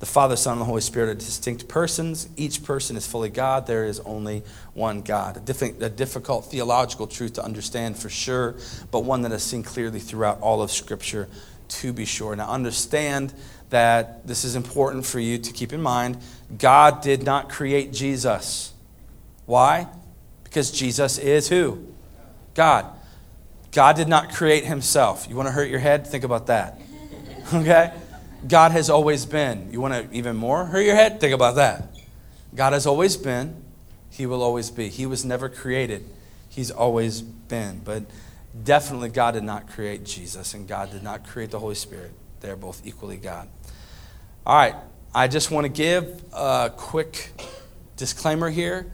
The 0.00 0.06
Father, 0.06 0.36
Son, 0.36 0.52
and 0.52 0.60
the 0.60 0.66
Holy 0.66 0.80
Spirit 0.80 1.08
are 1.08 1.14
distinct 1.14 1.66
persons. 1.66 2.28
Each 2.36 2.62
person 2.62 2.96
is 2.96 3.06
fully 3.06 3.30
God. 3.30 3.66
There 3.66 3.84
is 3.84 3.98
only 4.00 4.44
one 4.74 5.02
God. 5.02 5.38
A, 5.38 5.40
diff- 5.40 5.82
a 5.82 5.90
difficult 5.90 6.48
theological 6.48 7.08
truth 7.08 7.32
to 7.34 7.44
understand 7.44 7.96
for 7.98 8.08
sure, 8.08 8.54
but 8.92 9.00
one 9.00 9.22
that 9.22 9.32
is 9.32 9.42
seen 9.42 9.64
clearly 9.64 9.98
throughout 9.98 10.40
all 10.40 10.62
of 10.62 10.70
Scripture 10.70 11.28
to 11.68 11.92
be 11.92 12.04
sure. 12.04 12.36
Now, 12.36 12.48
understand 12.48 13.34
that 13.70 14.26
this 14.26 14.44
is 14.44 14.54
important 14.54 15.04
for 15.04 15.18
you 15.18 15.36
to 15.36 15.52
keep 15.52 15.72
in 15.72 15.82
mind. 15.82 16.18
God 16.56 17.02
did 17.02 17.24
not 17.24 17.48
create 17.48 17.92
Jesus. 17.92 18.72
Why? 19.46 19.88
Because 20.44 20.70
Jesus 20.70 21.18
is 21.18 21.48
who? 21.48 21.84
God. 22.54 22.86
God 23.72 23.96
did 23.96 24.08
not 24.08 24.32
create 24.32 24.64
himself. 24.64 25.26
You 25.28 25.36
want 25.36 25.48
to 25.48 25.52
hurt 25.52 25.68
your 25.68 25.80
head? 25.80 26.06
Think 26.06 26.24
about 26.24 26.46
that. 26.46 26.80
Okay? 27.50 27.94
God 28.46 28.72
has 28.72 28.88
always 28.88 29.26
been. 29.26 29.70
You 29.72 29.80
want 29.80 29.94
to 29.94 30.16
even 30.16 30.36
more 30.36 30.66
hurt 30.66 30.82
your 30.82 30.94
head? 30.94 31.20
Think 31.20 31.34
about 31.34 31.56
that. 31.56 31.94
God 32.54 32.72
has 32.72 32.86
always 32.86 33.16
been. 33.16 33.62
He 34.10 34.26
will 34.26 34.42
always 34.42 34.70
be. 34.70 34.88
He 34.88 35.06
was 35.06 35.24
never 35.24 35.48
created. 35.48 36.08
He's 36.48 36.70
always 36.70 37.20
been. 37.20 37.80
But 37.84 38.04
Definitely, 38.64 39.10
God 39.10 39.32
did 39.32 39.44
not 39.44 39.68
create 39.68 40.04
Jesus, 40.04 40.54
and 40.54 40.66
God 40.66 40.90
did 40.90 41.02
not 41.02 41.26
create 41.26 41.50
the 41.50 41.58
Holy 41.58 41.74
Spirit. 41.74 42.12
They're 42.40 42.56
both 42.56 42.82
equally 42.84 43.16
God. 43.16 43.48
All 44.46 44.56
right, 44.56 44.74
I 45.14 45.28
just 45.28 45.50
want 45.50 45.64
to 45.64 45.68
give 45.68 46.22
a 46.32 46.72
quick 46.74 47.30
disclaimer 47.96 48.48
here. 48.48 48.90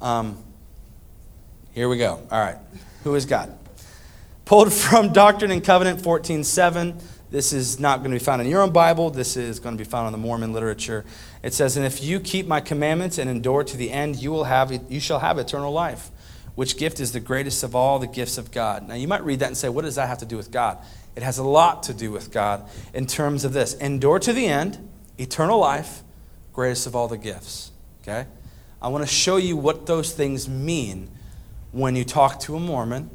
Um, 0.00 0.42
here 1.72 1.88
we 1.88 1.96
go. 1.96 2.20
All 2.30 2.40
right, 2.40 2.56
who 3.04 3.14
is 3.14 3.24
God? 3.24 3.56
Pulled 4.44 4.72
from 4.72 5.12
Doctrine 5.12 5.50
and 5.50 5.64
Covenant 5.64 6.00
14:7. 6.00 7.00
This 7.30 7.52
is 7.52 7.78
not 7.78 8.00
going 8.00 8.10
to 8.10 8.16
be 8.16 8.24
found 8.24 8.42
in 8.42 8.48
your 8.48 8.62
own 8.62 8.72
Bible. 8.72 9.10
This 9.10 9.36
is 9.36 9.60
going 9.60 9.76
to 9.76 9.82
be 9.82 9.88
found 9.88 10.06
in 10.06 10.12
the 10.12 10.18
Mormon 10.18 10.52
literature. 10.52 11.04
It 11.42 11.54
says, 11.54 11.76
"And 11.76 11.86
if 11.86 12.02
you 12.02 12.18
keep 12.20 12.46
my 12.46 12.60
commandments 12.60 13.18
and 13.18 13.30
endure 13.30 13.62
to 13.64 13.76
the 13.76 13.90
end, 13.90 14.16
you 14.16 14.30
will 14.32 14.44
have 14.44 14.72
you 14.88 15.00
shall 15.00 15.20
have 15.20 15.38
eternal 15.38 15.72
life." 15.72 16.10
Which 16.56 16.76
gift 16.76 17.00
is 17.00 17.12
the 17.12 17.20
greatest 17.20 17.62
of 17.62 17.74
all 17.74 17.98
the 17.98 18.06
gifts 18.06 18.36
of 18.36 18.50
God? 18.50 18.86
Now, 18.88 18.94
you 18.94 19.08
might 19.08 19.24
read 19.24 19.38
that 19.38 19.46
and 19.46 19.56
say, 19.56 19.68
what 19.68 19.84
does 19.84 19.94
that 19.94 20.08
have 20.08 20.18
to 20.18 20.26
do 20.26 20.36
with 20.36 20.50
God? 20.50 20.78
It 21.16 21.22
has 21.22 21.38
a 21.38 21.44
lot 21.44 21.84
to 21.84 21.94
do 21.94 22.10
with 22.10 22.32
God 22.32 22.68
in 22.92 23.06
terms 23.06 23.44
of 23.44 23.52
this 23.52 23.74
endure 23.74 24.18
to 24.18 24.32
the 24.32 24.46
end, 24.46 24.76
eternal 25.16 25.58
life, 25.58 26.02
greatest 26.52 26.86
of 26.86 26.94
all 26.94 27.08
the 27.08 27.16
gifts. 27.16 27.70
Okay? 28.02 28.26
I 28.82 28.88
want 28.88 29.06
to 29.06 29.10
show 29.10 29.36
you 29.36 29.56
what 29.56 29.86
those 29.86 30.12
things 30.12 30.48
mean 30.48 31.08
when 31.72 31.96
you 31.96 32.04
talk 32.04 32.40
to 32.40 32.56
a 32.56 32.60
Mormon. 32.60 33.10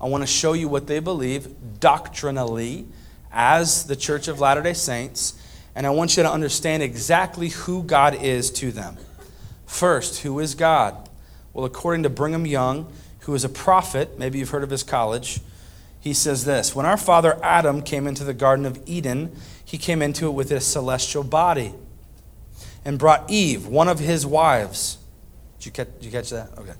I 0.00 0.06
want 0.06 0.22
to 0.22 0.28
show 0.28 0.52
you 0.52 0.68
what 0.68 0.86
they 0.86 1.00
believe 1.00 1.80
doctrinally 1.80 2.86
as 3.32 3.86
the 3.86 3.96
Church 3.96 4.28
of 4.28 4.40
Latter 4.40 4.62
day 4.62 4.74
Saints. 4.74 5.34
And 5.74 5.86
I 5.86 5.90
want 5.90 6.16
you 6.16 6.22
to 6.22 6.30
understand 6.30 6.82
exactly 6.82 7.48
who 7.48 7.82
God 7.82 8.14
is 8.14 8.50
to 8.52 8.72
them. 8.72 8.96
First, 9.66 10.22
who 10.22 10.38
is 10.40 10.54
God? 10.54 11.08
Well, 11.52 11.64
according 11.64 12.02
to 12.04 12.10
Brigham 12.10 12.46
Young, 12.46 12.92
who 13.20 13.34
is 13.34 13.44
a 13.44 13.48
prophet, 13.48 14.18
maybe 14.18 14.38
you've 14.38 14.50
heard 14.50 14.64
of 14.64 14.70
his 14.70 14.82
college, 14.82 15.40
he 16.00 16.14
says 16.14 16.44
this 16.44 16.74
When 16.74 16.86
our 16.86 16.96
father 16.96 17.38
Adam 17.42 17.82
came 17.82 18.06
into 18.06 18.24
the 18.24 18.34
Garden 18.34 18.64
of 18.64 18.80
Eden, 18.86 19.36
he 19.64 19.78
came 19.78 20.00
into 20.00 20.26
it 20.26 20.30
with 20.30 20.50
a 20.50 20.60
celestial 20.60 21.24
body 21.24 21.74
and 22.84 22.98
brought 22.98 23.30
Eve, 23.30 23.66
one 23.66 23.88
of 23.88 23.98
his 23.98 24.24
wives. 24.24 24.98
Did 25.58 25.66
you 25.66 25.72
catch, 25.72 25.88
did 25.94 26.04
you 26.04 26.10
catch 26.10 26.30
that? 26.30 26.50
Okay. 26.56 26.72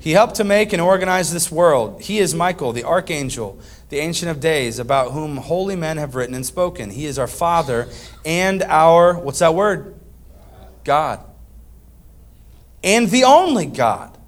He 0.00 0.12
helped 0.12 0.36
to 0.36 0.44
make 0.44 0.72
and 0.72 0.80
organize 0.80 1.32
this 1.32 1.50
world. 1.50 2.00
He 2.02 2.18
is 2.18 2.34
Michael, 2.34 2.72
the 2.72 2.84
archangel, 2.84 3.58
the 3.88 3.98
Ancient 3.98 4.30
of 4.30 4.40
Days, 4.40 4.78
about 4.78 5.12
whom 5.12 5.36
holy 5.36 5.76
men 5.76 5.98
have 5.98 6.14
written 6.14 6.34
and 6.34 6.44
spoken. 6.44 6.90
He 6.90 7.06
is 7.06 7.18
our 7.18 7.26
Father 7.26 7.88
and 8.24 8.62
our, 8.62 9.14
what's 9.14 9.40
that 9.40 9.54
word? 9.54 9.94
God. 10.84 11.24
And 12.82 13.08
the 13.10 13.24
only 13.24 13.66
God 13.66 14.18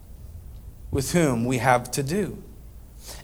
with 0.91 1.13
whom 1.13 1.45
we 1.45 1.59
have 1.59 1.91
to 1.93 2.03
do. 2.03 2.43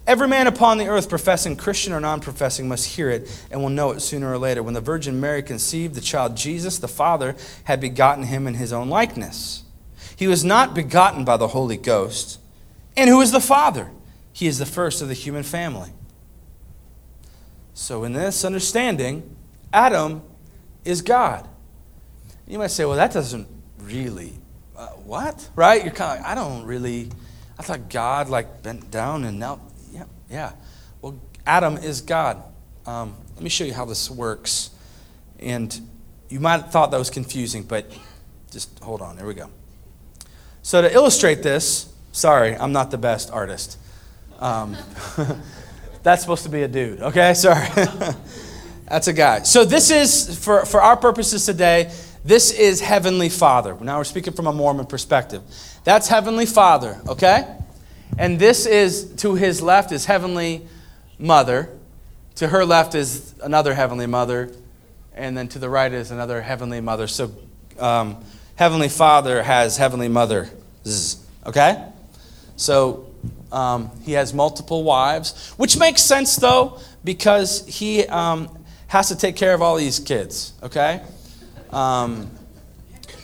Every 0.06 0.28
man 0.28 0.46
upon 0.46 0.78
the 0.78 0.88
earth, 0.88 1.08
professing 1.08 1.56
Christian 1.56 1.92
or 1.92 2.00
non 2.00 2.20
professing, 2.20 2.68
must 2.68 2.96
hear 2.96 3.08
it 3.08 3.46
and 3.50 3.60
will 3.60 3.70
know 3.70 3.92
it 3.92 4.00
sooner 4.00 4.32
or 4.32 4.38
later. 4.38 4.62
When 4.62 4.74
the 4.74 4.80
Virgin 4.80 5.20
Mary 5.20 5.42
conceived 5.42 5.94
the 5.94 6.00
child 6.00 6.36
Jesus, 6.36 6.78
the 6.78 6.88
Father 6.88 7.36
had 7.64 7.80
begotten 7.80 8.24
him 8.24 8.46
in 8.46 8.54
his 8.54 8.72
own 8.72 8.88
likeness. 8.88 9.64
He 10.16 10.26
was 10.26 10.44
not 10.44 10.74
begotten 10.74 11.24
by 11.24 11.36
the 11.36 11.48
Holy 11.48 11.76
Ghost. 11.76 12.40
And 12.96 13.08
who 13.08 13.20
is 13.20 13.32
the 13.32 13.40
Father? 13.40 13.90
He 14.32 14.46
is 14.46 14.58
the 14.58 14.66
first 14.66 15.02
of 15.02 15.08
the 15.08 15.14
human 15.14 15.42
family. 15.42 15.90
So, 17.74 18.04
in 18.04 18.12
this 18.12 18.44
understanding, 18.44 19.36
Adam 19.72 20.22
is 20.84 21.00
God. 21.00 21.48
You 22.46 22.58
might 22.58 22.70
say, 22.70 22.84
well, 22.84 22.96
that 22.96 23.12
doesn't 23.12 23.48
really, 23.78 24.32
uh, 24.76 24.88
what? 24.88 25.48
Right? 25.56 25.82
You're 25.82 25.94
kind 25.94 26.18
of 26.18 26.24
like, 26.24 26.32
I 26.32 26.34
don't 26.34 26.64
really, 26.64 27.08
I 27.58 27.62
thought 27.62 27.88
God 27.88 28.28
like 28.28 28.62
bent 28.62 28.90
down 28.90 29.24
and 29.24 29.38
now 29.38 29.60
yeah. 29.92 30.04
Yeah. 30.30 30.52
Well, 31.00 31.18
Adam 31.46 31.76
is 31.76 32.00
God. 32.00 32.42
Um, 32.86 33.14
let 33.34 33.42
me 33.42 33.50
show 33.50 33.64
you 33.64 33.74
how 33.74 33.84
this 33.84 34.10
works. 34.10 34.70
And 35.38 35.80
you 36.28 36.40
might 36.40 36.62
have 36.62 36.72
thought 36.72 36.90
that 36.90 36.98
was 36.98 37.10
confusing, 37.10 37.62
but 37.62 37.90
just 38.50 38.78
hold 38.80 39.02
on. 39.02 39.16
Here 39.16 39.26
we 39.26 39.34
go. 39.34 39.50
So, 40.62 40.80
to 40.82 40.92
illustrate 40.92 41.42
this, 41.42 41.92
sorry, 42.12 42.56
I'm 42.56 42.72
not 42.72 42.90
the 42.90 42.98
best 42.98 43.30
artist. 43.30 43.78
Um, 44.38 44.76
that's 46.02 46.22
supposed 46.22 46.42
to 46.44 46.48
be 46.48 46.62
a 46.62 46.68
dude, 46.68 47.00
okay? 47.00 47.34
Sorry. 47.34 47.68
that's 48.88 49.08
a 49.08 49.12
guy. 49.12 49.42
So, 49.42 49.64
this 49.64 49.90
is, 49.90 50.38
for, 50.42 50.64
for 50.64 50.80
our 50.80 50.96
purposes 50.96 51.46
today, 51.46 51.92
this 52.24 52.52
is 52.52 52.80
Heavenly 52.80 53.28
Father. 53.28 53.76
Now, 53.80 53.98
we're 53.98 54.04
speaking 54.04 54.32
from 54.32 54.46
a 54.46 54.52
Mormon 54.52 54.86
perspective. 54.86 55.42
That's 55.84 56.08
Heavenly 56.08 56.46
Father, 56.46 57.00
okay? 57.08 57.56
And 58.18 58.38
this 58.38 58.66
is, 58.66 59.12
to 59.16 59.34
his 59.34 59.60
left, 59.62 59.90
is 59.90 60.04
Heavenly 60.04 60.66
Mother. 61.18 61.68
To 62.36 62.48
her 62.48 62.64
left 62.64 62.94
is 62.94 63.34
another 63.42 63.74
Heavenly 63.74 64.06
Mother. 64.06 64.52
And 65.14 65.36
then 65.36 65.48
to 65.48 65.58
the 65.58 65.68
right 65.68 65.92
is 65.92 66.10
another 66.10 66.40
Heavenly 66.42 66.80
Mother. 66.80 67.06
So 67.06 67.32
um, 67.78 68.24
Heavenly 68.56 68.88
Father 68.88 69.42
has 69.42 69.76
Heavenly 69.76 70.08
Mother. 70.08 70.50
Okay? 71.46 71.84
So 72.56 73.11
um, 73.52 73.90
he 74.02 74.12
has 74.12 74.34
multiple 74.34 74.82
wives, 74.82 75.52
which 75.56 75.76
makes 75.76 76.02
sense, 76.02 76.36
though, 76.36 76.80
because 77.04 77.66
he 77.66 78.04
um, 78.06 78.48
has 78.88 79.08
to 79.08 79.16
take 79.16 79.36
care 79.36 79.54
of 79.54 79.62
all 79.62 79.76
these 79.76 79.98
kids. 79.98 80.54
Okay? 80.62 81.02
Um, 81.70 82.30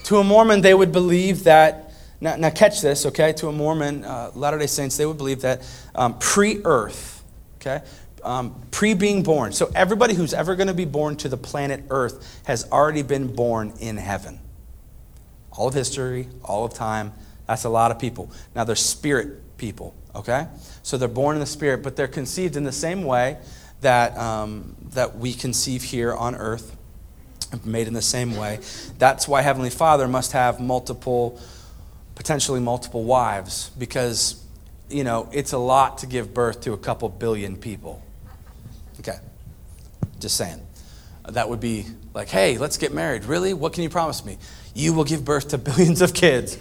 to 0.05 0.17
a 0.17 0.23
Mormon, 0.23 0.61
they 0.61 0.73
would 0.73 0.91
believe 0.91 1.43
that 1.43 1.89
now, 2.21 2.35
now 2.35 2.49
catch 2.49 2.81
this, 2.81 3.05
okay? 3.05 3.31
To 3.33 3.47
a 3.47 3.51
Mormon, 3.51 4.03
uh, 4.03 4.31
Latter 4.35 4.57
day 4.57 4.67
Saints, 4.67 4.97
they 4.97 5.05
would 5.05 5.17
believe 5.17 5.41
that 5.41 5.61
um, 5.95 6.17
pre 6.19 6.61
earth, 6.65 7.23
okay? 7.57 7.81
Um, 8.23 8.61
pre 8.71 8.93
being 8.93 9.23
born. 9.23 9.53
So 9.53 9.71
everybody 9.73 10.13
who's 10.13 10.33
ever 10.33 10.55
going 10.55 10.67
to 10.67 10.73
be 10.73 10.85
born 10.85 11.15
to 11.17 11.29
the 11.29 11.37
planet 11.37 11.85
Earth 11.89 12.41
has 12.45 12.69
already 12.71 13.01
been 13.01 13.33
born 13.33 13.73
in 13.79 13.95
heaven. 13.95 14.39
All 15.51 15.69
of 15.69 15.73
history, 15.73 16.27
all 16.43 16.65
of 16.65 16.73
time. 16.73 17.13
That's 17.47 17.63
a 17.63 17.69
lot 17.69 17.91
of 17.91 17.99
people. 17.99 18.29
Now 18.53 18.65
they're 18.65 18.75
spirit 18.75 19.57
people, 19.57 19.95
okay? 20.15 20.47
So 20.83 20.97
they're 20.97 21.07
born 21.07 21.35
in 21.35 21.39
the 21.39 21.45
spirit, 21.45 21.83
but 21.83 21.95
they're 21.95 22.07
conceived 22.07 22.55
in 22.55 22.63
the 22.63 22.71
same 22.71 23.03
way 23.03 23.37
that, 23.81 24.17
um, 24.17 24.75
that 24.93 25.17
we 25.17 25.33
conceive 25.33 25.83
here 25.83 26.13
on 26.13 26.35
earth, 26.35 26.75
made 27.65 27.87
in 27.87 27.93
the 27.93 28.01
same 28.01 28.35
way. 28.35 28.59
That's 28.97 29.27
why 29.27 29.41
Heavenly 29.41 29.69
Father 29.71 30.07
must 30.07 30.33
have 30.33 30.59
multiple 30.59 31.39
potentially 32.19 32.59
multiple 32.59 33.05
wives 33.05 33.71
because, 33.79 34.43
you 34.89 35.05
know, 35.05 35.29
it's 35.31 35.53
a 35.53 35.57
lot 35.57 35.99
to 35.99 36.05
give 36.05 36.33
birth 36.33 36.59
to 36.59 36.73
a 36.73 36.77
couple 36.77 37.07
billion 37.07 37.55
people. 37.55 38.03
Okay, 38.99 39.17
just 40.19 40.35
saying. 40.35 40.59
That 41.29 41.47
would 41.47 41.61
be 41.61 41.85
like, 42.13 42.27
hey, 42.27 42.57
let's 42.57 42.75
get 42.75 42.93
married. 42.93 43.23
Really? 43.23 43.53
What 43.53 43.71
can 43.71 43.83
you 43.83 43.89
promise 43.89 44.25
me? 44.25 44.37
You 44.75 44.93
will 44.93 45.05
give 45.05 45.23
birth 45.23 45.49
to 45.49 45.57
billions 45.57 46.01
of 46.01 46.13
kids. 46.13 46.57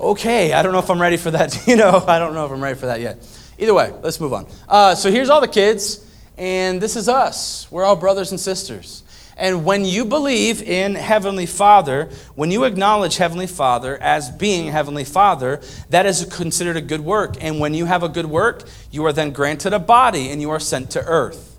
Okay, 0.00 0.54
I 0.54 0.62
don't 0.62 0.72
know 0.72 0.78
if 0.78 0.88
I'm 0.88 1.00
ready 1.00 1.18
for 1.18 1.30
that. 1.30 1.54
You 1.66 1.76
know, 1.76 2.02
I 2.06 2.18
don't 2.18 2.32
know 2.32 2.46
if 2.46 2.50
I'm 2.50 2.62
ready 2.62 2.78
for 2.78 2.86
that 2.86 3.00
yet. 3.00 3.18
Either 3.58 3.74
way, 3.74 3.92
let's 4.02 4.18
move 4.18 4.32
on. 4.32 4.46
Uh, 4.66 4.94
so 4.94 5.10
here's 5.10 5.28
all 5.28 5.42
the 5.42 5.48
kids, 5.48 6.02
and 6.38 6.80
this 6.80 6.96
is 6.96 7.06
us. 7.06 7.70
We're 7.70 7.84
all 7.84 7.96
brothers 7.96 8.30
and 8.30 8.40
sisters. 8.40 9.02
And 9.36 9.66
when 9.66 9.84
you 9.84 10.06
believe 10.06 10.62
in 10.62 10.94
Heavenly 10.94 11.44
Father, 11.44 12.08
when 12.34 12.50
you 12.50 12.64
acknowledge 12.64 13.18
Heavenly 13.18 13.46
Father 13.46 13.98
as 13.98 14.30
being 14.30 14.68
Heavenly 14.68 15.04
Father, 15.04 15.60
that 15.90 16.06
is 16.06 16.24
considered 16.24 16.78
a 16.78 16.80
good 16.80 17.02
work. 17.02 17.36
And 17.38 17.60
when 17.60 17.74
you 17.74 17.84
have 17.84 18.02
a 18.02 18.08
good 18.08 18.26
work, 18.26 18.64
you 18.90 19.04
are 19.04 19.12
then 19.12 19.32
granted 19.32 19.74
a 19.74 19.78
body 19.78 20.30
and 20.30 20.40
you 20.40 20.48
are 20.48 20.60
sent 20.60 20.90
to 20.92 21.04
earth. 21.04 21.58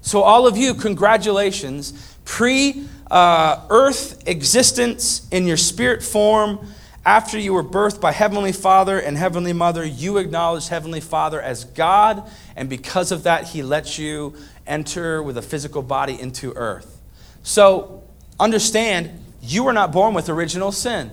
So, 0.00 0.22
all 0.22 0.48
of 0.48 0.56
you, 0.56 0.74
congratulations. 0.74 2.16
Pre 2.24 2.84
uh, 3.10 3.64
earth 3.70 4.26
existence 4.26 5.28
in 5.30 5.46
your 5.46 5.56
spirit 5.56 6.02
form, 6.02 6.66
after 7.10 7.40
you 7.40 7.52
were 7.52 7.64
birthed 7.64 8.00
by 8.00 8.12
Heavenly 8.12 8.52
Father 8.52 8.96
and 8.96 9.18
Heavenly 9.18 9.52
Mother, 9.52 9.84
you 9.84 10.18
acknowledged 10.18 10.68
Heavenly 10.68 11.00
Father 11.00 11.42
as 11.42 11.64
God, 11.64 12.30
and 12.54 12.70
because 12.70 13.10
of 13.10 13.24
that, 13.24 13.48
He 13.48 13.64
lets 13.64 13.98
you 13.98 14.36
enter 14.64 15.20
with 15.20 15.36
a 15.36 15.42
physical 15.42 15.82
body 15.82 16.20
into 16.20 16.52
earth. 16.52 17.00
So 17.42 18.04
understand, 18.38 19.10
you 19.42 19.64
were 19.64 19.72
not 19.72 19.90
born 19.90 20.14
with 20.14 20.28
original 20.28 20.70
sin. 20.70 21.10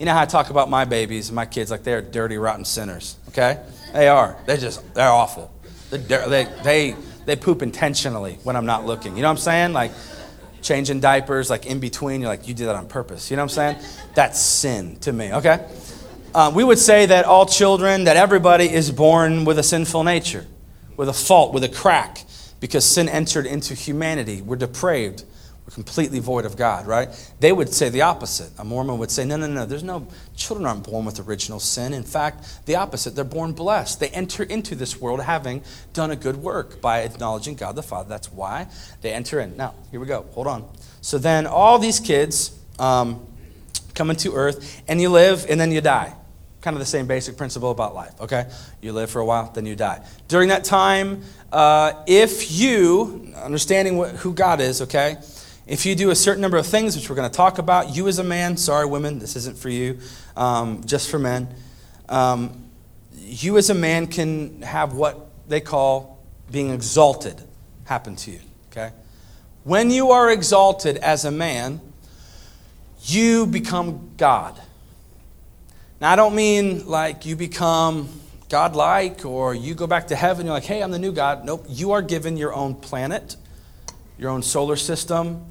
You 0.00 0.06
know 0.06 0.12
how 0.12 0.22
I 0.22 0.26
talk 0.26 0.50
about 0.50 0.68
my 0.70 0.84
babies 0.84 1.28
and 1.28 1.36
my 1.36 1.46
kids 1.46 1.70
like 1.70 1.84
they're 1.84 2.02
dirty, 2.02 2.36
rotten 2.36 2.64
sinners, 2.64 3.16
okay? 3.28 3.62
They 3.92 4.08
are. 4.08 4.36
They're 4.44 4.56
just, 4.56 4.92
they're 4.92 5.08
awful. 5.08 5.54
They're, 5.90 6.28
they, 6.28 6.48
they, 6.64 6.96
they 7.26 7.36
poop 7.36 7.62
intentionally 7.62 8.40
when 8.42 8.56
I'm 8.56 8.66
not 8.66 8.86
looking. 8.86 9.14
You 9.14 9.22
know 9.22 9.28
what 9.28 9.38
I'm 9.38 9.38
saying? 9.38 9.72
Like 9.72 9.92
changing 10.62 11.00
diapers, 11.00 11.50
like 11.50 11.66
in 11.66 11.80
between, 11.80 12.20
you're 12.20 12.30
like, 12.30 12.48
you 12.48 12.54
did 12.54 12.66
that 12.66 12.76
on 12.76 12.88
purpose. 12.88 13.30
You 13.30 13.36
know 13.36 13.44
what 13.44 13.58
I'm 13.58 13.76
saying? 13.76 13.84
That's 14.14 14.40
sin 14.40 14.96
to 15.00 15.12
me, 15.12 15.32
okay? 15.32 15.66
Uh, 16.34 16.52
we 16.54 16.62
would 16.62 16.78
say 16.78 17.06
that 17.06 17.24
all 17.24 17.46
children, 17.46 18.04
that 18.04 18.16
everybody 18.16 18.70
is 18.70 18.90
born 18.90 19.44
with 19.44 19.58
a 19.58 19.62
sinful 19.62 20.04
nature, 20.04 20.46
with 20.96 21.08
a 21.08 21.12
fault, 21.12 21.54
with 21.54 21.64
a 21.64 21.68
crack, 21.68 22.24
because 22.60 22.84
sin 22.84 23.08
entered 23.08 23.46
into 23.46 23.74
humanity. 23.74 24.42
We're 24.42 24.56
depraved. 24.56 25.24
Completely 25.74 26.18
void 26.18 26.44
of 26.46 26.56
God, 26.56 26.86
right? 26.86 27.08
They 27.40 27.52
would 27.52 27.72
say 27.72 27.90
the 27.90 28.02
opposite. 28.02 28.50
A 28.58 28.64
Mormon 28.64 28.98
would 28.98 29.10
say, 29.10 29.24
no, 29.24 29.36
no, 29.36 29.46
no, 29.46 29.66
there's 29.66 29.82
no, 29.82 30.06
children 30.34 30.66
aren't 30.66 30.84
born 30.84 31.04
with 31.04 31.20
original 31.20 31.60
sin. 31.60 31.92
In 31.92 32.04
fact, 32.04 32.66
the 32.66 32.76
opposite. 32.76 33.14
They're 33.14 33.24
born 33.24 33.52
blessed. 33.52 34.00
They 34.00 34.08
enter 34.08 34.44
into 34.44 34.74
this 34.74 34.98
world 34.98 35.20
having 35.20 35.62
done 35.92 36.10
a 36.10 36.16
good 36.16 36.36
work 36.36 36.80
by 36.80 37.00
acknowledging 37.00 37.54
God 37.54 37.76
the 37.76 37.82
Father. 37.82 38.08
That's 38.08 38.32
why 38.32 38.68
they 39.02 39.12
enter 39.12 39.40
in. 39.40 39.56
Now, 39.56 39.74
here 39.90 40.00
we 40.00 40.06
go. 40.06 40.22
Hold 40.32 40.46
on. 40.46 40.68
So 41.02 41.18
then 41.18 41.46
all 41.46 41.78
these 41.78 42.00
kids 42.00 42.58
um, 42.78 43.26
come 43.94 44.10
into 44.10 44.32
earth, 44.34 44.82
and 44.88 45.00
you 45.00 45.10
live, 45.10 45.44
and 45.50 45.60
then 45.60 45.70
you 45.70 45.80
die. 45.80 46.14
Kind 46.60 46.76
of 46.76 46.80
the 46.80 46.86
same 46.86 47.06
basic 47.06 47.36
principle 47.36 47.70
about 47.70 47.94
life, 47.94 48.20
okay? 48.20 48.50
You 48.80 48.92
live 48.92 49.10
for 49.10 49.20
a 49.20 49.24
while, 49.24 49.50
then 49.52 49.66
you 49.66 49.76
die. 49.76 50.04
During 50.28 50.48
that 50.48 50.64
time, 50.64 51.22
uh, 51.52 52.04
if 52.06 52.50
you, 52.50 53.32
understanding 53.36 53.96
what, 53.96 54.10
who 54.16 54.32
God 54.32 54.60
is, 54.60 54.82
okay, 54.82 55.18
if 55.68 55.84
you 55.84 55.94
do 55.94 56.10
a 56.10 56.16
certain 56.16 56.40
number 56.40 56.56
of 56.56 56.66
things, 56.66 56.96
which 56.96 57.10
we're 57.10 57.16
going 57.16 57.30
to 57.30 57.36
talk 57.36 57.58
about, 57.58 57.94
you 57.94 58.08
as 58.08 58.18
a 58.18 58.24
man, 58.24 58.56
sorry, 58.56 58.86
women, 58.86 59.18
this 59.18 59.36
isn't 59.36 59.58
for 59.58 59.68
you, 59.68 59.98
um, 60.34 60.82
just 60.84 61.10
for 61.10 61.18
men. 61.18 61.54
Um, 62.08 62.70
you 63.14 63.58
as 63.58 63.68
a 63.68 63.74
man 63.74 64.06
can 64.06 64.62
have 64.62 64.94
what 64.94 65.28
they 65.46 65.60
call 65.60 66.24
being 66.50 66.70
exalted 66.70 67.40
happen 67.84 68.16
to 68.16 68.30
you, 68.30 68.40
okay? 68.72 68.92
When 69.64 69.90
you 69.90 70.10
are 70.12 70.30
exalted 70.30 70.96
as 70.96 71.26
a 71.26 71.30
man, 71.30 71.82
you 73.02 73.46
become 73.46 74.12
God. 74.16 74.58
Now, 76.00 76.12
I 76.12 76.16
don't 76.16 76.34
mean 76.34 76.86
like 76.86 77.26
you 77.26 77.36
become 77.36 78.08
godlike 78.48 79.26
or 79.26 79.54
you 79.54 79.74
go 79.74 79.86
back 79.86 80.06
to 80.08 80.16
heaven, 80.16 80.46
you're 80.46 80.54
like, 80.54 80.64
hey, 80.64 80.82
I'm 80.82 80.90
the 80.90 80.98
new 80.98 81.12
God. 81.12 81.44
Nope. 81.44 81.66
You 81.68 81.92
are 81.92 82.00
given 82.00 82.38
your 82.38 82.54
own 82.54 82.74
planet, 82.74 83.36
your 84.18 84.30
own 84.30 84.42
solar 84.42 84.76
system, 84.76 85.44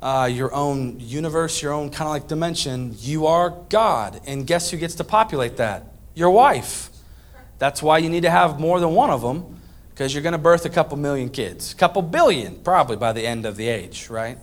uh, 0.00 0.28
your 0.30 0.54
own 0.54 1.00
universe, 1.00 1.60
your 1.62 1.72
own 1.72 1.90
kind 1.90 2.08
of 2.08 2.12
like 2.12 2.28
dimension. 2.28 2.94
You 2.98 3.26
are 3.26 3.50
God. 3.68 4.20
And 4.26 4.46
guess 4.46 4.70
who 4.70 4.76
gets 4.76 4.94
to 4.96 5.04
populate 5.04 5.56
that? 5.56 5.86
Your 6.14 6.30
wife. 6.30 6.90
That's 7.58 7.82
why 7.82 7.98
you 7.98 8.08
need 8.08 8.22
to 8.22 8.30
have 8.30 8.60
more 8.60 8.78
than 8.78 8.90
one 8.90 9.10
of 9.10 9.20
them, 9.22 9.60
because 9.90 10.14
you're 10.14 10.22
going 10.22 10.32
to 10.32 10.38
birth 10.38 10.64
a 10.64 10.70
couple 10.70 10.96
million 10.96 11.28
kids, 11.28 11.72
a 11.72 11.76
couple 11.76 12.02
billion 12.02 12.60
probably 12.62 12.96
by 12.96 13.12
the 13.12 13.26
end 13.26 13.46
of 13.46 13.56
the 13.56 13.68
age, 13.68 14.08
right? 14.08 14.38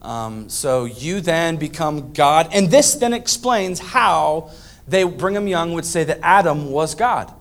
Um, 0.00 0.48
so 0.48 0.84
you 0.84 1.20
then 1.20 1.56
become 1.56 2.12
God. 2.12 2.48
And 2.52 2.70
this 2.70 2.94
then 2.94 3.12
explains 3.12 3.80
how 3.80 4.50
they, 4.86 5.04
Brigham 5.04 5.48
Young 5.48 5.72
would 5.74 5.84
say 5.84 6.04
that 6.04 6.18
Adam 6.22 6.70
was 6.70 6.94
God. 6.94 7.32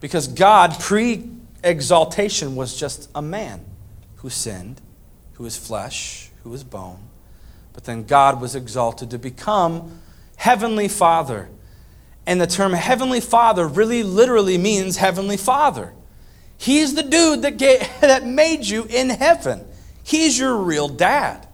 Because 0.00 0.28
God, 0.28 0.78
pre 0.80 1.28
exaltation, 1.62 2.56
was 2.56 2.74
just 2.78 3.10
a 3.14 3.20
man 3.20 3.64
who 4.16 4.30
sinned, 4.30 4.80
who 5.34 5.44
was 5.44 5.56
flesh, 5.56 6.29
who 6.42 6.50
was 6.50 6.64
bone. 6.64 6.98
But 7.72 7.84
then 7.84 8.04
God 8.04 8.40
was 8.40 8.54
exalted 8.54 9.10
to 9.10 9.18
become 9.18 10.00
Heavenly 10.36 10.88
Father. 10.88 11.48
And 12.26 12.40
the 12.40 12.46
term 12.46 12.72
Heavenly 12.72 13.20
Father 13.20 13.66
really 13.66 14.02
literally 14.02 14.58
means 14.58 14.96
Heavenly 14.96 15.36
Father. 15.36 15.92
He's 16.56 16.94
the 16.94 17.02
dude 17.02 17.42
that, 17.42 17.56
gave, 17.56 17.80
that 18.00 18.26
made 18.26 18.64
you 18.64 18.84
in 18.88 19.10
heaven. 19.10 19.66
He's 20.02 20.38
your 20.38 20.56
real 20.56 20.88
dad. 20.88 21.46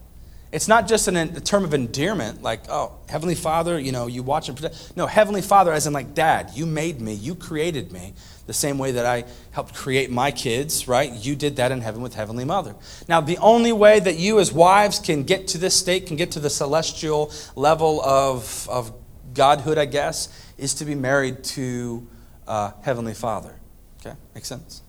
It's 0.53 0.69
not 0.69 0.89
just 0.89 1.09
an, 1.09 1.17
a 1.17 1.41
term 1.41 1.65
of 1.65 1.75
endearment, 1.75 2.43
like, 2.43 2.63
oh, 2.71 2.93
Heavenly 3.09 3.35
Father, 3.35 3.79
you 3.79 3.93
know, 3.93 4.07
you 4.07 4.23
watch 4.23 4.49
and 4.49 4.57
protect. 4.57 4.97
No, 4.97 5.07
Heavenly 5.07 5.43
Father, 5.43 5.73
as 5.73 5.87
in, 5.87 5.93
like, 5.93 6.15
Dad, 6.15 6.53
you 6.55 6.67
made 6.67 7.01
me, 7.01 7.13
you 7.13 7.35
created 7.35 7.93
me, 7.93 8.15
the 8.47 8.53
same 8.53 8.79
way 8.79 8.93
that 8.93 9.07
I 9.07 9.25
helped 9.51 9.75
create 9.75 10.11
my 10.11 10.31
kids, 10.31 10.87
right? 10.87 11.13
You 11.13 11.35
did 11.37 11.57
that 11.57 11.73
in 11.73 11.81
heaven 11.81 12.01
with 12.01 12.15
Heavenly 12.15 12.45
Mother. 12.45 12.75
Now, 13.09 13.21
the 13.21 13.39
only 13.39 13.73
way 13.73 14.01
that 14.01 14.19
you, 14.19 14.39
as 14.39 14.53
wives, 14.53 14.99
can 14.99 15.25
get 15.25 15.49
to 15.49 15.59
this 15.59 15.75
state, 15.75 16.07
can 16.07 16.17
get 16.17 16.31
to 16.33 16.41
the 16.41 16.51
celestial 16.51 17.33
level 17.55 18.01
of, 18.03 18.69
of 18.71 18.93
godhood, 19.35 19.79
I 19.79 19.87
guess, 19.87 20.29
is 20.57 20.75
to 20.75 20.85
be 20.85 20.95
married 20.95 21.43
to 21.45 22.07
uh, 22.47 22.71
Heavenly 22.83 23.15
Father. 23.15 23.55
Okay? 24.01 24.17
Make 24.35 24.45
sense? 24.45 24.83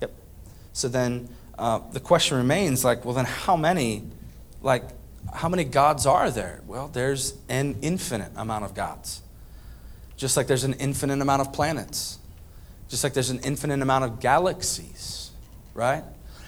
Yep. 0.00 0.12
So 0.72 0.88
then 0.88 1.28
uh, 1.58 1.80
the 1.92 2.00
question 2.00 2.36
remains, 2.36 2.84
like, 2.84 3.04
well, 3.04 3.14
then 3.14 3.24
how 3.24 3.56
many 3.56 4.02
like, 4.66 4.82
how 5.32 5.48
many 5.48 5.64
gods 5.64 6.06
are 6.06 6.30
there? 6.30 6.60
Well, 6.66 6.88
there's 6.88 7.34
an 7.48 7.76
infinite 7.82 8.32
amount 8.36 8.64
of 8.64 8.74
gods. 8.74 9.22
Just 10.16 10.36
like 10.36 10.46
there's 10.46 10.64
an 10.64 10.74
infinite 10.74 11.20
amount 11.20 11.42
of 11.42 11.52
planets. 11.52 12.15
Just 12.88 13.02
like 13.02 13.14
there's 13.14 13.30
an 13.30 13.40
infinite 13.40 13.82
amount 13.82 14.04
of 14.04 14.20
galaxies, 14.20 15.30
right? 15.74 16.04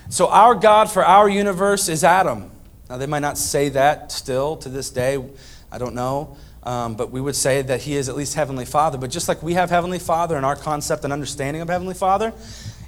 So, 0.09 0.29
our 0.29 0.55
God 0.55 0.91
for 0.91 1.05
our 1.05 1.29
universe 1.29 1.89
is 1.89 2.05
Adam. 2.05 2.51
Now, 2.89 2.97
they 2.97 3.07
might 3.07 3.19
not 3.21 3.37
say 3.37 3.69
that 3.71 4.11
still 4.13 4.57
to 4.59 4.69
this 4.69 4.91
day. 4.91 5.23
I 5.71 5.79
don't 5.79 5.95
know. 5.95 6.37
Um, 6.63 6.97
but 6.97 7.11
we 7.11 7.21
would 7.21 7.37
say 7.37 7.63
that 7.63 7.83
he 7.83 7.95
is 7.95 8.09
at 8.09 8.17
least 8.17 8.35
Heavenly 8.35 8.65
Father. 8.65 8.99
But 8.99 9.11
just 9.11 9.29
like 9.29 9.43
we 9.43 9.55
have 9.55 9.71
Heavenly 9.71 9.99
Father 9.99 10.37
and 10.37 10.45
our 10.45 10.57
concept 10.57 11.05
and 11.05 11.13
understanding 11.13 11.63
of 11.63 11.69
Heavenly 11.69 11.95
Father, 11.95 12.33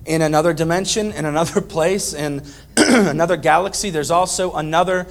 in 0.07 0.23
another 0.23 0.53
dimension, 0.53 1.13
in 1.13 1.25
another 1.25 1.61
place, 1.77 2.15
in 2.15 2.43
another 2.77 3.37
galaxy. 3.37 3.91
There's 3.91 4.11
also 4.11 4.53
another 4.55 5.07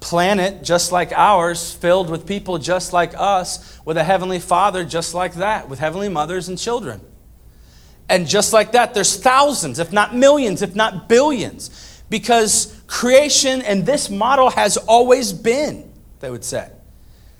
planet 0.00 0.62
just 0.62 0.92
like 0.92 1.12
ours, 1.12 1.72
filled 1.72 2.10
with 2.10 2.26
people 2.26 2.58
just 2.58 2.92
like 2.92 3.12
us, 3.16 3.80
with 3.84 3.96
a 3.96 4.04
heavenly 4.04 4.38
father 4.38 4.84
just 4.84 5.14
like 5.14 5.34
that, 5.34 5.68
with 5.68 5.78
heavenly 5.78 6.08
mothers 6.08 6.48
and 6.48 6.58
children. 6.58 7.00
And 8.08 8.26
just 8.26 8.52
like 8.52 8.72
that, 8.72 8.94
there's 8.94 9.16
thousands, 9.16 9.78
if 9.78 9.92
not 9.92 10.14
millions, 10.14 10.62
if 10.62 10.74
not 10.74 11.08
billions, 11.08 12.02
because 12.08 12.80
creation 12.86 13.62
and 13.62 13.84
this 13.84 14.08
model 14.10 14.50
has 14.50 14.76
always 14.76 15.32
been, 15.32 15.90
they 16.20 16.30
would 16.30 16.44
say. 16.44 16.70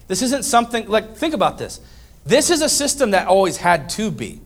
This 0.09 0.23
isn't 0.23 0.45
something, 0.45 0.89
like, 0.89 1.17
think 1.17 1.35
about 1.35 1.59
this. 1.59 1.81
This 2.25 2.51
is 2.51 2.63
a 2.63 2.69
system 2.69 3.13
that 3.13 3.29
always 3.29 3.59
had 3.59 3.89
to 3.91 4.11
be. 4.11 4.41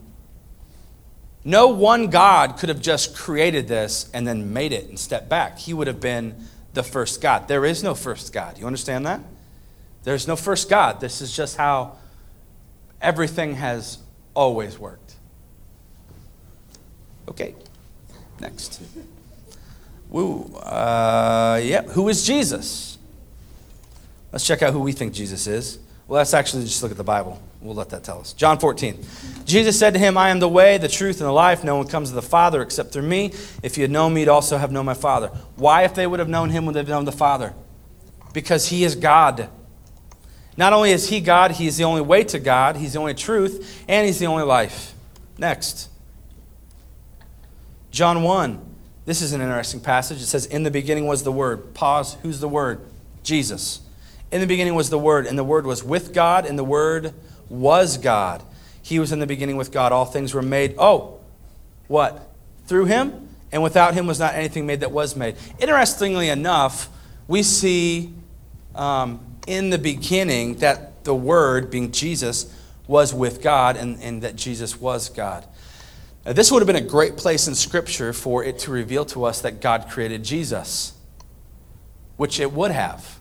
No 1.43 1.69
one 1.69 2.09
God 2.09 2.59
could 2.59 2.69
have 2.69 2.83
just 2.83 3.17
created 3.17 3.67
this 3.67 4.11
and 4.13 4.27
then 4.27 4.53
made 4.53 4.73
it 4.73 4.89
and 4.89 4.99
stepped 4.99 5.31
back. 5.31 5.59
He 5.59 5.73
would 5.73 5.87
have 5.87 6.01
been 6.01 6.35
the 6.75 6.83
first 6.83 7.23
God. 7.23 7.49
There 7.49 7.65
is 7.65 7.83
no 7.83 7.95
first 7.95 8.33
God. 8.33 8.59
You 8.59 8.67
understand 8.67 9.07
that? 9.07 9.21
There's 10.03 10.29
no 10.29 10.37
first 10.37 10.69
God. 10.69 11.01
This 11.01 11.23
is 11.23 11.35
just 11.35 11.57
how 11.57 11.97
everything 13.01 13.55
has 13.55 13.99
always 14.35 14.79
worked. 14.79 15.10
Okay, 17.31 17.55
next. 18.41 18.83
Woo. 20.09 20.55
Uh, 20.57 21.61
yep. 21.63 21.87
Who 21.91 22.09
is 22.09 22.27
Jesus? 22.27 22.99
Let's 24.33 24.47
check 24.47 24.63
out 24.63 24.73
who 24.73 24.81
we 24.81 24.93
think 24.93 25.13
Jesus 25.13 25.47
is. 25.47 25.79
Well, 26.09 26.19
let's 26.19 26.35
actually 26.35 26.65
just 26.65 26.83
look 26.83 26.91
at 26.91 26.99
the 26.99 27.05
Bible. 27.05 27.41
We'll 27.61 27.75
let 27.75 27.91
that 27.91 28.03
tell 28.03 28.21
us. 28.21 28.33
John 28.33 28.59
14. 28.59 28.99
Jesus 29.45 29.79
said 29.79 29.93
to 29.95 30.01
him, 30.01 30.17
I 30.17 30.31
am 30.31 30.41
the 30.41 30.49
way, 30.49 30.79
the 30.79 30.89
truth, 30.89 31.21
and 31.21 31.29
the 31.29 31.33
life. 31.33 31.63
No 31.63 31.77
one 31.77 31.87
comes 31.87 32.09
to 32.09 32.15
the 32.15 32.23
Father 32.23 32.63
except 32.63 32.93
through 32.93 33.03
me. 33.03 33.33
If 33.63 33.77
you 33.77 33.83
had 33.83 33.91
known 33.91 34.15
me, 34.15 34.21
you'd 34.21 34.29
also 34.29 34.57
have 34.57 34.73
known 34.73 34.87
my 34.87 34.95
Father. 34.95 35.29
Why, 35.57 35.85
if 35.85 35.95
they 35.95 36.07
would 36.07 36.19
have 36.19 36.29
known 36.29 36.51
him, 36.51 36.67
would 36.67 36.75
they 36.75 36.81
have 36.81 36.89
known 36.89 37.05
the 37.05 37.13
Father? 37.13 37.53
Because 38.33 38.69
he 38.69 38.83
is 38.83 38.97
God. 38.97 39.51
Not 40.57 40.73
only 40.73 40.91
is 40.91 41.09
he 41.09 41.21
God, 41.21 41.53
he 41.53 41.67
is 41.67 41.77
the 41.77 41.85
only 41.85 42.01
way 42.01 42.25
to 42.25 42.39
God, 42.39 42.77
he's 42.77 42.95
the 42.95 42.99
only 42.99 43.15
truth, 43.15 43.85
and 43.87 44.07
he's 44.07 44.19
the 44.19 44.27
only 44.27 44.45
life. 44.45 44.95
Next. 45.39 45.90
John 47.91 48.23
1. 48.23 48.67
This 49.05 49.23
is 49.23 49.33
an 49.33 49.41
interesting 49.41 49.81
passage. 49.81 50.21
It 50.21 50.27
says, 50.27 50.47
In 50.47 50.63
the 50.63 50.71
beginning 50.71 51.07
was 51.07 51.23
the 51.23 51.33
Word. 51.33 51.75
Pause. 51.75 52.17
Who's 52.23 52.41
the 52.41 52.49
Word? 52.49 52.81
Jesus. 53.23 53.81
In 54.31 54.41
the 54.41 54.47
beginning 54.47 54.75
was 54.75 54.91
the 54.91 54.99
Word, 54.99 55.27
and 55.27 55.37
the 55.37 55.45
Word 55.45 55.67
was 55.67 55.83
with 55.83 56.13
God, 56.13 56.47
and 56.47 56.59
the 56.59 56.65
Word 56.65 57.13
was 57.49 57.97
God. 57.97 58.43
He 58.83 58.99
was 58.99 59.13
in 59.13 59.19
the 59.19 59.27
beginning 59.27 59.57
with 59.57 59.73
God. 59.73 59.93
All 59.93 60.05
things 60.05 60.33
were 60.33 60.43
made. 60.43 60.75
Oh, 60.79 61.19
what? 61.89 62.29
Through 62.67 62.87
him? 62.87 63.29
And 63.53 63.63
without 63.63 63.95
him 63.95 64.07
was 64.07 64.21
not 64.21 64.35
anything 64.35 64.65
made 64.67 64.81
that 64.81 64.93
was 64.93 65.17
made. 65.17 65.35
Interestingly 65.59 66.29
enough, 66.29 66.89
we 67.27 67.43
see 67.43 68.15
um, 68.77 69.21
in 69.47 69.71
the 69.71 69.79
beginning 69.79 70.57
that 70.57 71.05
the 71.05 71.15
Word, 71.15 71.71
being 71.71 71.91
Jesus, 71.91 72.55
was 72.87 73.13
with 73.13 73.43
God 73.43 73.77
and, 73.77 74.01
and 74.01 74.23
that 74.23 74.37
Jesus 74.37 74.81
was 74.81 75.09
God. 75.09 75.45
Now, 76.25 76.33
this 76.33 76.53
would 76.53 76.61
have 76.61 76.67
been 76.67 76.77
a 76.77 76.81
great 76.81 77.17
place 77.17 77.49
in 77.49 77.55
Scripture 77.55 78.13
for 78.13 78.45
it 78.45 78.59
to 78.61 78.71
reveal 78.71 79.05
to 79.07 79.25
us 79.25 79.41
that 79.41 79.61
God 79.61 79.89
created 79.89 80.23
Jesus, 80.23 80.93
which 82.17 82.39
it 82.39 82.53
would 82.53 82.71
have. 82.71 83.21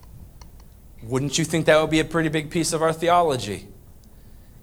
Wouldn't 1.03 1.38
you 1.38 1.45
think 1.45 1.65
that 1.67 1.79
would 1.79 1.89
be 1.89 2.01
a 2.01 2.05
pretty 2.05 2.29
big 2.29 2.49
piece 2.51 2.73
of 2.73 2.81
our 2.81 2.91
theology? 2.91 3.67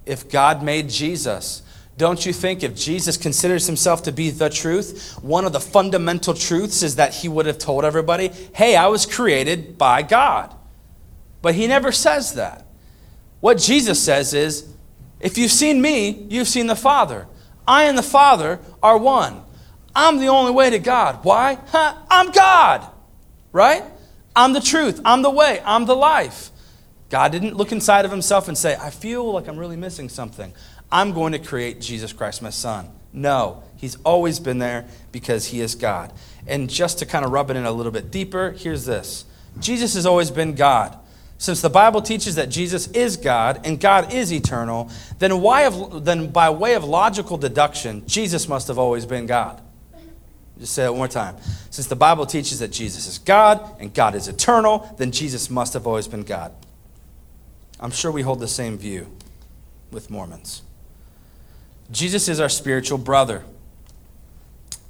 If 0.05 0.29
God 0.29 0.62
made 0.62 0.90
Jesus, 0.90 1.62
don't 1.96 2.27
you 2.27 2.33
think 2.35 2.62
if 2.62 2.77
Jesus 2.77 3.16
considers 3.16 3.66
himself 3.66 4.03
to 4.03 4.12
be 4.12 4.29
the 4.29 4.51
truth, 4.51 5.18
one 5.22 5.46
of 5.46 5.55
the 5.55 5.61
fundamental 5.61 6.35
truths 6.35 6.83
is 6.83 6.96
that 6.96 7.14
he 7.14 7.29
would 7.29 7.46
have 7.46 7.57
told 7.57 7.87
everybody, 7.87 8.29
hey, 8.55 8.77
I 8.77 8.88
was 8.88 9.07
created 9.07 9.79
by 9.79 10.03
God. 10.03 10.55
But 11.40 11.55
he 11.55 11.66
never 11.66 11.92
says 11.92 12.35
that. 12.35 12.66
What 13.40 13.57
Jesus 13.57 14.03
says 14.03 14.35
is, 14.35 14.75
if 15.20 15.38
you've 15.38 15.51
seen 15.51 15.81
me, 15.81 16.27
you've 16.29 16.49
seen 16.49 16.66
the 16.66 16.77
Father. 16.77 17.27
I 17.67 17.85
and 17.85 17.97
the 17.97 18.03
Father 18.03 18.61
are 18.83 18.99
one. 18.99 19.43
I'm 19.95 20.19
the 20.19 20.29
only 20.29 20.53
way 20.53 20.71
to 20.71 20.79
God. 20.79 21.25
Why? 21.25 21.59
Huh? 21.69 21.97
I'm 22.11 22.31
God, 22.31 22.87
right? 23.53 23.83
I'm 24.35 24.53
the 24.53 24.61
truth. 24.61 25.01
I'm 25.05 25.23
the 25.23 25.31
way. 25.31 25.63
I'm 25.65 25.87
the 25.87 25.97
life. 25.97 26.51
God 27.09 27.33
didn't 27.33 27.57
look 27.57 27.73
inside 27.73 28.05
of 28.05 28.11
himself 28.11 28.49
and 28.49 28.59
say, 28.59 28.77
I 28.79 28.91
feel 28.91 29.33
like 29.33 29.49
I'm 29.49 29.59
really 29.59 29.77
missing 29.77 30.09
something. 30.09 30.53
I'm 30.93 31.13
going 31.13 31.33
to 31.33 31.39
create 31.39 31.81
Jesus 31.81 32.13
Christ, 32.13 32.43
my 32.43 32.51
son. 32.51 32.91
No, 33.13 33.63
he's 33.77 33.97
always 34.05 34.39
been 34.39 34.59
there 34.59 34.87
because 35.11 35.47
he 35.47 35.61
is 35.61 35.75
God. 35.75 36.13
And 36.47 36.69
just 36.69 36.99
to 36.99 37.07
kind 37.07 37.25
of 37.25 37.33
rub 37.33 37.51
it 37.51 37.57
in 37.57 37.65
a 37.65 37.73
little 37.73 37.93
bit 37.93 38.11
deeper, 38.11 38.51
here's 38.51 38.85
this 38.85 39.25
Jesus 39.59 39.95
has 39.95 40.05
always 40.05 40.31
been 40.31 40.55
God. 40.55 40.99
Since 41.38 41.61
the 41.61 41.70
Bible 41.70 42.01
teaches 42.01 42.37
that 42.37 42.49
Jesus 42.49 42.88
is 42.88 43.16
God 43.16 43.61
and 43.64 43.79
God 43.79 44.12
is 44.12 44.33
eternal, 44.33 44.90
then, 45.18 45.40
why 45.40 45.62
have, 45.62 46.05
then 46.05 46.31
by 46.31 46.49
way 46.51 46.75
of 46.75 46.85
logical 46.85 47.37
deduction, 47.37 48.07
Jesus 48.07 48.49
must 48.49 48.68
have 48.68 48.79
always 48.79 49.05
been 49.05 49.27
God. 49.27 49.61
Just 50.59 50.72
say 50.72 50.87
it 50.87 50.90
one 50.90 50.99
more 50.99 51.09
time. 51.09 51.37
Since 51.68 51.88
the 51.88 51.96
Bible 51.96 52.25
teaches 52.25 52.61
that 52.61 52.68
Jesus 52.72 53.07
is 53.07 53.18
God 53.18 53.77
and 53.79 53.92
God 53.92 54.14
is 54.14 54.29
eternal, 54.29 54.94
then 54.96 55.12
Jesus 55.12 55.51
must 55.51 55.75
have 55.75 55.87
always 55.87 56.09
been 56.09 56.22
God. 56.22 56.53
I'm 57.79 57.90
sure 57.90 58.11
we 58.11 58.22
hold 58.22 58.40
the 58.40 58.49
same 58.49 58.79
view 58.79 59.07
with 59.90 60.11
Mormons. 60.11 60.62
Jesus 61.90 62.29
is 62.29 62.40
our 62.40 62.49
spiritual 62.49 62.96
brother. 62.96 63.44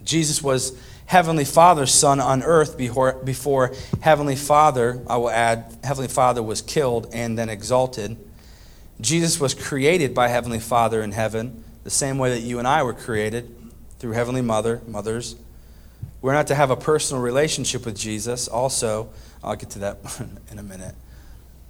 Jesus 0.04 0.40
was 0.40 0.78
Heavenly 1.06 1.44
Father's 1.44 1.94
Son 1.94 2.20
on 2.20 2.42
earth 2.42 2.76
before, 2.76 3.14
before 3.24 3.72
Heavenly 4.00 4.36
Father, 4.36 5.02
I 5.06 5.16
will 5.16 5.30
add, 5.30 5.78
Heavenly 5.84 6.08
Father 6.08 6.42
was 6.42 6.60
killed 6.60 7.08
and 7.12 7.38
then 7.38 7.48
exalted. 7.48 8.16
Jesus 9.00 9.38
was 9.38 9.54
created 9.54 10.14
by 10.14 10.28
Heavenly 10.28 10.58
Father 10.58 11.02
in 11.02 11.12
heaven, 11.12 11.64
the 11.84 11.90
same 11.90 12.18
way 12.18 12.30
that 12.30 12.40
you 12.40 12.58
and 12.58 12.66
I 12.66 12.82
were 12.82 12.94
created 12.94 13.54
through 13.98 14.12
Heavenly 14.12 14.42
Mother, 14.42 14.82
mothers. 14.86 15.36
We're 16.22 16.32
not 16.32 16.48
to 16.48 16.54
have 16.54 16.70
a 16.70 16.76
personal 16.76 17.22
relationship 17.22 17.86
with 17.86 17.96
Jesus. 17.96 18.48
Also, 18.48 19.10
I'll 19.44 19.54
get 19.54 19.70
to 19.70 19.78
that 19.80 19.98
in 20.50 20.58
a 20.58 20.62
minute. 20.62 20.94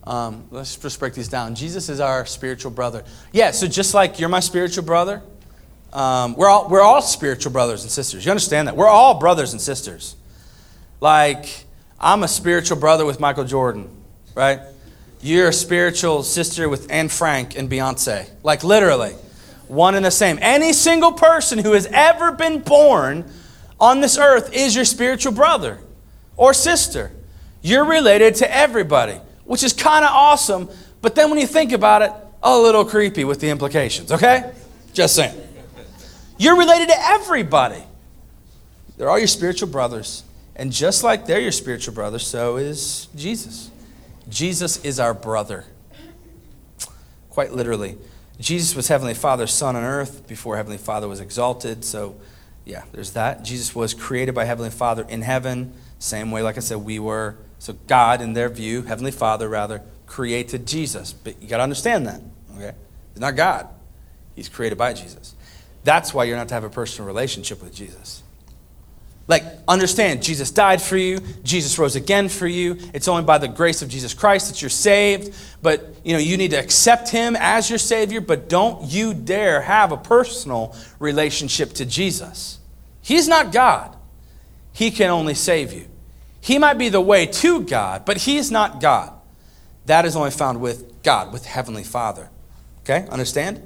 Um, 0.04 0.46
let's 0.50 0.76
just 0.76 1.00
break 1.00 1.14
these 1.14 1.28
down. 1.28 1.56
Jesus 1.56 1.88
is 1.88 1.98
our 2.00 2.24
spiritual 2.26 2.70
brother. 2.70 3.04
Yeah, 3.32 3.50
so 3.50 3.66
just 3.66 3.92
like 3.92 4.20
you're 4.20 4.28
my 4.28 4.40
spiritual 4.40 4.84
brother, 4.84 5.20
um, 5.92 6.34
we're, 6.34 6.48
all, 6.48 6.68
we're 6.68 6.82
all 6.82 7.02
spiritual 7.02 7.52
brothers 7.52 7.82
and 7.82 7.90
sisters. 7.90 8.24
You 8.24 8.30
understand 8.30 8.68
that? 8.68 8.76
We're 8.76 8.88
all 8.88 9.18
brothers 9.18 9.52
and 9.52 9.60
sisters. 9.60 10.16
Like, 11.00 11.64
I'm 12.00 12.22
a 12.22 12.28
spiritual 12.28 12.78
brother 12.78 13.04
with 13.04 13.20
Michael 13.20 13.44
Jordan, 13.44 13.88
right? 14.34 14.60
You're 15.20 15.48
a 15.48 15.52
spiritual 15.52 16.22
sister 16.22 16.68
with 16.68 16.90
Anne 16.90 17.08
Frank 17.08 17.56
and 17.56 17.70
Beyonce. 17.70 18.28
Like, 18.42 18.64
literally, 18.64 19.12
one 19.68 19.94
and 19.94 20.04
the 20.04 20.10
same. 20.10 20.38
Any 20.40 20.72
single 20.72 21.12
person 21.12 21.58
who 21.58 21.72
has 21.72 21.86
ever 21.92 22.32
been 22.32 22.60
born 22.60 23.30
on 23.80 24.00
this 24.00 24.18
earth 24.18 24.54
is 24.54 24.74
your 24.74 24.84
spiritual 24.84 25.32
brother 25.32 25.78
or 26.36 26.54
sister. 26.54 27.12
You're 27.62 27.84
related 27.84 28.36
to 28.36 28.54
everybody 28.54 29.20
which 29.46 29.62
is 29.62 29.72
kind 29.72 30.04
of 30.04 30.10
awesome, 30.10 30.68
but 31.00 31.14
then 31.14 31.30
when 31.30 31.38
you 31.38 31.46
think 31.46 31.72
about 31.72 32.02
it, 32.02 32.12
a 32.42 32.58
little 32.58 32.84
creepy 32.84 33.24
with 33.24 33.40
the 33.40 33.48
implications, 33.48 34.12
okay? 34.12 34.52
Just 34.92 35.14
saying. 35.14 35.40
You're 36.38 36.58
related 36.58 36.88
to 36.88 36.98
everybody. 36.98 37.82
They're 38.96 39.10
all 39.10 39.18
your 39.18 39.28
spiritual 39.28 39.68
brothers. 39.68 40.24
And 40.54 40.72
just 40.72 41.04
like 41.04 41.26
they're 41.26 41.40
your 41.40 41.52
spiritual 41.52 41.94
brother, 41.94 42.18
so 42.18 42.56
is 42.56 43.08
Jesus. 43.14 43.70
Jesus 44.28 44.82
is 44.84 44.98
our 44.98 45.14
brother. 45.14 45.64
Quite 47.30 47.52
literally. 47.52 47.98
Jesus 48.40 48.74
was 48.74 48.88
Heavenly 48.88 49.14
Father's 49.14 49.52
Son 49.52 49.76
on 49.76 49.82
earth 49.82 50.26
before 50.26 50.56
Heavenly 50.56 50.78
Father 50.78 51.08
was 51.08 51.20
exalted. 51.20 51.84
So, 51.84 52.16
yeah, 52.64 52.84
there's 52.92 53.12
that. 53.12 53.44
Jesus 53.44 53.74
was 53.74 53.94
created 53.94 54.34
by 54.34 54.44
Heavenly 54.44 54.70
Father 54.70 55.06
in 55.08 55.22
heaven, 55.22 55.72
same 55.98 56.30
way, 56.30 56.42
like 56.42 56.56
I 56.56 56.60
said, 56.60 56.78
we 56.78 56.98
were 56.98 57.36
so 57.58 57.74
God, 57.86 58.20
in 58.20 58.34
their 58.34 58.48
view, 58.48 58.82
Heavenly 58.82 59.10
Father 59.10 59.48
rather, 59.48 59.82
created 60.06 60.66
Jesus. 60.66 61.12
But 61.12 61.40
you 61.40 61.48
got 61.48 61.58
to 61.58 61.62
understand 61.62 62.06
that, 62.06 62.20
okay? 62.54 62.72
He's 63.12 63.20
not 63.20 63.36
God. 63.36 63.68
He's 64.34 64.48
created 64.48 64.76
by 64.76 64.92
Jesus. 64.92 65.34
That's 65.86 66.12
why 66.12 66.24
you're 66.24 66.36
not 66.36 66.48
to 66.48 66.54
have 66.54 66.64
a 66.64 66.68
personal 66.68 67.06
relationship 67.06 67.62
with 67.62 67.72
Jesus. 67.72 68.24
Like, 69.28 69.44
understand, 69.68 70.20
Jesus 70.20 70.50
died 70.50 70.82
for 70.82 70.96
you. 70.96 71.20
Jesus 71.44 71.78
rose 71.78 71.94
again 71.94 72.28
for 72.28 72.48
you. 72.48 72.76
It's 72.92 73.06
only 73.06 73.22
by 73.22 73.38
the 73.38 73.46
grace 73.46 73.82
of 73.82 73.88
Jesus 73.88 74.12
Christ 74.12 74.48
that 74.48 74.60
you're 74.60 74.68
saved. 74.68 75.32
But, 75.62 75.94
you 76.02 76.12
know, 76.12 76.18
you 76.18 76.36
need 76.36 76.50
to 76.50 76.56
accept 76.56 77.10
him 77.10 77.36
as 77.38 77.70
your 77.70 77.78
Savior, 77.78 78.20
but 78.20 78.48
don't 78.48 78.90
you 78.90 79.14
dare 79.14 79.60
have 79.60 79.92
a 79.92 79.96
personal 79.96 80.74
relationship 80.98 81.72
to 81.74 81.84
Jesus. 81.84 82.58
He's 83.00 83.28
not 83.28 83.52
God. 83.52 83.96
He 84.72 84.90
can 84.90 85.10
only 85.10 85.34
save 85.34 85.72
you. 85.72 85.86
He 86.40 86.58
might 86.58 86.78
be 86.78 86.88
the 86.88 87.00
way 87.00 87.26
to 87.26 87.62
God, 87.62 88.04
but 88.04 88.16
He's 88.16 88.50
not 88.50 88.80
God. 88.80 89.12
That 89.84 90.04
is 90.04 90.16
only 90.16 90.32
found 90.32 90.60
with 90.60 91.04
God, 91.04 91.32
with 91.32 91.46
Heavenly 91.46 91.84
Father. 91.84 92.28
Okay, 92.80 93.06
understand? 93.08 93.62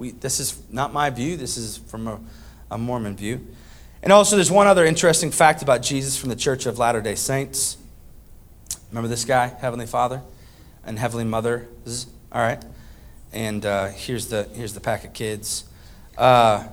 We, 0.00 0.12
this 0.12 0.40
is 0.40 0.58
not 0.70 0.94
my 0.94 1.10
view, 1.10 1.36
this 1.36 1.58
is 1.58 1.76
from 1.76 2.08
a, 2.08 2.18
a 2.70 2.78
Mormon 2.78 3.18
view. 3.18 3.46
And 4.02 4.14
also, 4.14 4.34
there's 4.34 4.50
one 4.50 4.66
other 4.66 4.86
interesting 4.86 5.30
fact 5.30 5.60
about 5.60 5.82
Jesus 5.82 6.16
from 6.16 6.30
the 6.30 6.36
Church 6.36 6.64
of 6.64 6.78
Latter 6.78 7.02
day 7.02 7.14
Saints. 7.14 7.76
Remember 8.88 9.08
this 9.08 9.26
guy, 9.26 9.48
Heavenly 9.48 9.84
Father 9.84 10.22
and 10.86 10.98
Heavenly 10.98 11.26
Mother? 11.26 11.68
All 12.32 12.40
right. 12.40 12.64
And 13.34 13.66
uh, 13.66 13.88
here's, 13.88 14.28
the, 14.28 14.44
here's 14.54 14.72
the 14.72 14.80
pack 14.80 15.04
of 15.04 15.12
kids. 15.12 15.64
Uh, 16.16 16.66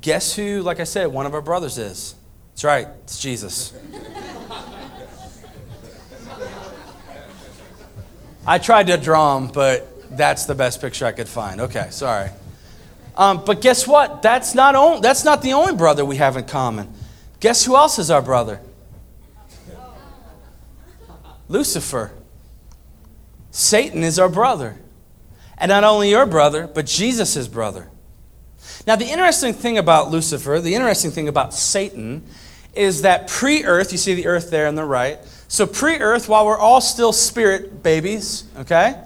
guess 0.00 0.34
who, 0.34 0.62
like 0.62 0.80
I 0.80 0.84
said, 0.84 1.06
one 1.06 1.26
of 1.26 1.34
our 1.34 1.42
brothers 1.42 1.78
is? 1.78 2.16
That's 2.54 2.64
right, 2.64 2.88
it's 3.04 3.20
Jesus. 3.20 3.72
I 8.44 8.58
tried 8.58 8.88
to 8.88 8.96
draw 8.96 9.38
him, 9.38 9.52
but 9.52 10.16
that's 10.16 10.46
the 10.46 10.56
best 10.56 10.80
picture 10.80 11.06
I 11.06 11.12
could 11.12 11.28
find. 11.28 11.60
Okay, 11.60 11.86
sorry. 11.90 12.30
Um, 13.16 13.44
but 13.44 13.60
guess 13.60 13.86
what? 13.86 14.22
That's 14.22 14.54
not, 14.54 14.74
on, 14.74 15.00
that's 15.00 15.24
not 15.24 15.42
the 15.42 15.52
only 15.52 15.74
brother 15.74 16.04
we 16.04 16.16
have 16.16 16.36
in 16.36 16.44
common. 16.44 16.92
Guess 17.40 17.64
who 17.64 17.76
else 17.76 17.98
is 17.98 18.10
our 18.10 18.22
brother? 18.22 18.60
Lucifer. 21.48 22.12
Satan 23.50 24.04
is 24.04 24.18
our 24.18 24.28
brother. 24.28 24.76
And 25.58 25.68
not 25.68 25.84
only 25.84 26.10
your 26.10 26.26
brother, 26.26 26.66
but 26.66 26.86
Jesus' 26.86 27.48
brother. 27.48 27.88
Now, 28.86 28.96
the 28.96 29.06
interesting 29.06 29.52
thing 29.52 29.76
about 29.76 30.10
Lucifer, 30.10 30.60
the 30.60 30.74
interesting 30.74 31.10
thing 31.10 31.28
about 31.28 31.52
Satan, 31.52 32.22
is 32.74 33.02
that 33.02 33.28
pre 33.28 33.64
earth, 33.64 33.92
you 33.92 33.98
see 33.98 34.14
the 34.14 34.26
earth 34.26 34.50
there 34.50 34.66
on 34.68 34.74
the 34.74 34.84
right, 34.84 35.18
so 35.48 35.66
pre 35.66 35.96
earth, 35.96 36.28
while 36.28 36.46
we're 36.46 36.58
all 36.58 36.80
still 36.80 37.12
spirit 37.12 37.82
babies, 37.82 38.44
okay? 38.58 39.02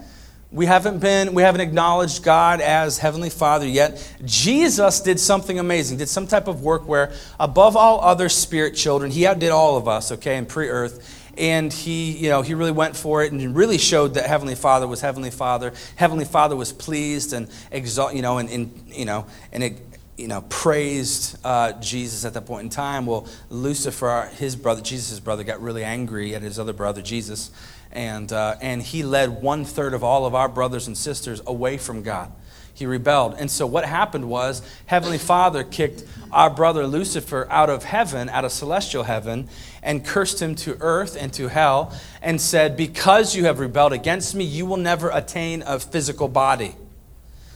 We 0.54 0.66
haven't 0.66 1.00
been, 1.00 1.34
we 1.34 1.42
haven't 1.42 1.62
acknowledged 1.62 2.22
God 2.22 2.60
as 2.60 2.98
Heavenly 2.98 3.28
Father 3.28 3.66
yet. 3.66 4.14
Jesus 4.24 5.00
did 5.00 5.18
something 5.18 5.58
amazing, 5.58 5.98
did 5.98 6.08
some 6.08 6.28
type 6.28 6.46
of 6.46 6.62
work 6.62 6.86
where, 6.86 7.10
above 7.40 7.76
all 7.76 8.00
other 8.00 8.28
spirit 8.28 8.76
children, 8.76 9.10
he 9.10 9.26
outdid 9.26 9.50
all 9.50 9.76
of 9.76 9.88
us, 9.88 10.12
okay, 10.12 10.36
in 10.36 10.46
pre 10.46 10.68
earth 10.68 11.22
and 11.36 11.72
he 11.72 12.12
you 12.12 12.28
know 12.28 12.42
he 12.42 12.54
really 12.54 12.70
went 12.70 12.96
for 12.96 13.24
it 13.24 13.32
and 13.32 13.56
really 13.56 13.76
showed 13.76 14.14
that 14.14 14.24
heavenly 14.24 14.54
father 14.54 14.86
was 14.86 15.00
heavenly 15.00 15.32
father 15.32 15.72
heavenly 15.96 16.24
father 16.24 16.54
was 16.54 16.72
pleased 16.72 17.32
and 17.32 17.50
exalt 17.72 18.14
you 18.14 18.22
know 18.22 18.38
and, 18.38 18.48
and 18.50 18.84
you 18.86 19.04
know 19.04 19.26
and 19.50 19.64
it, 19.64 19.82
you 20.16 20.28
know, 20.28 20.42
praised 20.42 21.36
uh, 21.44 21.72
Jesus 21.80 22.24
at 22.24 22.34
that 22.34 22.46
point 22.46 22.64
in 22.64 22.70
time. 22.70 23.06
Well, 23.06 23.26
Lucifer, 23.50 24.30
his 24.36 24.54
brother, 24.54 24.80
Jesus' 24.80 25.18
brother, 25.18 25.42
got 25.42 25.60
really 25.60 25.82
angry 25.82 26.34
at 26.34 26.42
his 26.42 26.58
other 26.58 26.72
brother, 26.72 27.02
Jesus, 27.02 27.50
and, 27.94 28.32
uh, 28.32 28.56
and 28.60 28.82
he 28.82 29.02
led 29.02 29.42
one 29.42 29.64
third 29.64 29.94
of 29.94 30.04
all 30.04 30.26
of 30.26 30.34
our 30.34 30.48
brothers 30.48 30.86
and 30.86 30.96
sisters 30.96 31.40
away 31.46 31.78
from 31.78 32.02
God. 32.02 32.32
He 32.74 32.86
rebelled. 32.86 33.36
And 33.38 33.48
so 33.48 33.66
what 33.68 33.84
happened 33.84 34.28
was 34.28 34.60
Heavenly 34.86 35.18
Father 35.18 35.62
kicked 35.62 36.04
our 36.32 36.50
brother 36.50 36.88
Lucifer 36.88 37.46
out 37.48 37.70
of 37.70 37.84
heaven, 37.84 38.28
out 38.28 38.44
of 38.44 38.50
celestial 38.50 39.04
heaven, 39.04 39.48
and 39.80 40.04
cursed 40.04 40.42
him 40.42 40.56
to 40.56 40.76
earth 40.80 41.16
and 41.18 41.32
to 41.34 41.48
hell, 41.48 41.96
and 42.20 42.40
said, 42.40 42.76
Because 42.76 43.36
you 43.36 43.44
have 43.44 43.60
rebelled 43.60 43.92
against 43.92 44.34
me, 44.34 44.42
you 44.42 44.66
will 44.66 44.76
never 44.76 45.08
attain 45.10 45.62
a 45.64 45.78
physical 45.78 46.26
body. 46.26 46.74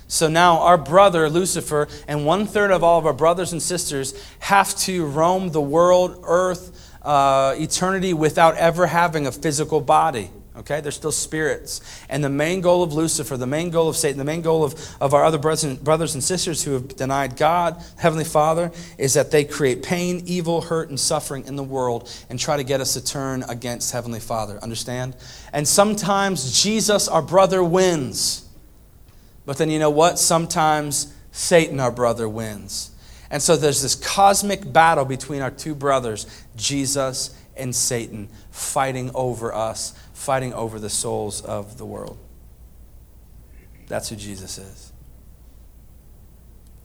So 0.06 0.28
now 0.28 0.60
our 0.60 0.78
brother 0.78 1.28
Lucifer 1.28 1.88
and 2.06 2.24
one 2.24 2.46
third 2.46 2.70
of 2.70 2.84
all 2.84 2.98
of 2.98 3.04
our 3.04 3.12
brothers 3.12 3.52
and 3.52 3.60
sisters 3.60 4.14
have 4.38 4.74
to 4.78 5.04
roam 5.04 5.50
the 5.50 5.60
world, 5.60 6.22
earth, 6.26 6.77
uh, 7.08 7.54
eternity 7.58 8.12
without 8.12 8.54
ever 8.56 8.86
having 8.86 9.26
a 9.26 9.32
physical 9.32 9.80
body. 9.80 10.30
Okay? 10.58 10.82
They're 10.82 10.92
still 10.92 11.10
spirits. 11.10 11.80
And 12.10 12.22
the 12.22 12.28
main 12.28 12.60
goal 12.60 12.82
of 12.82 12.92
Lucifer, 12.92 13.38
the 13.38 13.46
main 13.46 13.70
goal 13.70 13.88
of 13.88 13.96
Satan, 13.96 14.18
the 14.18 14.24
main 14.24 14.42
goal 14.42 14.62
of, 14.62 14.74
of 15.00 15.14
our 15.14 15.24
other 15.24 15.38
brothers 15.38 15.64
and, 15.64 15.82
brothers 15.82 16.12
and 16.12 16.22
sisters 16.22 16.62
who 16.62 16.72
have 16.72 16.96
denied 16.96 17.38
God, 17.38 17.82
Heavenly 17.96 18.26
Father, 18.26 18.70
is 18.98 19.14
that 19.14 19.30
they 19.30 19.44
create 19.44 19.82
pain, 19.82 20.22
evil, 20.26 20.60
hurt, 20.60 20.90
and 20.90 21.00
suffering 21.00 21.46
in 21.46 21.56
the 21.56 21.64
world 21.64 22.10
and 22.28 22.38
try 22.38 22.58
to 22.58 22.64
get 22.64 22.82
us 22.82 22.92
to 22.92 23.02
turn 23.02 23.42
against 23.48 23.90
Heavenly 23.90 24.20
Father. 24.20 24.58
Understand? 24.58 25.16
And 25.54 25.66
sometimes 25.66 26.62
Jesus, 26.62 27.08
our 27.08 27.22
brother, 27.22 27.64
wins. 27.64 28.46
But 29.46 29.56
then 29.56 29.70
you 29.70 29.78
know 29.78 29.88
what? 29.88 30.18
Sometimes 30.18 31.14
Satan, 31.32 31.80
our 31.80 31.92
brother, 31.92 32.28
wins. 32.28 32.90
And 33.30 33.42
so 33.42 33.56
there's 33.56 33.82
this 33.82 33.94
cosmic 33.94 34.72
battle 34.72 35.04
between 35.04 35.42
our 35.42 35.50
two 35.50 35.74
brothers, 35.74 36.26
Jesus 36.56 37.36
and 37.56 37.74
Satan, 37.74 38.28
fighting 38.50 39.10
over 39.14 39.54
us, 39.54 39.94
fighting 40.14 40.54
over 40.54 40.78
the 40.78 40.88
souls 40.88 41.42
of 41.42 41.76
the 41.76 41.84
world. 41.84 42.18
That's 43.88 44.08
who 44.08 44.16
Jesus 44.16 44.58
is. 44.58 44.92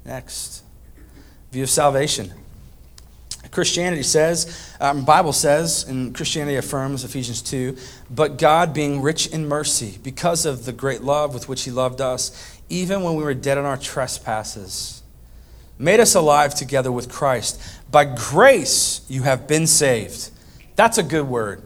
Next, 0.05 0.63
view 1.51 1.63
of 1.63 1.69
salvation. 1.69 2.33
Christianity 3.51 4.03
says, 4.03 4.73
um, 4.81 5.05
Bible 5.05 5.33
says, 5.33 5.87
and 5.87 6.15
Christianity 6.15 6.57
affirms 6.57 7.03
Ephesians 7.03 7.41
2, 7.41 7.77
but 8.09 8.37
God 8.37 8.73
being 8.73 9.01
rich 9.01 9.27
in 9.27 9.47
mercy, 9.47 9.99
because 10.01 10.45
of 10.45 10.65
the 10.65 10.73
great 10.73 11.01
love 11.01 11.33
with 11.33 11.47
which 11.47 11.63
he 11.63 11.71
loved 11.71 12.01
us, 12.01 12.59
even 12.69 13.03
when 13.03 13.15
we 13.15 13.23
were 13.23 13.33
dead 13.33 13.57
in 13.57 13.65
our 13.65 13.77
trespasses, 13.77 15.02
made 15.77 15.99
us 15.99 16.15
alive 16.15 16.55
together 16.55 16.91
with 16.91 17.09
Christ. 17.09 17.61
By 17.91 18.05
grace 18.05 19.01
you 19.09 19.23
have 19.23 19.47
been 19.47 19.67
saved. 19.67 20.29
That's 20.75 20.97
a 20.97 21.03
good 21.03 21.27
word. 21.27 21.61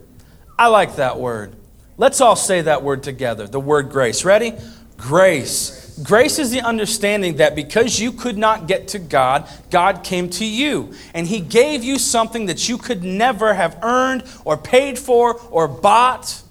I 0.58 0.68
like 0.68 0.96
that 0.96 1.20
word. 1.20 1.56
Let's 1.98 2.22
all 2.22 2.36
say 2.36 2.62
that 2.62 2.84
word 2.84 3.04
together 3.04 3.48
the 3.48 3.60
word 3.60 3.90
grace. 3.90 4.26
Ready? 4.26 4.54
Grace. 4.98 6.00
Grace 6.04 6.38
is 6.38 6.52
the 6.52 6.62
understanding 6.62 7.38
that 7.38 7.56
because 7.56 8.00
you 8.00 8.12
could 8.12 8.38
not 8.38 8.68
get 8.68 8.90
to 8.90 9.00
God, 9.00 9.50
God 9.72 10.04
came 10.04 10.30
to 10.32 10.46
you. 10.46 10.94
And 11.14 11.28
He 11.28 11.40
gave 11.40 11.84
you 11.84 11.98
something 11.98 12.46
that 12.48 12.70
you 12.70 12.78
could 12.78 13.04
never 13.04 13.54
have 13.54 13.80
earned 13.82 14.24
or 14.46 14.58
paid 14.58 15.00
for 15.00 15.40
or 15.50 15.68
bought. 15.68 16.42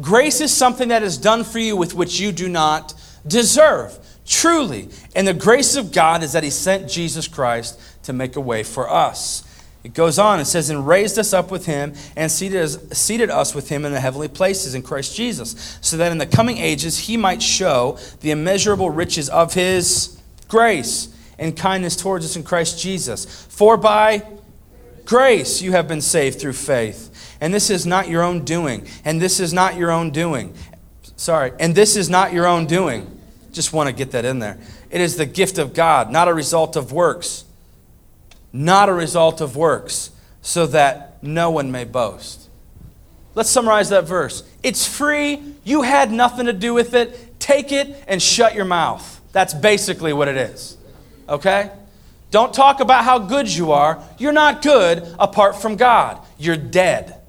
Grace 0.00 0.40
is 0.40 0.52
something 0.54 0.88
that 0.88 1.02
is 1.02 1.18
done 1.18 1.44
for 1.44 1.58
you 1.58 1.76
with 1.76 1.94
which 1.94 2.20
you 2.20 2.30
do 2.30 2.48
not 2.48 2.94
deserve. 3.26 3.98
Truly. 4.26 4.88
And 5.14 5.28
the 5.28 5.34
grace 5.34 5.76
of 5.76 5.92
God 5.92 6.22
is 6.22 6.32
that 6.32 6.42
He 6.44 6.50
sent 6.50 6.88
Jesus 6.88 7.28
Christ 7.28 7.80
to 8.04 8.12
make 8.12 8.36
a 8.36 8.40
way 8.40 8.62
for 8.62 8.90
us. 8.90 9.44
It 9.84 9.92
goes 9.92 10.18
on, 10.18 10.40
it 10.40 10.46
says, 10.46 10.70
and 10.70 10.86
raised 10.86 11.18
us 11.18 11.34
up 11.34 11.50
with 11.50 11.66
him 11.66 11.92
and 12.16 12.32
seated 12.32 12.62
us, 12.62 12.78
seated 12.92 13.28
us 13.28 13.54
with 13.54 13.68
him 13.68 13.84
in 13.84 13.92
the 13.92 14.00
heavenly 14.00 14.28
places 14.28 14.74
in 14.74 14.80
Christ 14.80 15.14
Jesus, 15.14 15.78
so 15.82 15.98
that 15.98 16.10
in 16.10 16.16
the 16.16 16.24
coming 16.24 16.56
ages 16.56 17.00
he 17.00 17.18
might 17.18 17.42
show 17.42 17.98
the 18.20 18.30
immeasurable 18.30 18.88
riches 18.88 19.28
of 19.28 19.52
his 19.52 20.18
grace 20.48 21.14
and 21.38 21.54
kindness 21.54 21.96
towards 21.96 22.24
us 22.24 22.34
in 22.34 22.44
Christ 22.44 22.80
Jesus. 22.80 23.46
For 23.50 23.76
by 23.76 24.26
grace 25.04 25.60
you 25.60 25.72
have 25.72 25.86
been 25.86 26.00
saved 26.00 26.40
through 26.40 26.54
faith. 26.54 27.36
And 27.42 27.52
this 27.52 27.68
is 27.68 27.84
not 27.84 28.08
your 28.08 28.22
own 28.22 28.42
doing. 28.42 28.86
And 29.04 29.20
this 29.20 29.38
is 29.38 29.52
not 29.52 29.76
your 29.76 29.90
own 29.90 30.12
doing. 30.12 30.54
Sorry. 31.16 31.52
And 31.60 31.74
this 31.74 31.94
is 31.94 32.08
not 32.08 32.32
your 32.32 32.46
own 32.46 32.64
doing. 32.64 33.13
Just 33.54 33.72
want 33.72 33.88
to 33.88 33.94
get 33.94 34.10
that 34.10 34.26
in 34.26 34.40
there. 34.40 34.58
It 34.90 35.00
is 35.00 35.16
the 35.16 35.24
gift 35.24 35.56
of 35.56 35.72
God, 35.72 36.12
not 36.12 36.28
a 36.28 36.34
result 36.34 36.76
of 36.76 36.92
works 36.92 37.44
not 38.54 38.88
a 38.88 38.94
result 38.94 39.40
of 39.40 39.56
works, 39.56 40.10
so 40.40 40.64
that 40.68 41.22
no 41.22 41.50
one 41.50 41.72
may 41.72 41.84
boast. 41.84 42.48
Let's 43.34 43.50
summarize 43.50 43.88
that 43.88 44.04
verse. 44.04 44.44
It's 44.62 44.86
free. 44.86 45.42
You 45.64 45.82
had 45.82 46.12
nothing 46.12 46.46
to 46.46 46.52
do 46.52 46.72
with 46.72 46.94
it. 46.94 47.40
Take 47.40 47.72
it 47.72 48.04
and 48.06 48.22
shut 48.22 48.54
your 48.54 48.64
mouth. 48.64 49.20
That's 49.32 49.52
basically 49.52 50.12
what 50.12 50.28
it 50.28 50.36
is. 50.36 50.76
Okay? 51.28 51.72
Don't 52.30 52.54
talk 52.54 52.78
about 52.78 53.04
how 53.04 53.18
good 53.18 53.52
you 53.52 53.72
are. 53.72 54.00
You're 54.18 54.32
not 54.32 54.62
good 54.62 55.04
apart 55.18 55.60
from 55.60 55.74
God. 55.74 56.20
You're 56.38 56.56
dead. 56.56 57.20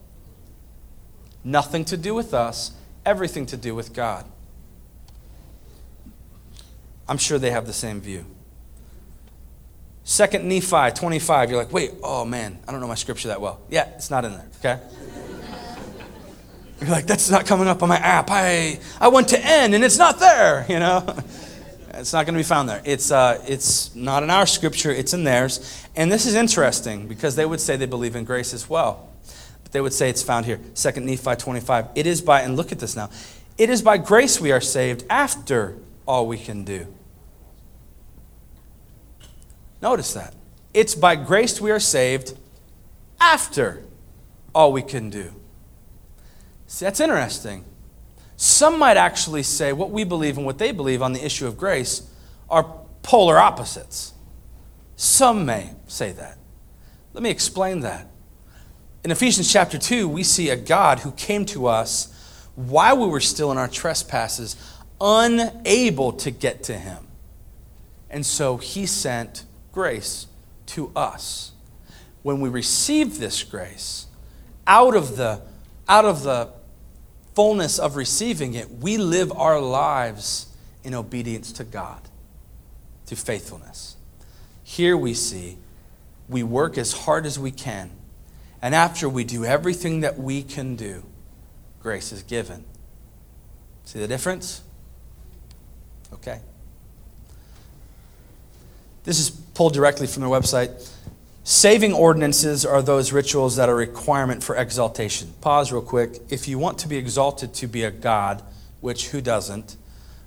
Nothing 1.43 1.85
to 1.85 1.97
do 1.97 2.13
with 2.13 2.35
us, 2.35 2.71
everything 3.03 3.47
to 3.47 3.57
do 3.57 3.73
with 3.73 3.93
God. 3.93 4.25
I'm 7.07 7.17
sure 7.17 7.37
they 7.37 7.51
have 7.51 7.67
the 7.67 7.73
same 7.73 8.01
view. 8.01 8.25
Second 10.03 10.47
Nephi 10.47 10.91
25, 10.91 11.49
you're 11.49 11.59
like, 11.59 11.73
wait, 11.73 11.91
oh 12.03 12.25
man, 12.25 12.59
I 12.67 12.71
don't 12.71 12.79
know 12.81 12.87
my 12.87 12.95
scripture 12.95 13.29
that 13.29 13.41
well. 13.41 13.61
Yeah, 13.69 13.89
it's 13.95 14.11
not 14.11 14.23
in 14.23 14.33
there, 14.33 14.47
okay? 14.59 14.79
You're 16.79 16.89
like, 16.89 17.07
that's 17.07 17.29
not 17.29 17.45
coming 17.45 17.67
up 17.67 17.81
on 17.81 17.89
my 17.89 17.97
app. 17.97 18.27
I, 18.29 18.79
I 18.99 19.07
went 19.07 19.29
to 19.29 19.39
N 19.39 19.73
and 19.73 19.83
it's 19.83 19.97
not 19.97 20.19
there, 20.19 20.65
you 20.69 20.79
know? 20.79 21.05
It's 21.97 22.11
not 22.11 22.25
going 22.25 22.33
to 22.33 22.39
be 22.39 22.43
found 22.43 22.67
there. 22.67 22.81
It's, 22.83 23.09
uh, 23.09 23.41
it's 23.47 23.95
not 23.95 24.21
in 24.21 24.29
our 24.29 24.45
scripture, 24.45 24.91
it's 24.91 25.13
in 25.13 25.23
theirs. 25.23 25.87
And 25.95 26.11
this 26.11 26.25
is 26.25 26.35
interesting 26.35 27.07
because 27.07 27.37
they 27.37 27.45
would 27.45 27.61
say 27.61 27.77
they 27.77 27.85
believe 27.85 28.17
in 28.17 28.25
grace 28.25 28.53
as 28.53 28.69
well. 28.69 29.07
But 29.63 29.71
they 29.71 29.79
would 29.79 29.93
say 29.93 30.09
it's 30.09 30.21
found 30.21 30.45
here. 30.45 30.59
Second 30.73 31.05
Nephi 31.05 31.37
25. 31.37 31.87
It 31.95 32.05
is 32.05 32.21
by, 32.21 32.41
and 32.41 32.57
look 32.57 32.73
at 32.73 32.79
this 32.79 32.97
now, 32.97 33.09
it 33.57 33.69
is 33.69 33.81
by 33.81 33.97
grace 33.97 34.41
we 34.41 34.51
are 34.51 34.59
saved 34.59 35.05
after 35.09 35.77
all 36.05 36.27
we 36.27 36.37
can 36.37 36.63
do. 36.63 36.87
Notice 39.81 40.13
that. 40.13 40.33
It's 40.73 40.95
by 40.95 41.15
grace 41.15 41.61
we 41.61 41.71
are 41.71 41.79
saved 41.79 42.37
after 43.19 43.83
all 44.53 44.71
we 44.71 44.81
can 44.81 45.09
do. 45.09 45.33
See, 46.67 46.85
that's 46.85 46.99
interesting. 46.99 47.65
Some 48.37 48.79
might 48.79 48.97
actually 48.97 49.43
say 49.43 49.71
what 49.71 49.91
we 49.91 50.03
believe 50.03 50.37
and 50.37 50.45
what 50.45 50.57
they 50.57 50.71
believe 50.71 51.01
on 51.01 51.13
the 51.13 51.23
issue 51.23 51.47
of 51.47 51.57
grace 51.57 52.09
are 52.49 52.63
polar 53.03 53.37
opposites. 53.37 54.13
Some 54.95 55.45
may 55.45 55.71
say 55.87 56.11
that. 56.13 56.37
Let 57.13 57.23
me 57.23 57.29
explain 57.29 57.81
that. 57.81 58.07
In 59.03 59.11
Ephesians 59.11 59.51
chapter 59.51 59.77
2, 59.77 60.07
we 60.07 60.23
see 60.23 60.49
a 60.49 60.55
God 60.55 60.99
who 60.99 61.11
came 61.11 61.45
to 61.45 61.67
us 61.67 62.11
while 62.55 62.97
we 62.97 63.07
were 63.07 63.19
still 63.19 63.51
in 63.51 63.57
our 63.57 63.67
trespasses, 63.67 64.55
unable 64.99 66.13
to 66.13 66.31
get 66.31 66.63
to 66.63 66.77
him. 66.77 67.07
And 68.09 68.25
so 68.25 68.57
he 68.57 68.85
sent 68.85 69.45
grace 69.71 70.27
to 70.67 70.91
us. 70.95 71.51
When 72.23 72.39
we 72.39 72.49
receive 72.49 73.19
this 73.19 73.43
grace, 73.43 74.07
out 74.65 74.95
of 74.95 75.17
the, 75.17 75.41
out 75.87 76.05
of 76.05 76.23
the 76.23 76.49
fullness 77.33 77.77
of 77.77 77.95
receiving 77.95 78.53
it, 78.53 78.69
we 78.71 78.97
live 78.97 79.31
our 79.33 79.59
lives 79.59 80.47
in 80.83 80.93
obedience 80.93 81.51
to 81.53 81.63
God, 81.63 82.01
to 83.07 83.15
faithfulness. 83.15 83.97
Here 84.63 84.97
we 84.97 85.13
see 85.13 85.57
we 86.27 86.41
work 86.41 86.77
as 86.77 86.91
hard 86.91 87.25
as 87.25 87.37
we 87.37 87.51
can, 87.51 87.91
and 88.61 88.73
after 88.73 89.07
we 89.07 89.23
do 89.23 89.45
everything 89.45 89.99
that 90.01 90.17
we 90.17 90.41
can 90.41 90.75
do, 90.75 91.03
grace 91.79 92.11
is 92.11 92.23
given. 92.23 92.65
See 93.83 93.99
the 93.99 94.07
difference? 94.07 94.63
Okay. 96.15 96.39
This 99.03 99.19
is 99.19 99.29
pulled 99.29 99.73
directly 99.73 100.07
from 100.07 100.21
their 100.21 100.29
website. 100.29 100.91
Saving 101.43 101.93
ordinances 101.93 102.65
are 102.65 102.81
those 102.81 103.11
rituals 103.11 103.55
that 103.57 103.69
are 103.69 103.75
requirement 103.75 104.43
for 104.43 104.55
exaltation. 104.55 105.31
Pause 105.41 105.73
real 105.73 105.81
quick. 105.83 106.19
If 106.29 106.47
you 106.47 106.57
want 106.57 106.79
to 106.79 106.87
be 106.87 106.97
exalted 106.97 107.53
to 107.55 107.67
be 107.67 107.83
a 107.83 107.91
god, 107.91 108.41
which 108.81 109.09
who 109.09 109.21
doesn't? 109.21 109.75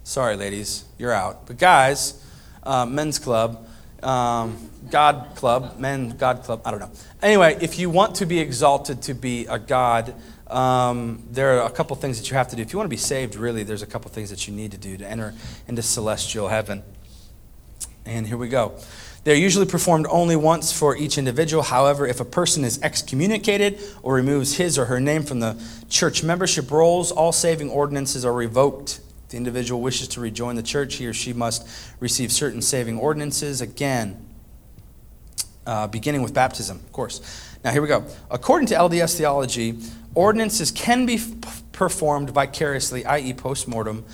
Sorry, 0.04 0.36
ladies, 0.36 0.84
you're 0.96 1.12
out. 1.12 1.46
But 1.46 1.58
guys, 1.58 2.24
uh, 2.62 2.86
men's 2.86 3.18
club, 3.18 3.66
um, 4.02 4.70
God 4.90 5.30
club, 5.34 5.78
men, 5.78 6.10
God 6.10 6.44
club, 6.44 6.62
I 6.64 6.70
don't 6.70 6.80
know. 6.80 6.90
Anyway, 7.20 7.58
if 7.60 7.78
you 7.80 7.90
want 7.90 8.14
to 8.16 8.26
be 8.26 8.38
exalted 8.38 9.02
to 9.02 9.14
be 9.14 9.46
a 9.46 9.58
god, 9.58 10.14
um, 10.50 11.22
there 11.30 11.58
are 11.58 11.66
a 11.66 11.70
couple 11.70 11.94
things 11.96 12.18
that 12.18 12.30
you 12.30 12.36
have 12.36 12.48
to 12.48 12.56
do. 12.56 12.62
If 12.62 12.72
you 12.72 12.78
want 12.78 12.86
to 12.86 12.90
be 12.90 12.96
saved, 12.96 13.34
really, 13.34 13.62
there's 13.62 13.82
a 13.82 13.86
couple 13.86 14.10
things 14.10 14.30
that 14.30 14.48
you 14.48 14.54
need 14.54 14.70
to 14.72 14.78
do 14.78 14.96
to 14.96 15.06
enter 15.06 15.34
into 15.66 15.82
celestial 15.82 16.48
heaven. 16.48 16.82
And 18.06 18.26
here 18.26 18.38
we 18.38 18.48
go. 18.48 18.72
They're 19.24 19.34
usually 19.36 19.66
performed 19.66 20.06
only 20.08 20.36
once 20.36 20.72
for 20.72 20.96
each 20.96 21.18
individual. 21.18 21.62
However, 21.62 22.06
if 22.06 22.20
a 22.20 22.24
person 22.24 22.64
is 22.64 22.80
excommunicated 22.82 23.78
or 24.02 24.14
removes 24.14 24.56
his 24.56 24.78
or 24.78 24.86
her 24.86 25.00
name 25.00 25.22
from 25.22 25.40
the 25.40 25.62
church 25.90 26.22
membership 26.22 26.70
rolls, 26.70 27.12
all 27.12 27.32
saving 27.32 27.68
ordinances 27.68 28.24
are 28.24 28.32
revoked. 28.32 29.00
If 29.24 29.32
the 29.32 29.36
individual 29.36 29.82
wishes 29.82 30.08
to 30.08 30.20
rejoin 30.20 30.56
the 30.56 30.62
church, 30.62 30.94
he 30.94 31.06
or 31.06 31.12
she 31.12 31.34
must 31.34 31.68
receive 32.00 32.32
certain 32.32 32.62
saving 32.62 32.98
ordinances. 32.98 33.60
Again, 33.60 34.24
uh, 35.66 35.88
beginning 35.88 36.22
with 36.22 36.32
baptism, 36.32 36.78
of 36.78 36.92
course. 36.92 37.20
Now, 37.64 37.72
here 37.72 37.82
we 37.82 37.88
go. 37.88 38.04
According 38.30 38.68
to 38.68 38.74
LDS 38.74 39.16
theology, 39.16 39.78
ordinances 40.14 40.70
can 40.70 41.06
be 41.06 41.20
performed 41.72 42.30
vicariously, 42.30 43.04
i.e., 43.04 43.32
post 43.34 43.66
mortem. 43.66 44.04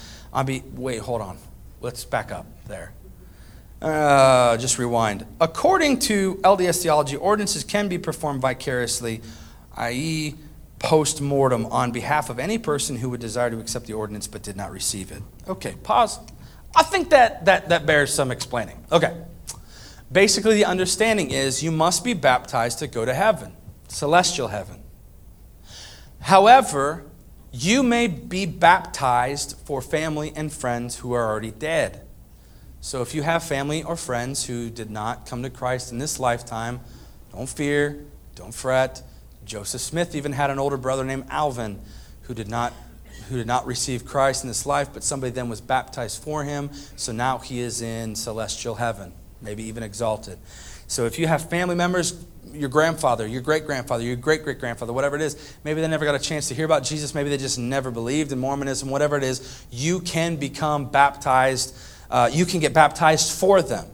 Be- 0.46 0.62
wait, 0.74 1.00
hold 1.00 1.20
on. 1.20 1.38
Let's 1.80 2.04
back 2.04 2.32
up 2.32 2.46
there. 2.66 2.92
Uh, 3.82 4.56
just 4.56 4.78
rewind. 4.78 5.26
According 5.40 5.98
to 6.00 6.36
LDS 6.36 6.82
theology, 6.82 7.16
ordinances 7.16 7.64
can 7.64 7.88
be 7.88 7.98
performed 7.98 8.40
vicariously, 8.40 9.20
i.e., 9.76 10.34
post 10.78 11.20
mortem, 11.20 11.66
on 11.66 11.92
behalf 11.92 12.30
of 12.30 12.38
any 12.38 12.58
person 12.58 12.96
who 12.96 13.10
would 13.10 13.20
desire 13.20 13.50
to 13.50 13.58
accept 13.58 13.86
the 13.86 13.92
ordinance 13.92 14.26
but 14.26 14.42
did 14.42 14.56
not 14.56 14.70
receive 14.70 15.12
it. 15.12 15.22
Okay, 15.48 15.74
pause. 15.82 16.18
I 16.74 16.82
think 16.82 17.10
that, 17.10 17.44
that, 17.44 17.68
that 17.68 17.86
bears 17.86 18.12
some 18.12 18.30
explaining. 18.30 18.84
Okay. 18.90 19.14
Basically, 20.14 20.54
the 20.54 20.64
understanding 20.64 21.32
is 21.32 21.60
you 21.60 21.72
must 21.72 22.04
be 22.04 22.14
baptized 22.14 22.78
to 22.78 22.86
go 22.86 23.04
to 23.04 23.12
heaven, 23.12 23.52
celestial 23.88 24.46
heaven. 24.46 24.80
However, 26.20 27.04
you 27.50 27.82
may 27.82 28.06
be 28.06 28.46
baptized 28.46 29.56
for 29.64 29.82
family 29.82 30.32
and 30.36 30.52
friends 30.52 30.98
who 30.98 31.12
are 31.14 31.28
already 31.28 31.50
dead. 31.50 32.06
So 32.80 33.02
if 33.02 33.12
you 33.12 33.22
have 33.22 33.42
family 33.42 33.82
or 33.82 33.96
friends 33.96 34.46
who 34.46 34.70
did 34.70 34.88
not 34.88 35.26
come 35.26 35.42
to 35.42 35.50
Christ 35.50 35.90
in 35.90 35.98
this 35.98 36.20
lifetime, 36.20 36.78
don't 37.32 37.48
fear, 37.48 38.04
don't 38.36 38.54
fret. 38.54 39.02
Joseph 39.44 39.80
Smith 39.80 40.14
even 40.14 40.30
had 40.30 40.48
an 40.48 40.60
older 40.60 40.76
brother 40.76 41.04
named 41.04 41.24
Alvin 41.28 41.80
who 42.22 42.34
did 42.34 42.48
not 42.48 42.72
who 43.28 43.36
did 43.36 43.48
not 43.48 43.66
receive 43.66 44.04
Christ 44.04 44.44
in 44.44 44.48
this 44.48 44.64
life, 44.64 44.90
but 44.94 45.02
somebody 45.02 45.32
then 45.32 45.48
was 45.48 45.60
baptized 45.60 46.22
for 46.22 46.44
him. 46.44 46.70
So 46.94 47.10
now 47.10 47.38
he 47.38 47.58
is 47.58 47.82
in 47.82 48.14
celestial 48.14 48.76
heaven, 48.76 49.12
maybe 49.44 49.62
even 49.64 49.82
exalted. 49.82 50.38
So 50.86 51.06
if 51.06 51.18
you 51.18 51.26
have 51.26 51.48
family 51.48 51.74
members, 51.74 52.24
your 52.52 52.68
grandfather, 52.68 53.26
your 53.26 53.42
great 53.42 53.66
grandfather, 53.66 54.02
your 54.02 54.16
great 54.16 54.44
great 54.44 54.58
grandfather, 54.58 54.92
whatever 54.92 55.16
it 55.16 55.22
is, 55.22 55.56
maybe 55.64 55.80
they 55.80 55.88
never 55.88 56.04
got 56.04 56.14
a 56.14 56.18
chance 56.18 56.48
to 56.48 56.54
hear 56.54 56.64
about 56.64 56.84
Jesus, 56.84 57.14
maybe 57.14 57.30
they 57.30 57.36
just 57.36 57.58
never 57.58 57.90
believed 57.90 58.32
in 58.32 58.38
Mormonism, 58.38 58.90
whatever 58.90 59.16
it 59.16 59.22
is, 59.22 59.64
you 59.70 60.00
can 60.00 60.36
become 60.36 60.90
baptized 60.90 61.76
uh, 62.10 62.30
you 62.32 62.46
can 62.46 62.60
get 62.60 62.72
baptized 62.72 63.32
for 63.32 63.60
them. 63.60 63.86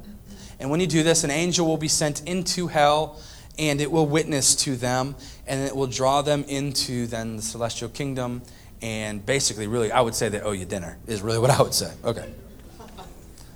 And 0.58 0.70
when 0.70 0.80
you 0.80 0.86
do 0.86 1.02
this, 1.02 1.24
an 1.24 1.30
angel 1.30 1.66
will 1.66 1.78
be 1.78 1.88
sent 1.88 2.22
into 2.28 2.66
hell 2.66 3.18
and 3.58 3.80
it 3.80 3.90
will 3.90 4.06
witness 4.06 4.54
to 4.56 4.76
them 4.76 5.14
and 5.46 5.66
it 5.66 5.74
will 5.74 5.86
draw 5.86 6.20
them 6.20 6.44
into 6.46 7.06
then 7.06 7.36
the 7.36 7.42
celestial 7.42 7.88
kingdom 7.88 8.42
and 8.82 9.24
basically, 9.24 9.66
really, 9.66 9.90
I 9.90 10.00
would 10.00 10.14
say 10.14 10.28
they 10.28 10.40
owe 10.40 10.52
you 10.52 10.64
dinner, 10.64 10.98
is 11.06 11.22
really 11.22 11.38
what 11.38 11.50
I 11.50 11.62
would 11.62 11.74
say. 11.74 11.92
Okay. 12.04 12.30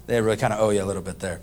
They 0.07 0.21
really 0.21 0.37
kind 0.37 0.53
of 0.53 0.61
owe 0.61 0.71
you 0.71 0.83
a 0.83 0.85
little 0.85 1.03
bit 1.03 1.19
there. 1.19 1.41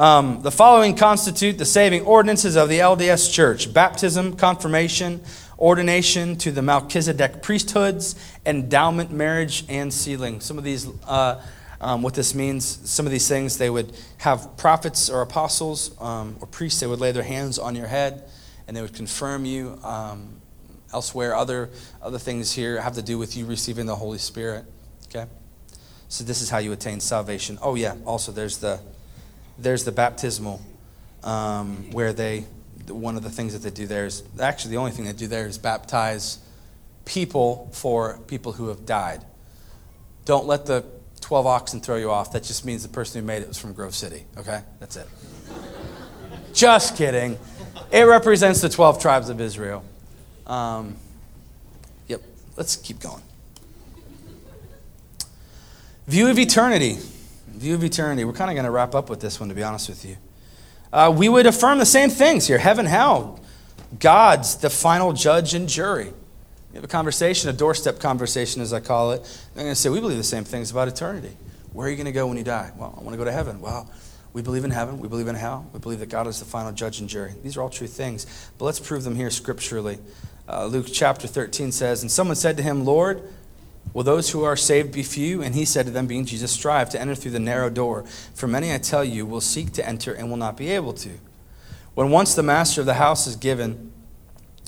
Um, 0.00 0.40
the 0.40 0.50
following 0.50 0.96
constitute 0.96 1.58
the 1.58 1.66
saving 1.66 2.06
ordinances 2.06 2.56
of 2.56 2.70
the 2.70 2.78
LDS 2.78 3.30
Church 3.30 3.70
baptism, 3.70 4.34
confirmation, 4.34 5.20
ordination 5.58 6.36
to 6.36 6.50
the 6.50 6.62
Melchizedek 6.62 7.42
priesthoods, 7.42 8.14
endowment, 8.46 9.10
marriage, 9.10 9.62
and 9.68 9.92
sealing. 9.92 10.40
Some 10.40 10.56
of 10.56 10.64
these, 10.64 10.88
uh, 11.06 11.42
um, 11.82 12.00
what 12.00 12.14
this 12.14 12.34
means, 12.34 12.64
some 12.88 13.04
of 13.04 13.12
these 13.12 13.28
things, 13.28 13.58
they 13.58 13.68
would 13.68 13.94
have 14.16 14.56
prophets 14.56 15.10
or 15.10 15.20
apostles 15.20 15.94
um, 16.00 16.34
or 16.40 16.46
priests, 16.46 16.80
they 16.80 16.86
would 16.86 17.00
lay 17.00 17.12
their 17.12 17.22
hands 17.22 17.58
on 17.58 17.76
your 17.76 17.88
head 17.88 18.24
and 18.66 18.74
they 18.74 18.80
would 18.80 18.94
confirm 18.94 19.44
you. 19.44 19.78
Um, 19.84 20.40
elsewhere, 20.94 21.34
other, 21.34 21.68
other 22.00 22.18
things 22.18 22.52
here 22.52 22.80
have 22.80 22.94
to 22.94 23.02
do 23.02 23.18
with 23.18 23.36
you 23.36 23.44
receiving 23.44 23.84
the 23.84 23.96
Holy 23.96 24.16
Spirit. 24.16 24.64
Okay? 25.08 25.26
So 26.08 26.24
this 26.24 26.40
is 26.40 26.48
how 26.48 26.56
you 26.56 26.72
attain 26.72 27.00
salvation. 27.00 27.58
Oh, 27.60 27.74
yeah, 27.74 27.96
also 28.06 28.32
there's 28.32 28.56
the, 28.56 28.80
there's 29.60 29.84
the 29.84 29.92
baptismal, 29.92 30.60
um, 31.22 31.90
where 31.92 32.12
they 32.12 32.44
one 32.88 33.16
of 33.16 33.22
the 33.22 33.30
things 33.30 33.52
that 33.52 33.60
they 33.60 33.70
do 33.70 33.86
there 33.86 34.06
is 34.06 34.22
actually 34.40 34.72
the 34.72 34.76
only 34.76 34.90
thing 34.90 35.04
they 35.04 35.12
do 35.12 35.26
there 35.26 35.46
is 35.46 35.58
baptize 35.58 36.38
people 37.04 37.68
for 37.72 38.18
people 38.26 38.52
who 38.52 38.68
have 38.68 38.84
died. 38.84 39.24
Don't 40.24 40.46
let 40.46 40.66
the 40.66 40.84
12 41.20 41.46
oxen 41.46 41.80
throw 41.80 41.96
you 41.96 42.10
off. 42.10 42.32
That 42.32 42.42
just 42.42 42.64
means 42.64 42.82
the 42.82 42.88
person 42.88 43.20
who 43.20 43.26
made 43.26 43.42
it 43.42 43.48
was 43.48 43.58
from 43.58 43.72
Grove 43.72 43.94
City, 43.94 44.24
okay? 44.38 44.62
That's 44.80 44.96
it. 44.96 45.06
just 46.52 46.96
kidding. 46.96 47.38
It 47.90 48.02
represents 48.02 48.60
the 48.60 48.68
12 48.68 49.00
tribes 49.00 49.28
of 49.28 49.40
Israel. 49.40 49.84
Um, 50.46 50.96
yep, 52.08 52.22
let's 52.56 52.76
keep 52.76 53.00
going. 53.00 53.22
View 56.06 56.28
of 56.28 56.38
eternity. 56.38 56.98
View 57.60 57.74
of 57.74 57.84
eternity. 57.84 58.24
We're 58.24 58.32
kind 58.32 58.50
of 58.50 58.54
going 58.54 58.64
to 58.64 58.70
wrap 58.70 58.94
up 58.94 59.08
with 59.08 59.20
this 59.20 59.38
one, 59.38 59.48
to 59.48 59.54
be 59.54 59.62
honest 59.62 59.88
with 59.88 60.04
you 60.04 60.16
uh, 60.92 61.14
we 61.16 61.28
would 61.28 61.46
affirm 61.46 61.78
the 61.78 61.86
same 61.86 62.10
things 62.10 62.46
here 62.46 62.58
heaven, 62.58 62.86
hell. 62.86 63.40
God's 63.98 64.56
the 64.56 64.70
final 64.70 65.12
judge 65.12 65.54
and 65.54 65.68
jury. 65.68 66.12
We 66.70 66.76
have 66.76 66.84
a 66.84 66.88
conversation, 66.88 67.50
a 67.50 67.52
doorstep 67.52 67.98
conversation, 67.98 68.62
as 68.62 68.72
I 68.72 68.80
call 68.80 69.12
it. 69.12 69.22
They're 69.54 69.64
going 69.64 69.74
to 69.74 69.80
say, 69.80 69.88
We 69.88 70.00
believe 70.00 70.16
the 70.16 70.24
same 70.24 70.44
things 70.44 70.70
about 70.70 70.88
eternity. 70.88 71.36
Where 71.72 71.86
are 71.86 71.90
you 71.90 71.96
going 71.96 72.06
to 72.06 72.12
go 72.12 72.26
when 72.26 72.36
you 72.36 72.44
die? 72.44 72.72
Well, 72.76 72.94
I 72.96 73.02
want 73.02 73.12
to 73.12 73.16
go 73.16 73.24
to 73.24 73.32
heaven. 73.32 73.60
Well, 73.60 73.90
we 74.32 74.42
believe 74.42 74.64
in 74.64 74.70
heaven. 74.70 74.98
We 74.98 75.08
believe 75.08 75.28
in 75.28 75.34
hell. 75.34 75.68
We 75.72 75.80
believe 75.80 75.98
that 76.00 76.08
God 76.08 76.26
is 76.26 76.38
the 76.38 76.44
final 76.44 76.72
judge 76.72 77.00
and 77.00 77.08
jury. 77.08 77.34
These 77.42 77.56
are 77.56 77.62
all 77.62 77.70
true 77.70 77.88
things, 77.88 78.50
but 78.58 78.64
let's 78.64 78.80
prove 78.80 79.02
them 79.02 79.16
here 79.16 79.30
scripturally. 79.30 79.98
Uh, 80.48 80.66
Luke 80.66 80.86
chapter 80.92 81.28
13 81.28 81.70
says, 81.72 82.02
And 82.02 82.10
someone 82.10 82.36
said 82.36 82.56
to 82.56 82.62
him, 82.62 82.84
Lord, 82.84 83.22
Will 83.92 84.04
those 84.04 84.30
who 84.30 84.44
are 84.44 84.56
saved 84.56 84.92
be 84.92 85.02
few? 85.02 85.42
And 85.42 85.54
he 85.54 85.64
said 85.64 85.86
to 85.86 85.92
them, 85.92 86.06
being 86.06 86.24
Jesus, 86.24 86.52
strive 86.52 86.90
to 86.90 87.00
enter 87.00 87.14
through 87.14 87.32
the 87.32 87.40
narrow 87.40 87.70
door. 87.70 88.04
For 88.34 88.46
many, 88.46 88.72
I 88.72 88.78
tell 88.78 89.04
you, 89.04 89.26
will 89.26 89.40
seek 89.40 89.72
to 89.72 89.86
enter 89.86 90.12
and 90.12 90.30
will 90.30 90.36
not 90.36 90.56
be 90.56 90.70
able 90.70 90.92
to. 90.94 91.10
When 91.94 92.10
once 92.10 92.34
the 92.34 92.42
master 92.42 92.80
of 92.80 92.86
the 92.86 92.94
house 92.94 93.26
is 93.26 93.36
given, 93.36 93.92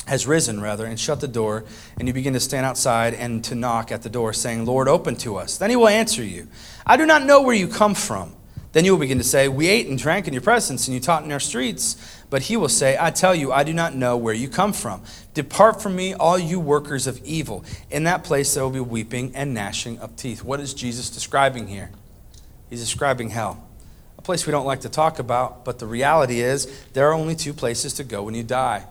has 0.06 0.26
risen, 0.26 0.60
rather, 0.60 0.84
and 0.84 0.98
shut 0.98 1.20
the 1.20 1.28
door, 1.28 1.64
and 1.96 2.08
you 2.08 2.14
begin 2.14 2.32
to 2.32 2.40
stand 2.40 2.66
outside 2.66 3.14
and 3.14 3.44
to 3.44 3.54
knock 3.54 3.92
at 3.92 4.02
the 4.02 4.10
door, 4.10 4.32
saying, 4.32 4.64
Lord, 4.64 4.88
open 4.88 5.14
to 5.16 5.36
us. 5.36 5.56
Then 5.58 5.70
he 5.70 5.76
will 5.76 5.88
answer 5.88 6.24
you, 6.24 6.48
I 6.84 6.96
do 6.96 7.06
not 7.06 7.24
know 7.24 7.40
where 7.42 7.54
you 7.54 7.68
come 7.68 7.94
from. 7.94 8.34
Then 8.72 8.84
you 8.84 8.92
will 8.92 8.98
begin 8.98 9.18
to 9.18 9.24
say, 9.24 9.48
We 9.48 9.68
ate 9.68 9.86
and 9.86 9.98
drank 9.98 10.26
in 10.26 10.32
your 10.32 10.42
presence, 10.42 10.88
and 10.88 10.94
you 10.94 11.00
taught 11.00 11.24
in 11.24 11.30
our 11.30 11.40
streets. 11.40 12.21
But 12.32 12.44
he 12.44 12.56
will 12.56 12.70
say, 12.70 12.96
I 12.98 13.10
tell 13.10 13.34
you, 13.34 13.52
I 13.52 13.62
do 13.62 13.74
not 13.74 13.94
know 13.94 14.16
where 14.16 14.32
you 14.32 14.48
come 14.48 14.72
from. 14.72 15.02
Depart 15.34 15.82
from 15.82 15.94
me, 15.94 16.14
all 16.14 16.38
you 16.38 16.58
workers 16.58 17.06
of 17.06 17.22
evil. 17.26 17.62
In 17.90 18.04
that 18.04 18.24
place 18.24 18.54
there 18.54 18.62
will 18.64 18.70
be 18.70 18.80
weeping 18.80 19.36
and 19.36 19.52
gnashing 19.52 19.98
of 19.98 20.16
teeth. 20.16 20.42
What 20.42 20.58
is 20.58 20.72
Jesus 20.72 21.10
describing 21.10 21.66
here? 21.66 21.90
He's 22.70 22.80
describing 22.80 23.28
hell. 23.28 23.68
A 24.16 24.22
place 24.22 24.46
we 24.46 24.50
don't 24.50 24.64
like 24.64 24.80
to 24.80 24.88
talk 24.88 25.18
about, 25.18 25.66
but 25.66 25.78
the 25.78 25.84
reality 25.84 26.40
is 26.40 26.72
there 26.94 27.06
are 27.10 27.12
only 27.12 27.36
two 27.36 27.52
places 27.52 27.92
to 27.94 28.02
go 28.02 28.22
when 28.22 28.34
you 28.34 28.44
die. 28.44 28.86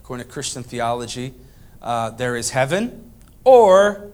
According 0.00 0.24
to 0.24 0.32
Christian 0.32 0.62
theology, 0.62 1.34
uh, 1.82 2.08
there 2.08 2.36
is 2.36 2.48
heaven 2.52 3.12
or 3.44 4.12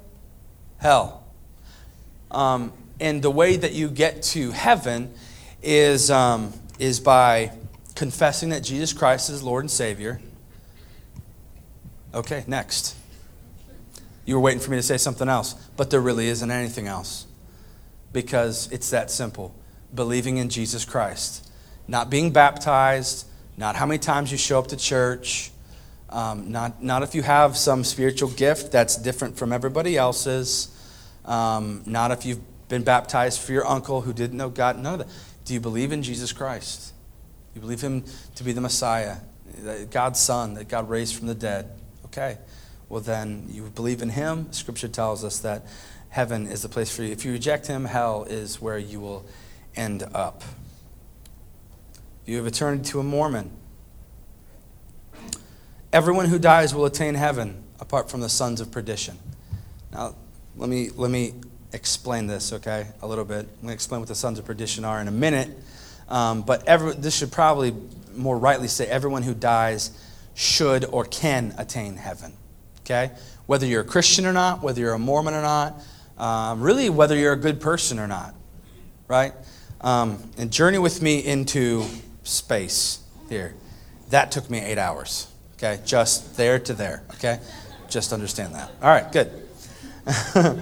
hell. 0.79 1.25
Um, 2.33 2.73
and 2.99 3.23
the 3.23 3.31
way 3.31 3.57
that 3.57 3.73
you 3.73 3.89
get 3.89 4.25
to 4.35 4.51
heaven 4.51 5.15
is, 5.63 6.11
um, 6.11 6.53
is 6.81 6.99
by 6.99 7.53
confessing 7.95 8.49
that 8.51 8.63
Jesus 8.63 8.93
Christ 8.93 9.31
is 9.31 9.43
Lord 9.43 9.65
and 9.65 9.71
Savior. 9.71 10.21
Okay, 12.13 12.45
next. 12.47 12.97
You 14.25 14.37
were 14.37 14.41
waiting 14.41 14.61
for 14.61 14.71
me 14.71 14.77
to 14.77 14.83
say 14.83 14.97
something 14.97 15.29
else, 15.29 15.55
but 15.77 15.91
there 15.91 16.01
really 16.01 16.29
isn't 16.29 16.51
anything 16.51 16.87
else 16.87 17.27
because 18.13 18.71
it's 18.73 18.91
that 18.91 19.11
simple. 19.11 19.55
Believing 19.95 20.39
in 20.39 20.49
Jesus 20.49 20.85
Christ, 20.85 21.51
not 21.87 22.11
being 22.11 22.33
baptized, 22.33 23.27
not 23.57 23.77
how 23.77 23.87
many 23.87 23.99
times 23.99 24.33
you 24.33 24.39
show 24.39 24.59
up 24.59 24.69
to 24.69 24.77
church, 24.77 25.51
um, 26.09 26.51
not, 26.51 26.83
not 26.83 27.03
if 27.03 27.15
you 27.15 27.23
have 27.23 27.57
some 27.57 27.85
spiritual 27.85 28.31
gift 28.31 28.73
that's 28.73 28.97
different 28.97 29.37
from 29.37 29.53
everybody 29.53 29.97
else's, 29.97 30.69
um, 31.25 31.83
not 31.87 32.11
if 32.11 32.25
you've 32.25 32.41
been 32.69 32.83
baptized 32.83 33.41
for 33.41 33.53
your 33.53 33.67
uncle 33.67 34.01
who 34.01 34.13
didn't 34.13 34.39
know 34.39 34.49
God. 34.49 34.79
None 34.79 35.01
of 35.01 35.07
that. 35.07 35.15
Do 35.45 35.53
you 35.53 35.61
believe 35.61 35.93
in 35.93 36.03
Jesus 36.03 36.33
Christ? 36.33 36.94
You 37.55 37.61
believe 37.61 37.81
him 37.81 38.05
to 38.35 38.45
be 38.45 38.53
the 38.53 38.61
Messiah, 38.61 39.17
God's 39.91 40.21
Son 40.21 40.55
that 40.55 40.69
God 40.69 40.89
raised 40.89 41.17
from 41.17 41.27
the 41.27 41.35
dead. 41.35 41.71
Okay. 42.07 42.39
Well, 42.89 43.01
then 43.01 43.47
you 43.51 43.65
believe 43.75 44.03
in 44.03 44.11
him. 44.11 44.53
Scripture 44.53 44.89
tells 44.89 45.25
us 45.25 45.39
that 45.41 45.67
heaven 46.11 46.47
is 46.47 46.63
the 46.63 46.69
place 46.69 46.95
for 46.95 47.03
you. 47.03 47.13
If 47.13 47.25
you 47.25 47.33
reject 47.33 47.67
him, 47.67 47.87
hell 47.87 48.25
is 48.25 48.61
where 48.61 48.79
you 48.79 49.01
will 49.01 49.27
end 49.75 50.05
up. 50.15 50.43
You 52.27 52.37
have 52.37 52.47
eternity 52.47 52.85
to 52.91 53.01
a 53.01 53.03
Mormon. 53.03 53.51
Everyone 55.93 56.27
who 56.27 56.39
dies 56.39 56.75
will 56.75 56.85
attain 56.85 57.15
heaven 57.15 57.63
apart 57.81 58.11
from 58.11 58.21
the 58.21 58.29
sons 58.29 58.61
of 58.61 58.71
perdition. 58.71 59.19
Now, 59.93 60.15
let 60.57 60.69
me, 60.69 60.91
let 60.91 61.11
me 61.11 61.35
explain 61.73 62.27
this, 62.27 62.53
okay, 62.53 62.89
a 63.03 63.07
little 63.07 63.25
bit. 63.25 63.41
I'm 63.41 63.47
going 63.63 63.69
to 63.69 63.73
explain 63.73 64.01
what 64.01 64.09
the 64.09 64.15
sons 64.15 64.39
of 64.39 64.45
perdition 64.45 64.85
are 64.85 65.01
in 65.01 65.09
a 65.09 65.13
minute. 65.13 65.51
Um, 66.09 66.43
but 66.43 66.67
every, 66.67 66.95
this 66.95 67.17
should 67.17 67.33
probably 67.33 67.75
more 68.17 68.39
rightly 68.39 68.69
say 68.69 68.87
everyone 68.87 69.23
who 69.23 69.35
dies 69.35 69.91
should 70.35 70.85
or 70.85 71.05
can 71.05 71.55
attain 71.59 71.97
heaven, 71.97 72.33
okay? 72.81 73.13
Whether 73.47 73.67
you're 73.67 73.83
a 73.83 73.87
Christian 73.87 74.27
or 74.27 74.33
not, 74.33 74.63
whether 74.63 74.81
you're 74.81 74.95
a 74.95 74.99
Mormon 74.99 75.35
or 75.35 75.43
not, 75.43 75.81
um, 76.19 76.61
really 76.61 76.91
whether 76.91 77.17
you're 77.17 77.33
a 77.33 77.39
good 77.39 77.61
person 77.61 77.99
or 77.99 78.07
not, 78.07 78.35
right? 79.09 79.33
Um, 79.81 80.19
and 80.39 80.51
journey 80.51 80.79
with 80.79 81.03
me 81.03 81.25
into 81.25 81.85
space 82.23 83.01
here. 83.29 83.55
That 84.11 84.31
took 84.33 84.49
me 84.51 84.59
eight 84.59 84.79
hours, 84.79 85.29
okay? 85.55 85.81
Just 85.85 86.37
there 86.37 86.59
to 86.61 86.75
there, 86.75 87.03
okay? 87.15 87.41
Just 87.89 88.13
understand 88.13 88.55
that. 88.55 88.71
All 88.83 88.89
right, 88.89 89.11
good. 89.11 89.31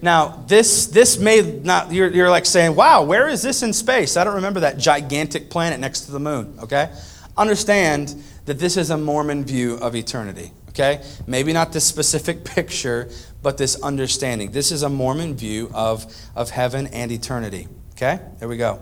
Now, 0.00 0.44
this, 0.46 0.86
this 0.86 1.18
may 1.18 1.42
not, 1.62 1.92
you're, 1.92 2.08
you're 2.08 2.30
like 2.30 2.46
saying, 2.46 2.74
wow, 2.74 3.02
where 3.02 3.28
is 3.28 3.42
this 3.42 3.62
in 3.62 3.72
space? 3.72 4.16
I 4.16 4.24
don't 4.24 4.36
remember 4.36 4.60
that 4.60 4.78
gigantic 4.78 5.50
planet 5.50 5.80
next 5.80 6.02
to 6.02 6.12
the 6.12 6.20
moon, 6.20 6.58
okay? 6.62 6.90
Understand 7.36 8.22
that 8.46 8.58
this 8.58 8.76
is 8.76 8.90
a 8.90 8.96
Mormon 8.96 9.44
view 9.44 9.74
of 9.76 9.96
eternity, 9.96 10.52
okay? 10.70 11.02
Maybe 11.26 11.52
not 11.52 11.72
this 11.72 11.84
specific 11.84 12.44
picture, 12.44 13.10
but 13.42 13.58
this 13.58 13.80
understanding. 13.82 14.52
This 14.52 14.72
is 14.72 14.82
a 14.82 14.88
Mormon 14.88 15.36
view 15.36 15.70
of, 15.74 16.12
of 16.36 16.50
heaven 16.50 16.86
and 16.88 17.10
eternity, 17.10 17.68
okay? 17.92 18.20
There 18.38 18.48
we 18.48 18.56
go. 18.56 18.74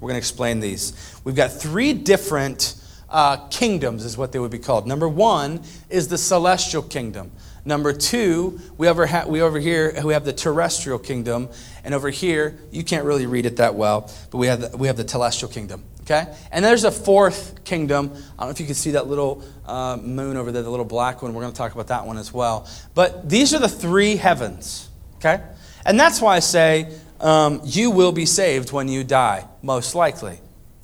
We're 0.00 0.08
going 0.08 0.14
to 0.14 0.18
explain 0.18 0.60
these. 0.60 1.20
We've 1.24 1.36
got 1.36 1.52
three 1.52 1.92
different 1.92 2.74
uh, 3.08 3.36
kingdoms, 3.48 4.04
is 4.04 4.18
what 4.18 4.32
they 4.32 4.38
would 4.38 4.50
be 4.50 4.58
called. 4.58 4.86
Number 4.86 5.08
one 5.08 5.62
is 5.88 6.08
the 6.08 6.18
celestial 6.18 6.82
kingdom. 6.82 7.30
Number 7.66 7.94
two, 7.94 8.60
we 8.76 8.88
over, 8.88 9.06
ha- 9.06 9.24
we 9.26 9.40
over 9.40 9.58
here 9.58 9.94
we 10.04 10.12
have 10.12 10.24
the 10.24 10.34
terrestrial 10.34 10.98
kingdom, 10.98 11.48
and 11.82 11.94
over 11.94 12.10
here 12.10 12.58
you 12.70 12.84
can't 12.84 13.06
really 13.06 13.24
read 13.24 13.46
it 13.46 13.56
that 13.56 13.74
well, 13.74 14.12
but 14.30 14.36
we 14.36 14.48
have 14.48 14.60
the, 14.60 14.76
we 14.76 14.86
have 14.86 14.98
the 14.98 15.08
celestial 15.08 15.48
kingdom. 15.48 15.82
Okay, 16.02 16.26
and 16.52 16.62
there's 16.62 16.84
a 16.84 16.90
fourth 16.90 17.64
kingdom. 17.64 18.10
I 18.12 18.42
don't 18.42 18.48
know 18.48 18.50
if 18.50 18.60
you 18.60 18.66
can 18.66 18.74
see 18.74 18.90
that 18.90 19.06
little 19.06 19.42
uh, 19.64 19.96
moon 19.96 20.36
over 20.36 20.52
there, 20.52 20.62
the 20.62 20.68
little 20.68 20.84
black 20.84 21.22
one. 21.22 21.32
We're 21.32 21.40
going 21.40 21.54
to 21.54 21.56
talk 21.56 21.72
about 21.72 21.86
that 21.86 22.06
one 22.06 22.18
as 22.18 22.34
well. 22.34 22.68
But 22.94 23.30
these 23.30 23.54
are 23.54 23.58
the 23.58 23.70
three 23.70 24.16
heavens. 24.16 24.90
Okay, 25.16 25.40
and 25.86 25.98
that's 25.98 26.20
why 26.20 26.36
I 26.36 26.40
say 26.40 26.92
um, 27.20 27.62
you 27.64 27.90
will 27.90 28.12
be 28.12 28.26
saved 28.26 28.72
when 28.72 28.88
you 28.88 29.04
die, 29.04 29.46
most 29.62 29.94
likely. 29.94 30.38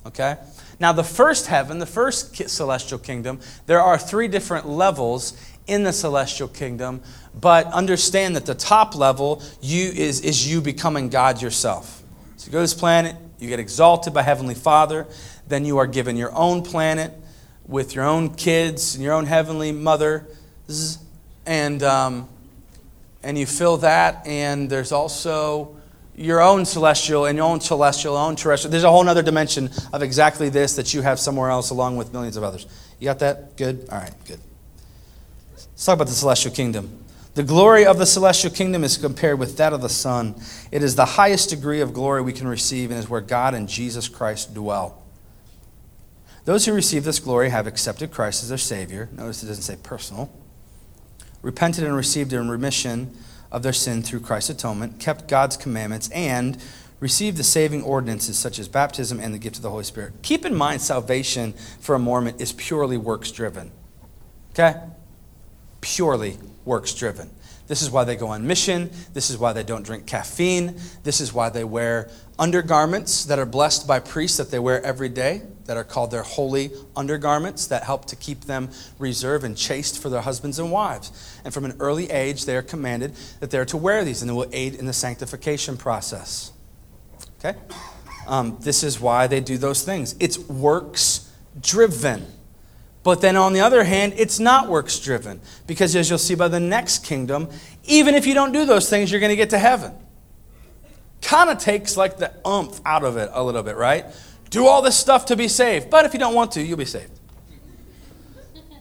Okay. 0.07 0.37
Now, 0.79 0.93
the 0.93 1.03
first 1.03 1.45
heaven, 1.45 1.77
the 1.77 1.85
first 1.85 2.33
telestial 2.33 3.01
kingdom, 3.01 3.39
there 3.67 3.79
are 3.79 3.99
three 3.99 4.27
different 4.27 4.67
levels 4.67 5.39
in 5.71 5.83
the 5.83 5.93
celestial 5.93 6.49
kingdom, 6.49 7.01
but 7.39 7.65
understand 7.67 8.35
that 8.35 8.45
the 8.45 8.53
top 8.53 8.93
level 8.93 9.41
you 9.61 9.89
is, 9.89 10.19
is 10.21 10.51
you 10.51 10.59
becoming 10.59 11.07
God 11.07 11.41
yourself. 11.41 12.03
So 12.35 12.47
you 12.47 12.51
go 12.51 12.57
to 12.57 12.63
this 12.63 12.73
planet, 12.73 13.15
you 13.39 13.47
get 13.47 13.59
exalted 13.59 14.13
by 14.13 14.21
Heavenly 14.21 14.53
Father, 14.53 15.07
then 15.47 15.63
you 15.63 15.77
are 15.77 15.87
given 15.87 16.17
your 16.17 16.33
own 16.33 16.61
planet 16.61 17.13
with 17.65 17.95
your 17.95 18.03
own 18.03 18.33
kids 18.35 18.95
and 18.95 19.03
your 19.03 19.13
own 19.13 19.25
heavenly 19.25 19.71
mother, 19.71 20.27
and 21.45 21.81
um, 21.83 22.27
and 23.23 23.37
you 23.37 23.45
fill 23.45 23.77
that, 23.77 24.27
and 24.27 24.69
there's 24.69 24.91
also 24.91 25.77
your 26.15 26.41
own 26.41 26.65
celestial 26.65 27.25
and 27.25 27.37
your 27.37 27.47
own 27.47 27.61
celestial, 27.61 28.17
own 28.17 28.35
terrestrial. 28.35 28.71
There's 28.71 28.83
a 28.83 28.89
whole 28.89 29.07
other 29.07 29.23
dimension 29.23 29.69
of 29.93 30.03
exactly 30.03 30.49
this 30.49 30.75
that 30.75 30.93
you 30.93 31.01
have 31.01 31.17
somewhere 31.17 31.49
else 31.49 31.69
along 31.69 31.95
with 31.95 32.11
millions 32.11 32.35
of 32.35 32.43
others. 32.43 32.67
You 32.99 33.05
got 33.05 33.19
that? 33.19 33.55
Good? 33.55 33.87
All 33.89 33.99
right, 33.99 34.13
good. 34.27 34.39
Let's 35.81 35.87
talk 35.87 35.95
about 35.95 36.09
the 36.09 36.13
celestial 36.13 36.53
kingdom. 36.53 37.03
The 37.33 37.41
glory 37.41 37.87
of 37.87 37.97
the 37.97 38.05
celestial 38.05 38.51
kingdom 38.51 38.83
is 38.83 38.97
compared 38.97 39.39
with 39.39 39.57
that 39.57 39.73
of 39.73 39.81
the 39.81 39.89
sun. 39.89 40.35
It 40.71 40.83
is 40.83 40.95
the 40.95 41.05
highest 41.05 41.49
degree 41.49 41.81
of 41.81 41.91
glory 41.91 42.21
we 42.21 42.33
can 42.33 42.47
receive 42.47 42.91
and 42.91 42.99
is 42.99 43.09
where 43.09 43.19
God 43.19 43.55
and 43.55 43.67
Jesus 43.67 44.07
Christ 44.07 44.53
dwell. 44.53 45.01
Those 46.45 46.67
who 46.67 46.73
receive 46.73 47.03
this 47.03 47.17
glory 47.17 47.49
have 47.49 47.65
accepted 47.65 48.11
Christ 48.11 48.43
as 48.43 48.49
their 48.49 48.59
Savior. 48.59 49.09
Notice 49.11 49.41
it 49.41 49.47
doesn't 49.47 49.63
say 49.63 49.75
personal. 49.81 50.31
Repented 51.41 51.83
and 51.83 51.95
received 51.95 52.31
a 52.31 52.39
remission 52.39 53.17
of 53.51 53.63
their 53.63 53.73
sin 53.73 54.03
through 54.03 54.19
Christ's 54.19 54.51
atonement, 54.51 54.99
kept 54.99 55.27
God's 55.27 55.57
commandments, 55.57 56.11
and 56.11 56.59
received 56.99 57.37
the 57.37 57.43
saving 57.43 57.81
ordinances 57.81 58.37
such 58.37 58.59
as 58.59 58.67
baptism 58.67 59.19
and 59.19 59.33
the 59.33 59.39
gift 59.39 59.55
of 59.55 59.63
the 59.63 59.71
Holy 59.71 59.83
Spirit. 59.83 60.13
Keep 60.21 60.45
in 60.45 60.53
mind, 60.53 60.83
salvation 60.83 61.53
for 61.79 61.95
a 61.95 61.99
Mormon 61.99 62.35
is 62.37 62.51
purely 62.53 62.97
works 62.97 63.31
driven. 63.31 63.71
Okay? 64.51 64.79
Purely 65.81 66.37
works 66.65 66.93
driven. 66.93 67.29
This 67.67 67.81
is 67.81 67.89
why 67.89 68.03
they 68.03 68.17
go 68.17 68.27
on 68.27 68.45
mission. 68.45 68.89
This 69.13 69.29
is 69.29 69.37
why 69.37 69.53
they 69.53 69.63
don't 69.63 69.83
drink 69.83 70.05
caffeine. 70.05 70.75
This 71.03 71.21
is 71.21 71.31
why 71.31 71.49
they 71.49 71.63
wear 71.63 72.09
undergarments 72.37 73.23
that 73.25 73.39
are 73.39 73.45
blessed 73.45 73.87
by 73.87 73.99
priests 73.99 74.37
that 74.37 74.51
they 74.51 74.59
wear 74.59 74.83
every 74.83 75.07
day, 75.07 75.43
that 75.65 75.77
are 75.77 75.83
called 75.83 76.11
their 76.11 76.23
holy 76.23 76.71
undergarments 76.97 77.67
that 77.67 77.83
help 77.83 78.05
to 78.07 78.15
keep 78.17 78.41
them 78.41 78.69
reserved 78.99 79.45
and 79.45 79.55
chaste 79.55 80.01
for 80.01 80.09
their 80.09 80.19
husbands 80.19 80.59
and 80.59 80.69
wives. 80.69 81.39
And 81.45 81.53
from 81.53 81.63
an 81.63 81.77
early 81.79 82.11
age, 82.11 82.45
they 82.45 82.57
are 82.57 82.61
commanded 82.61 83.15
that 83.39 83.51
they're 83.51 83.63
to 83.65 83.77
wear 83.77 84.03
these 84.03 84.21
and 84.21 84.29
it 84.29 84.33
will 84.33 84.49
aid 84.51 84.75
in 84.75 84.85
the 84.85 84.91
sanctification 84.91 85.77
process. 85.77 86.51
Okay? 87.39 87.57
Um, 88.27 88.57
this 88.59 88.83
is 88.83 88.99
why 88.99 89.27
they 89.27 89.39
do 89.39 89.57
those 89.57 89.83
things. 89.83 90.15
It's 90.19 90.37
works 90.37 91.31
driven. 91.61 92.25
But 93.03 93.21
then 93.21 93.35
on 93.35 93.53
the 93.53 93.61
other 93.61 93.83
hand, 93.83 94.13
it's 94.17 94.39
not 94.39 94.69
works 94.69 94.99
driven. 94.99 95.41
Because 95.65 95.95
as 95.95 96.09
you'll 96.09 96.19
see 96.19 96.35
by 96.35 96.47
the 96.47 96.59
next 96.59 97.03
kingdom, 97.03 97.49
even 97.85 98.13
if 98.13 98.27
you 98.27 98.33
don't 98.33 98.51
do 98.51 98.65
those 98.65 98.89
things, 98.89 99.11
you're 99.11 99.19
going 99.19 99.31
to 99.31 99.35
get 99.35 99.49
to 99.51 99.59
heaven. 99.59 99.93
Kind 101.21 101.49
of 101.49 101.57
takes 101.57 101.97
like 101.97 102.17
the 102.17 102.33
umph 102.45 102.79
out 102.85 103.03
of 103.03 103.17
it 103.17 103.29
a 103.33 103.43
little 103.43 103.63
bit, 103.63 103.75
right? 103.75 104.05
Do 104.49 104.67
all 104.67 104.81
this 104.81 104.97
stuff 104.97 105.25
to 105.27 105.35
be 105.35 105.47
saved. 105.47 105.89
But 105.89 106.05
if 106.05 106.13
you 106.13 106.19
don't 106.19 106.35
want 106.35 106.51
to, 106.53 106.61
you'll 106.61 106.77
be 106.77 106.85
saved. 106.85 107.19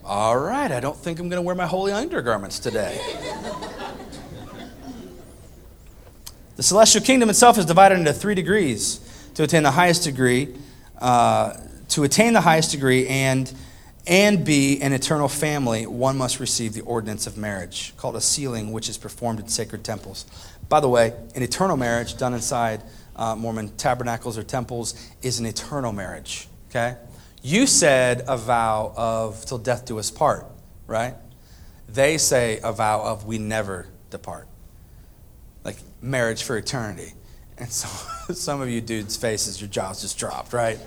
All 0.05 0.37
right, 0.37 0.73
I 0.73 0.81
don't 0.81 0.97
think 0.97 1.21
I'm 1.21 1.29
going 1.29 1.39
to 1.39 1.47
wear 1.47 1.55
my 1.55 1.67
holy 1.67 1.93
undergarments 1.93 2.59
today. 2.59 3.01
the 6.57 6.63
celestial 6.63 7.03
kingdom 7.03 7.31
itself 7.31 7.57
is 7.59 7.65
divided 7.65 7.99
into 7.99 8.13
three 8.13 8.35
degrees 8.35 9.01
to 9.35 9.45
attain 9.45 9.63
the 9.63 9.71
highest 9.71 10.03
degree, 10.05 10.57
uh, 10.99 11.55
to 11.91 12.03
attain 12.03 12.33
the 12.33 12.41
highest 12.41 12.73
degree, 12.73 13.07
and 13.07 13.55
and 14.07 14.45
be 14.45 14.81
an 14.81 14.93
eternal 14.93 15.29
family, 15.29 15.87
one 15.87 16.17
must 16.17 16.41
receive 16.41 16.73
the 16.73 16.81
ordinance 16.83 17.27
of 17.27 17.37
marriage, 17.37 17.95
called 17.97 18.17
a 18.17 18.21
sealing, 18.21 18.73
which 18.73 18.89
is 18.89 18.97
performed 18.97 19.41
in 19.41 19.49
sacred 19.49 19.85
temples. 19.85 20.25
By 20.69 20.81
the 20.81 20.89
way, 20.89 21.15
an 21.35 21.43
eternal 21.43 21.77
marriage 21.77 22.17
done 22.17 22.33
inside 22.35 22.83
uh, 23.17 23.37
Mormon 23.37 23.77
tabernacles 23.77 24.39
or 24.39 24.43
temples 24.43 24.95
is 25.23 25.39
an 25.39 25.47
eternal 25.47 25.93
marriage. 25.93 26.49
Okay? 26.71 26.97
You 27.43 27.67
said 27.67 28.25
a 28.29 28.37
vow 28.37 28.93
of 28.97 29.45
till 29.45 29.59
death 29.59 29.85
do 29.87 29.99
us 29.99 30.11
part, 30.11 30.47
right? 30.87 31.15
They 31.89 32.19
say 32.19 32.61
a 32.63 32.73
vow 32.73 33.03
of 33.03 33.27
we 33.27 33.39
never 33.39 33.89
depart, 34.11 34.47
like 35.65 35.77
marriage 36.01 36.43
for 36.43 36.57
eternity. 36.57 37.15
And 37.59 37.71
so 37.71 37.89
some 38.35 38.61
of 38.61 38.69
you 38.69 38.81
dudes' 38.81 39.17
faces, 39.17 39.61
your 39.61 39.69
jaws 39.69 40.01
just 40.03 40.19
dropped, 40.19 40.53
right? 40.53 40.79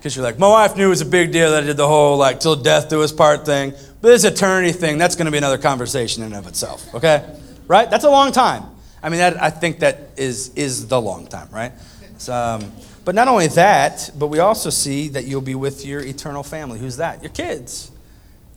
Because 0.00 0.16
you're 0.16 0.24
like, 0.24 0.38
my 0.38 0.48
wife 0.48 0.78
knew 0.78 0.86
it 0.86 0.88
was 0.88 1.02
a 1.02 1.06
big 1.06 1.30
deal 1.30 1.50
that 1.50 1.62
I 1.62 1.66
did 1.66 1.76
the 1.76 1.86
whole 1.86 2.16
like 2.16 2.40
till 2.40 2.56
death 2.56 2.88
do 2.88 3.02
us 3.02 3.12
part 3.12 3.44
thing. 3.44 3.72
But 4.00 4.08
this 4.08 4.24
eternity 4.24 4.72
thing, 4.72 4.96
that's 4.96 5.14
going 5.14 5.26
to 5.26 5.30
be 5.30 5.36
another 5.36 5.58
conversation 5.58 6.22
in 6.22 6.32
and 6.32 6.42
of 6.42 6.48
itself, 6.48 6.94
okay? 6.94 7.22
Right? 7.68 7.90
That's 7.90 8.04
a 8.04 8.10
long 8.10 8.32
time. 8.32 8.64
I 9.02 9.10
mean, 9.10 9.18
that, 9.18 9.42
I 9.42 9.50
think 9.50 9.80
that 9.80 10.12
is, 10.16 10.54
is 10.54 10.88
the 10.88 10.98
long 10.98 11.26
time, 11.26 11.50
right? 11.52 11.72
So, 12.16 12.32
um, 12.32 12.72
but 13.04 13.14
not 13.14 13.28
only 13.28 13.48
that, 13.48 14.10
but 14.18 14.28
we 14.28 14.38
also 14.38 14.70
see 14.70 15.08
that 15.08 15.26
you'll 15.26 15.42
be 15.42 15.54
with 15.54 15.84
your 15.84 16.00
eternal 16.00 16.42
family. 16.42 16.78
Who's 16.78 16.96
that? 16.96 17.22
Your 17.22 17.32
kids. 17.32 17.90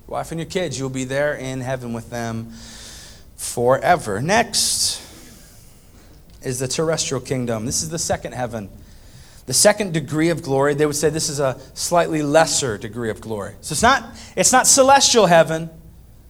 Your 0.07 0.13
wife 0.13 0.31
and 0.31 0.39
your 0.39 0.49
kids. 0.49 0.79
You'll 0.79 0.89
be 0.89 1.03
there 1.03 1.35
in 1.35 1.59
heaven 1.59 1.91
with 1.91 2.09
them 2.09 2.53
forever. 3.35 4.21
Next 4.21 5.01
is 6.41 6.59
the 6.59 6.69
terrestrial 6.69 7.19
kingdom. 7.21 7.65
This 7.65 7.83
is 7.83 7.89
the 7.89 7.99
second 7.99 8.31
heaven. 8.31 8.69
The 9.45 9.53
second 9.53 9.93
degree 9.93 10.29
of 10.29 10.41
glory, 10.41 10.73
they 10.73 10.85
would 10.85 10.95
say 10.95 11.09
this 11.09 11.29
is 11.29 11.39
a 11.39 11.59
slightly 11.73 12.21
lesser 12.21 12.77
degree 12.77 13.09
of 13.09 13.19
glory. 13.19 13.55
So 13.61 13.73
it's 13.73 13.81
not, 13.81 14.03
it's 14.37 14.53
not 14.53 14.67
celestial 14.67 15.25
heaven, 15.25 15.69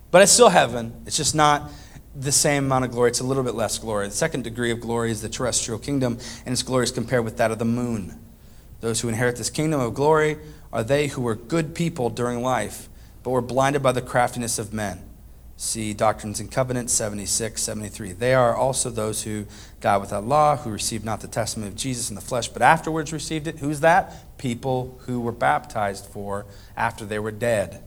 but 0.09 0.22
it's 0.22 0.32
still 0.32 0.49
heaven. 0.49 0.93
It's 1.05 1.18
just 1.18 1.36
not 1.36 1.72
the 2.16 2.32
same 2.32 2.66
amount 2.66 2.86
of 2.86 2.91
glory. 2.91 3.09
It's 3.09 3.20
a 3.20 3.24
little 3.24 3.43
bit 3.43 3.55
less 3.55 3.78
glory. 3.78 4.07
The 4.07 4.14
second 4.14 4.43
degree 4.43 4.72
of 4.72 4.80
glory 4.80 5.11
is 5.11 5.22
the 5.22 5.30
terrestrial 5.30 5.80
kingdom, 5.80 6.18
and 6.45 6.53
its 6.53 6.64
glory 6.64 6.86
is 6.86 6.91
compared 6.91 7.24
with 7.24 7.38
that 7.38 7.51
of 7.51 7.59
the 7.59 7.66
moon. 7.66 8.20
Those 8.82 9.01
who 9.01 9.09
inherit 9.09 9.36
this 9.36 9.49
kingdom 9.49 9.80
of 9.80 9.93
glory 9.93 10.38
are 10.72 10.84
they 10.84 11.07
who 11.07 11.22
were 11.22 11.36
good 11.36 11.76
people 11.76 12.09
during 12.09 12.41
life, 12.41 12.89
but 13.22 13.30
were 13.30 13.41
blinded 13.41 13.84
by 13.84 13.91
the 13.91 14.01
craftiness 14.01 14.59
of 14.59 14.74
men. 14.74 15.01
See 15.56 15.93
Doctrines 15.93 16.39
and 16.39 16.51
Covenants 16.51 16.93
76, 16.93 17.62
73. 17.62 18.14
They 18.14 18.34
are 18.34 18.56
also 18.56 18.89
those 18.89 19.24
who 19.24 19.45
died 19.82 19.97
without 19.97 20.26
law, 20.26 20.58
who 20.58 20.72
received 20.72 21.06
not 21.06 21.22
the 21.22 21.28
testimony 21.28 21.70
of 21.70 21.76
Jesus 21.76 22.10
in 22.10 22.16
the 22.16 22.22
flesh, 22.22 22.47
but 22.47 22.62
afterwards 22.62 23.14
received 23.14 23.47
it. 23.47 23.60
Who's 23.60 23.80
that? 23.82 24.38
People 24.38 24.99
who 25.06 25.22
were 25.22 25.32
baptized 25.32 26.06
for 26.08 26.45
after 26.76 27.06
they 27.06 27.20
were 27.20 27.32
dead. 27.32 27.84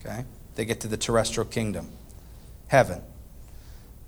Okay? 0.00 0.24
They 0.54 0.64
get 0.64 0.80
to 0.80 0.88
the 0.88 0.96
terrestrial 0.96 1.48
kingdom, 1.48 1.88
heaven. 2.68 3.02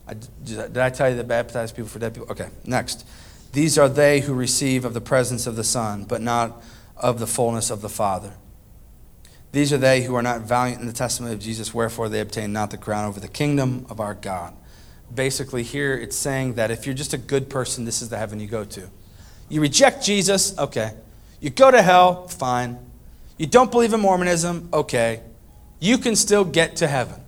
I, 0.09 0.15
did 0.45 0.79
I 0.79 0.91
tell 0.91 1.11
you 1.11 1.17
that 1.17 1.29
baptized 1.29 1.75
people 1.75 1.89
for 1.89 1.99
dead 1.99 2.15
people? 2.15 2.31
Okay, 2.31 2.49
next. 2.65 3.07
These 3.53 3.79
are 3.79 3.89
they 3.89 4.21
who 4.21 4.35
receive 4.35 4.85
of 4.85 4.95
the 4.95 5.01
presence 5.01 5.47
of 5.47 5.57
the 5.57 5.65
Son, 5.65 6.05
but 6.05 6.21
not 6.21 6.63
of 6.97 7.19
the 7.19 7.27
fullness 7.27 7.71
of 7.71 7.81
the 7.81 7.89
Father. 7.89 8.35
These 9.57 9.73
are 9.73 9.79
they 9.79 10.03
who 10.03 10.15
are 10.15 10.23
not 10.23 10.43
valiant 10.43 10.83
in 10.83 10.87
the 10.87 10.93
testimony 10.93 11.33
of 11.33 11.41
Jesus, 11.41 11.73
wherefore 11.73 12.11
they 12.11 12.21
obtain 12.21 12.53
not 12.53 12.71
the 12.71 12.77
crown 12.77 13.09
over 13.09 13.21
the 13.21 13.27
kingdom 13.27 13.87
of 13.89 14.01
our 14.01 14.13
God. 14.13 14.55
Basically, 15.15 15.63
here 15.63 15.97
it's 15.97 16.15
saying 16.15 16.57
that 16.57 16.71
if 16.71 16.85
you're 16.85 16.95
just 16.95 17.15
a 17.15 17.19
good 17.19 17.49
person, 17.49 17.87
this 17.87 18.03
is 18.03 18.11
the 18.11 18.19
heaven 18.19 18.39
you 18.39 18.49
go 18.49 18.67
to. 18.67 18.91
You 19.49 19.63
reject 19.63 20.05
Jesus, 20.05 20.59
okay. 20.59 20.93
You 21.41 21.49
go 21.49 21.71
to 21.71 21.81
hell, 21.81 22.29
fine. 22.29 22.79
You 23.39 23.47
don't 23.47 23.71
believe 23.71 23.95
in 23.95 24.01
Mormonism, 24.01 24.69
okay. 24.75 25.23
You 25.81 25.97
can 25.97 26.17
still 26.17 26.45
get 26.45 26.77
to 26.77 26.87
heaven. 26.87 27.23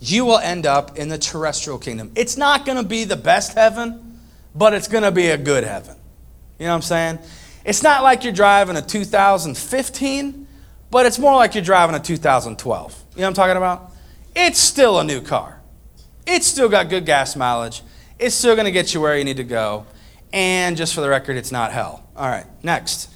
You 0.00 0.24
will 0.24 0.38
end 0.38 0.66
up 0.66 0.98
in 0.98 1.10
the 1.10 1.16
terrestrial 1.16 1.78
kingdom. 1.78 2.10
It's 2.16 2.36
not 2.36 2.66
going 2.66 2.78
to 2.78 2.88
be 2.88 3.04
the 3.04 3.14
best 3.14 3.54
heaven, 3.54 4.18
but 4.52 4.74
it's 4.74 4.88
going 4.88 5.04
to 5.04 5.12
be 5.12 5.28
a 5.28 5.38
good 5.38 5.62
heaven. 5.62 5.94
You 6.58 6.66
know 6.66 6.72
what 6.72 6.78
I'm 6.78 6.82
saying? 6.82 7.18
It's 7.64 7.84
not 7.84 8.02
like 8.02 8.24
you're 8.24 8.32
driving 8.32 8.74
a 8.74 8.82
2015 8.82 10.45
but 10.96 11.04
it's 11.04 11.18
more 11.18 11.34
like 11.34 11.54
you're 11.54 11.62
driving 11.62 11.94
a 11.94 12.00
2012. 12.00 13.04
You 13.16 13.20
know 13.20 13.22
what 13.24 13.28
I'm 13.28 13.34
talking 13.34 13.58
about? 13.58 13.92
It's 14.34 14.58
still 14.58 14.98
a 14.98 15.04
new 15.04 15.20
car. 15.20 15.60
It's 16.26 16.46
still 16.46 16.70
got 16.70 16.88
good 16.88 17.04
gas 17.04 17.36
mileage. 17.36 17.82
It's 18.18 18.34
still 18.34 18.54
going 18.54 18.64
to 18.64 18.70
get 18.70 18.94
you 18.94 19.02
where 19.02 19.18
you 19.18 19.22
need 19.22 19.36
to 19.36 19.44
go. 19.44 19.84
And 20.32 20.74
just 20.74 20.94
for 20.94 21.02
the 21.02 21.10
record, 21.10 21.36
it's 21.36 21.52
not 21.52 21.70
hell. 21.70 22.08
All 22.16 22.30
right, 22.30 22.46
next. 22.64 23.10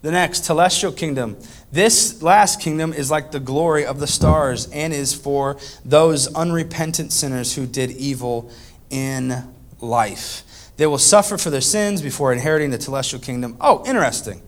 The 0.00 0.10
next, 0.10 0.44
telestial 0.44 0.96
kingdom. 0.96 1.36
This 1.70 2.22
last 2.22 2.62
kingdom 2.62 2.94
is 2.94 3.10
like 3.10 3.30
the 3.30 3.38
glory 3.38 3.84
of 3.84 4.00
the 4.00 4.06
stars 4.06 4.70
and 4.70 4.94
is 4.94 5.12
for 5.12 5.58
those 5.84 6.34
unrepentant 6.34 7.12
sinners 7.12 7.54
who 7.56 7.66
did 7.66 7.90
evil 7.90 8.50
in 8.88 9.52
life. 9.82 10.70
They 10.78 10.86
will 10.86 10.96
suffer 10.96 11.36
for 11.36 11.50
their 11.50 11.60
sins 11.60 12.00
before 12.00 12.32
inheriting 12.32 12.70
the 12.70 12.78
telestial 12.78 13.22
kingdom. 13.22 13.58
Oh, 13.60 13.84
interesting 13.86 14.40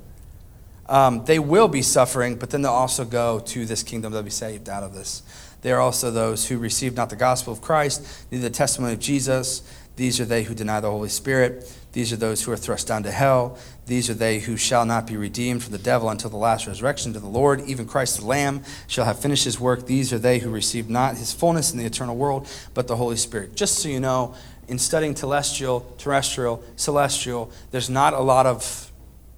um, 0.88 1.24
they 1.24 1.38
will 1.38 1.68
be 1.68 1.82
suffering, 1.82 2.36
but 2.36 2.50
then 2.50 2.62
they'll 2.62 2.72
also 2.72 3.04
go 3.04 3.40
to 3.40 3.66
this 3.66 3.82
kingdom. 3.82 4.12
They'll 4.12 4.22
be 4.22 4.30
saved 4.30 4.68
out 4.68 4.82
of 4.82 4.94
this. 4.94 5.22
They 5.60 5.72
are 5.72 5.80
also 5.80 6.10
those 6.10 6.48
who 6.48 6.58
receive 6.58 6.96
not 6.96 7.10
the 7.10 7.16
gospel 7.16 7.52
of 7.52 7.60
Christ, 7.60 8.26
neither 8.30 8.48
the 8.48 8.54
testimony 8.54 8.94
of 8.94 9.00
Jesus. 9.00 9.62
These 9.96 10.20
are 10.20 10.24
they 10.24 10.44
who 10.44 10.54
deny 10.54 10.78
the 10.78 10.90
Holy 10.90 11.08
Spirit. 11.08 11.76
These 11.92 12.12
are 12.12 12.16
those 12.16 12.44
who 12.44 12.52
are 12.52 12.56
thrust 12.56 12.86
down 12.86 13.02
to 13.02 13.10
hell. 13.10 13.58
These 13.86 14.08
are 14.08 14.14
they 14.14 14.38
who 14.38 14.56
shall 14.56 14.86
not 14.86 15.06
be 15.06 15.16
redeemed 15.16 15.64
from 15.64 15.72
the 15.72 15.78
devil 15.78 16.08
until 16.08 16.30
the 16.30 16.36
last 16.36 16.68
resurrection 16.68 17.12
to 17.14 17.20
the 17.20 17.26
Lord. 17.26 17.62
Even 17.62 17.86
Christ 17.86 18.20
the 18.20 18.26
Lamb 18.26 18.62
shall 18.86 19.04
have 19.04 19.18
finished 19.18 19.44
his 19.44 19.58
work. 19.58 19.86
These 19.86 20.12
are 20.12 20.18
they 20.18 20.38
who 20.38 20.50
receive 20.50 20.88
not 20.88 21.16
his 21.16 21.32
fullness 21.32 21.72
in 21.72 21.78
the 21.78 21.86
eternal 21.86 22.14
world, 22.14 22.46
but 22.74 22.86
the 22.86 22.96
Holy 22.96 23.16
Spirit. 23.16 23.56
Just 23.56 23.80
so 23.80 23.88
you 23.88 23.98
know, 23.98 24.34
in 24.68 24.78
studying 24.78 25.14
telestial, 25.14 25.84
terrestrial, 25.98 26.62
celestial, 26.76 27.50
there's 27.72 27.90
not 27.90 28.14
a 28.14 28.20
lot 28.20 28.46
of 28.46 28.92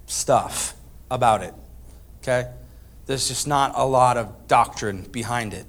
stuff 0.05 0.75
about 1.11 1.43
it. 1.43 1.53
Okay? 2.21 2.49
There's 3.05 3.27
just 3.27 3.47
not 3.47 3.73
a 3.75 3.85
lot 3.85 4.17
of 4.17 4.47
doctrine 4.47 5.03
behind 5.03 5.53
it. 5.53 5.65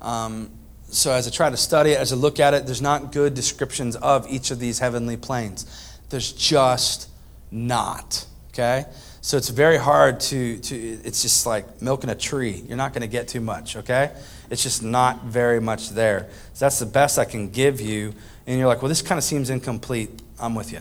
Um, 0.00 0.50
so 0.90 1.12
as 1.12 1.28
I 1.28 1.30
try 1.30 1.50
to 1.50 1.56
study 1.56 1.90
it, 1.90 1.98
as 1.98 2.12
I 2.12 2.16
look 2.16 2.40
at 2.40 2.54
it, 2.54 2.66
there's 2.66 2.82
not 2.82 3.12
good 3.12 3.34
descriptions 3.34 3.94
of 3.94 4.26
each 4.30 4.50
of 4.50 4.58
these 4.58 4.78
heavenly 4.78 5.16
planes. 5.16 5.66
There's 6.08 6.32
just 6.32 7.10
not. 7.50 8.26
Okay? 8.48 8.86
So 9.20 9.36
it's 9.36 9.50
very 9.50 9.76
hard 9.76 10.20
to, 10.20 10.58
to 10.58 10.76
it's 11.04 11.20
just 11.22 11.44
like 11.44 11.82
milking 11.82 12.08
a 12.08 12.14
tree. 12.14 12.62
You're 12.66 12.78
not 12.78 12.94
going 12.94 13.02
to 13.02 13.08
get 13.08 13.28
too 13.28 13.40
much, 13.40 13.76
okay? 13.76 14.12
It's 14.48 14.62
just 14.62 14.82
not 14.82 15.24
very 15.24 15.60
much 15.60 15.90
there. 15.90 16.28
So 16.54 16.64
that's 16.64 16.78
the 16.78 16.86
best 16.86 17.18
I 17.18 17.26
can 17.26 17.50
give 17.50 17.80
you. 17.80 18.14
And 18.46 18.58
you're 18.58 18.68
like, 18.68 18.80
well, 18.80 18.88
this 18.88 19.02
kind 19.02 19.18
of 19.18 19.24
seems 19.24 19.50
incomplete. 19.50 20.22
I'm 20.40 20.54
with 20.54 20.72
you. 20.72 20.80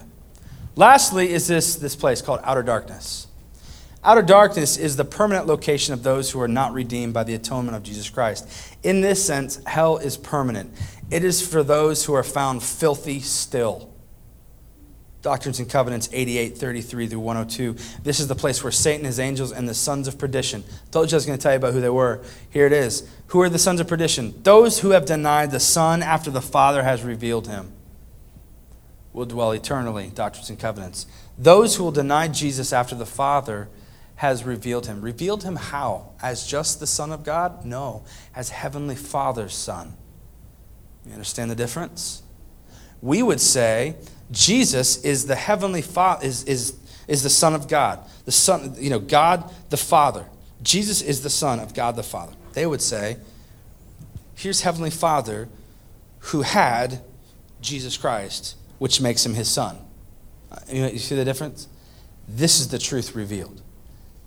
Lastly, 0.77 1.31
is 1.31 1.47
this, 1.47 1.75
this 1.75 1.95
place 1.95 2.21
called 2.21 2.39
outer 2.43 2.63
darkness. 2.63 3.26
Outer 4.07 4.21
darkness 4.21 4.77
is 4.77 4.95
the 4.95 5.03
permanent 5.03 5.47
location 5.47 5.93
of 5.93 6.01
those 6.01 6.31
who 6.31 6.39
are 6.39 6.47
not 6.47 6.71
redeemed 6.71 7.13
by 7.13 7.25
the 7.25 7.33
atonement 7.33 7.75
of 7.75 7.83
Jesus 7.83 8.09
Christ. 8.09 8.47
In 8.81 9.01
this 9.01 9.23
sense, 9.23 9.61
hell 9.65 9.97
is 9.97 10.15
permanent. 10.15 10.73
It 11.11 11.25
is 11.25 11.45
for 11.45 11.61
those 11.61 12.05
who 12.05 12.13
are 12.13 12.23
found 12.23 12.63
filthy 12.63 13.19
still. 13.19 13.93
Doctrines 15.21 15.59
and 15.59 15.69
Covenants 15.69 16.07
88, 16.13 16.57
33 16.57 17.07
through 17.07 17.19
102. 17.19 17.75
This 18.01 18.21
is 18.21 18.29
the 18.29 18.35
place 18.35 18.63
where 18.63 18.71
Satan, 18.71 19.05
his 19.05 19.19
angels, 19.19 19.51
and 19.51 19.67
the 19.67 19.73
sons 19.73 20.07
of 20.07 20.17
perdition. 20.17 20.63
I 20.69 20.89
Told 20.89 21.11
you 21.11 21.15
I 21.15 21.17
was 21.17 21.25
going 21.25 21.37
to 21.37 21.43
tell 21.43 21.51
you 21.51 21.57
about 21.57 21.73
who 21.73 21.81
they 21.81 21.89
were. 21.89 22.23
Here 22.49 22.65
it 22.65 22.71
is. 22.71 23.09
Who 23.27 23.41
are 23.41 23.49
the 23.49 23.59
sons 23.59 23.81
of 23.81 23.89
perdition? 23.89 24.41
Those 24.43 24.79
who 24.79 24.91
have 24.91 25.05
denied 25.05 25.51
the 25.51 25.59
Son 25.59 26.01
after 26.01 26.31
the 26.31 26.41
Father 26.41 26.83
has 26.83 27.03
revealed 27.03 27.47
him 27.47 27.73
will 29.11 29.25
dwell 29.25 29.51
eternally. 29.51 30.13
Doctrines 30.15 30.49
and 30.49 30.57
Covenants. 30.57 31.07
Those 31.37 31.75
who 31.75 31.83
will 31.83 31.91
deny 31.91 32.29
Jesus 32.29 32.71
after 32.71 32.95
the 32.95 33.05
Father 33.05 33.67
has 34.17 34.43
revealed 34.43 34.87
him. 34.87 35.01
Revealed 35.01 35.43
him 35.43 35.55
how? 35.55 36.11
As 36.21 36.45
just 36.45 36.79
the 36.79 36.87
Son 36.87 37.11
of 37.11 37.23
God? 37.23 37.65
No, 37.65 38.03
as 38.35 38.49
Heavenly 38.49 38.95
Father's 38.95 39.55
Son. 39.55 39.95
You 41.05 41.13
understand 41.13 41.49
the 41.49 41.55
difference? 41.55 42.23
We 43.01 43.23
would 43.23 43.39
say 43.39 43.95
Jesus 44.31 45.03
is 45.03 45.27
the 45.27 45.35
heavenly 45.35 45.83
Father, 45.83 46.25
is, 46.25 46.43
is, 46.43 46.75
is 47.07 47.23
the 47.23 47.29
Son 47.29 47.53
of 47.53 47.67
God. 47.67 47.99
The 48.25 48.31
Son, 48.31 48.75
you 48.77 48.89
know, 48.89 48.99
God 48.99 49.49
the 49.69 49.77
Father. 49.77 50.25
Jesus 50.63 51.01
is 51.01 51.21
the 51.21 51.29
Son 51.29 51.59
of 51.59 51.73
God 51.73 51.95
the 51.95 52.03
Father. 52.03 52.33
They 52.53 52.65
would 52.65 52.81
say, 52.81 53.17
here's 54.35 54.61
Heavenly 54.61 54.89
Father 54.89 55.47
who 56.19 56.41
had 56.41 57.01
Jesus 57.61 57.95
Christ, 57.97 58.55
which 58.79 58.99
makes 58.99 59.23
him 59.23 59.35
his 59.35 59.47
Son. 59.47 59.77
Uh, 60.51 60.57
you, 60.69 60.81
know, 60.81 60.87
you 60.87 60.97
see 60.97 61.15
the 61.15 61.23
difference? 61.23 61.67
This 62.27 62.59
is 62.59 62.69
the 62.69 62.79
truth 62.79 63.15
revealed. 63.15 63.61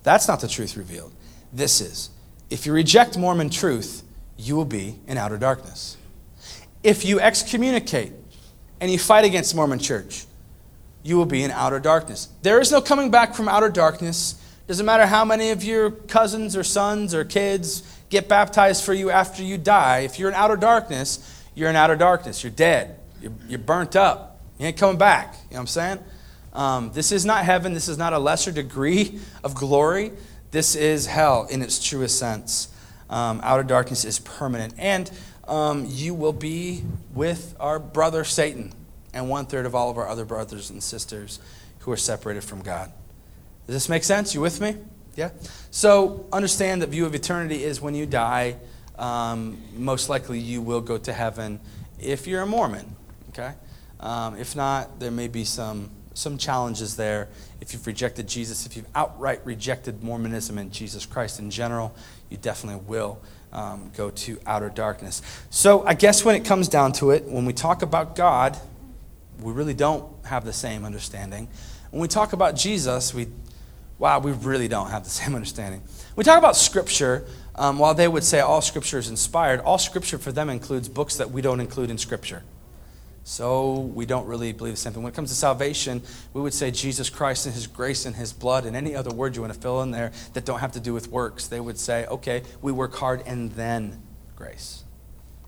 That's 0.03 0.27
not 0.27 0.39
the 0.39 0.47
truth 0.47 0.77
revealed. 0.77 1.13
This 1.53 1.81
is. 1.81 2.09
If 2.49 2.65
you 2.65 2.73
reject 2.73 3.17
Mormon 3.17 3.49
truth, 3.49 4.03
you 4.37 4.55
will 4.55 4.65
be 4.65 4.99
in 5.07 5.17
outer 5.17 5.37
darkness. 5.37 5.97
If 6.83 7.05
you 7.05 7.19
excommunicate 7.19 8.13
and 8.79 8.91
you 8.91 8.97
fight 8.97 9.25
against 9.25 9.55
Mormon 9.55 9.79
church, 9.79 10.25
you 11.03 11.17
will 11.17 11.25
be 11.25 11.43
in 11.43 11.51
outer 11.51 11.79
darkness. 11.79 12.29
There 12.41 12.59
is 12.59 12.71
no 12.71 12.81
coming 12.81 13.11
back 13.11 13.35
from 13.35 13.47
outer 13.47 13.69
darkness. 13.69 14.35
Doesn't 14.67 14.85
matter 14.85 15.05
how 15.05 15.25
many 15.25 15.51
of 15.51 15.63
your 15.63 15.91
cousins 15.91 16.55
or 16.55 16.63
sons 16.63 17.13
or 17.13 17.23
kids 17.23 17.83
get 18.09 18.27
baptized 18.27 18.83
for 18.83 18.93
you 18.93 19.09
after 19.09 19.43
you 19.43 19.57
die. 19.57 19.99
If 19.99 20.19
you're 20.19 20.29
in 20.29 20.35
outer 20.35 20.55
darkness, 20.55 21.43
you're 21.55 21.69
in 21.69 21.75
outer 21.75 21.95
darkness. 21.95 22.43
You're 22.43 22.51
dead. 22.51 22.99
You're, 23.21 23.33
you're 23.47 23.59
burnt 23.59 23.95
up. 23.95 24.41
You 24.57 24.67
ain't 24.67 24.77
coming 24.77 24.97
back. 24.97 25.33
You 25.33 25.39
know 25.39 25.55
what 25.55 25.59
I'm 25.61 25.67
saying? 25.67 25.99
Um, 26.53 26.91
this 26.93 27.11
is 27.11 27.25
not 27.25 27.45
heaven. 27.45 27.73
This 27.73 27.87
is 27.87 27.97
not 27.97 28.13
a 28.13 28.19
lesser 28.19 28.51
degree 28.51 29.19
of 29.43 29.55
glory. 29.55 30.11
This 30.51 30.75
is 30.75 31.05
hell 31.05 31.47
in 31.49 31.61
its 31.61 31.83
truest 31.83 32.19
sense. 32.19 32.67
Um, 33.09 33.41
outer 33.43 33.63
darkness 33.63 34.05
is 34.05 34.19
permanent. 34.19 34.73
And 34.77 35.09
um, 35.47 35.85
you 35.87 36.13
will 36.13 36.33
be 36.33 36.83
with 37.13 37.55
our 37.59 37.79
brother 37.79 38.23
Satan 38.23 38.73
and 39.13 39.29
one 39.29 39.45
third 39.45 39.65
of 39.65 39.75
all 39.75 39.89
of 39.89 39.97
our 39.97 40.07
other 40.07 40.25
brothers 40.25 40.69
and 40.69 40.81
sisters 40.81 41.39
who 41.79 41.91
are 41.91 41.97
separated 41.97 42.43
from 42.43 42.61
God. 42.61 42.91
Does 43.67 43.75
this 43.75 43.89
make 43.89 44.03
sense? 44.03 44.33
You 44.33 44.41
with 44.41 44.61
me? 44.61 44.77
Yeah? 45.15 45.31
So 45.71 46.25
understand 46.31 46.81
that 46.81 46.89
view 46.89 47.05
of 47.05 47.15
eternity 47.15 47.63
is 47.63 47.81
when 47.81 47.95
you 47.95 48.05
die, 48.05 48.55
um, 48.97 49.61
most 49.75 50.09
likely 50.09 50.39
you 50.39 50.61
will 50.61 50.81
go 50.81 50.97
to 50.97 51.13
heaven 51.13 51.59
if 51.99 52.27
you're 52.27 52.41
a 52.41 52.45
Mormon. 52.45 52.95
Okay? 53.29 53.53
Um, 53.99 54.37
if 54.37 54.55
not, 54.55 54.99
there 54.99 55.11
may 55.11 55.27
be 55.27 55.43
some, 55.43 55.89
some 56.13 56.37
challenges 56.37 56.95
there. 56.95 57.27
If 57.59 57.73
you've 57.73 57.85
rejected 57.87 58.27
Jesus, 58.27 58.65
if 58.65 58.75
you've 58.75 58.87
outright 58.95 59.41
rejected 59.45 60.03
Mormonism 60.03 60.57
and 60.57 60.71
Jesus 60.71 61.05
Christ 61.05 61.39
in 61.39 61.49
general, 61.49 61.95
you 62.29 62.37
definitely 62.37 62.83
will 62.87 63.21
um, 63.53 63.91
go 63.95 64.09
to 64.09 64.39
outer 64.45 64.69
darkness. 64.69 65.21
So 65.49 65.85
I 65.85 65.93
guess 65.93 66.23
when 66.23 66.35
it 66.35 66.45
comes 66.45 66.67
down 66.67 66.93
to 66.93 67.11
it, 67.11 67.25
when 67.25 67.45
we 67.45 67.53
talk 67.53 67.81
about 67.81 68.15
God, 68.15 68.57
we 69.39 69.51
really 69.53 69.73
don't 69.73 70.07
have 70.25 70.45
the 70.45 70.53
same 70.53 70.85
understanding. 70.85 71.47
When 71.91 72.01
we 72.01 72.07
talk 72.07 72.33
about 72.33 72.55
Jesus, 72.55 73.13
we, 73.13 73.27
wow, 73.99 74.19
we 74.19 74.31
really 74.31 74.67
don't 74.67 74.89
have 74.89 75.03
the 75.03 75.09
same 75.21 75.35
understanding. 75.35 75.81
we 76.15 76.23
talk 76.23 76.37
about 76.37 76.55
Scripture, 76.55 77.25
um, 77.55 77.79
while 77.79 77.93
they 77.93 78.07
would 78.07 78.23
say 78.23 78.39
all 78.39 78.61
Scripture 78.61 78.97
is 78.97 79.09
inspired, 79.09 79.59
all 79.61 79.77
Scripture 79.77 80.17
for 80.17 80.31
them 80.31 80.49
includes 80.49 80.87
books 80.87 81.17
that 81.17 81.31
we 81.31 81.41
don't 81.41 81.59
include 81.59 81.89
in 81.89 81.97
Scripture. 81.97 82.43
So 83.23 83.79
we 83.79 84.05
don't 84.05 84.25
really 84.25 84.51
believe 84.51 84.73
the 84.73 84.79
same 84.79 84.93
thing. 84.93 85.03
When 85.03 85.11
it 85.11 85.15
comes 85.15 85.29
to 85.29 85.35
salvation, 85.35 86.01
we 86.33 86.41
would 86.41 86.53
say 86.53 86.71
Jesus 86.71 87.09
Christ 87.09 87.45
and 87.45 87.53
His 87.53 87.67
grace 87.67 88.05
and 88.05 88.15
His 88.15 88.33
blood 88.33 88.65
and 88.65 88.75
any 88.75 88.95
other 88.95 89.11
word 89.11 89.35
you 89.35 89.41
want 89.41 89.53
to 89.53 89.59
fill 89.59 89.81
in 89.83 89.91
there 89.91 90.11
that 90.33 90.43
don't 90.43 90.59
have 90.59 90.71
to 90.73 90.79
do 90.79 90.93
with 90.93 91.07
works. 91.09 91.47
They 91.47 91.59
would 91.59 91.77
say, 91.77 92.05
okay, 92.07 92.41
we 92.61 92.71
work 92.71 92.95
hard 92.95 93.21
and 93.25 93.51
then 93.51 94.01
grace. 94.35 94.83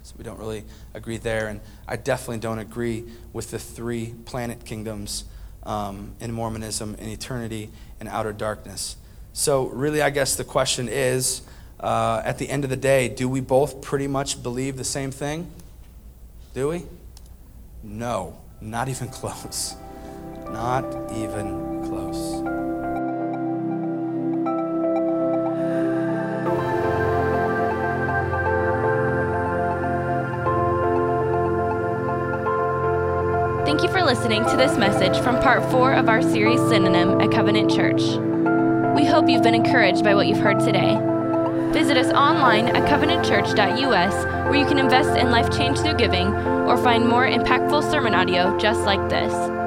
So 0.03 0.13
we 0.17 0.23
don't 0.23 0.37
really 0.37 0.65
agree 0.93 1.17
there. 1.17 1.47
And 1.47 1.61
I 1.87 1.95
definitely 1.95 2.39
don't 2.39 2.59
agree 2.59 3.05
with 3.31 3.51
the 3.51 3.59
three 3.59 4.13
planet 4.25 4.65
kingdoms 4.65 5.25
um, 5.63 6.13
in 6.19 6.31
Mormonism, 6.31 6.95
in 6.95 7.09
eternity, 7.09 7.69
and 7.99 8.07
outer 8.07 8.33
darkness. 8.33 8.97
So 9.31 9.67
really, 9.67 10.01
I 10.01 10.11
guess 10.11 10.35
the 10.35 10.43
question 10.43 10.87
is, 10.87 11.41
uh, 11.79 12.21
at 12.23 12.37
the 12.37 12.49
end 12.49 12.63
of 12.63 12.69
the 12.69 12.77
day, 12.77 13.09
do 13.09 13.27
we 13.27 13.41
both 13.41 13.81
pretty 13.81 14.07
much 14.07 14.43
believe 14.43 14.77
the 14.77 14.83
same 14.83 15.11
thing? 15.11 15.51
Do 16.53 16.69
we? 16.69 16.83
No, 17.83 18.39
not 18.61 18.87
even 18.87 19.09
close. 19.09 19.75
Not 20.45 20.85
even 21.11 21.83
close. 21.83 22.41
Thank 33.65 33.83
you 33.83 33.89
for 33.89 34.01
listening 34.01 34.45
to 34.45 34.55
this 34.55 34.77
message 34.77 35.21
from 35.21 35.41
part 35.41 35.69
four 35.69 35.91
of 35.93 36.07
our 36.07 36.21
series 36.21 36.61
Synonym 36.69 37.19
at 37.19 37.31
Covenant 37.31 37.69
Church. 37.69 38.01
We 38.95 39.05
hope 39.05 39.27
you've 39.27 39.43
been 39.43 39.55
encouraged 39.55 40.05
by 40.05 40.15
what 40.15 40.27
you've 40.27 40.39
heard 40.39 40.59
today. 40.61 40.97
Visit 41.73 41.97
us 41.97 42.13
online 42.13 42.69
at 42.69 42.87
covenantchurch.us 42.89 44.32
where 44.43 44.55
you 44.55 44.65
can 44.65 44.79
invest 44.79 45.17
in 45.17 45.31
life 45.31 45.51
change 45.51 45.79
through 45.79 45.95
giving 45.95 46.27
or 46.67 46.77
find 46.77 47.07
more 47.07 47.25
impactful 47.27 47.89
sermon 47.89 48.13
audio 48.13 48.57
just 48.57 48.81
like 48.81 49.09
this. 49.09 49.62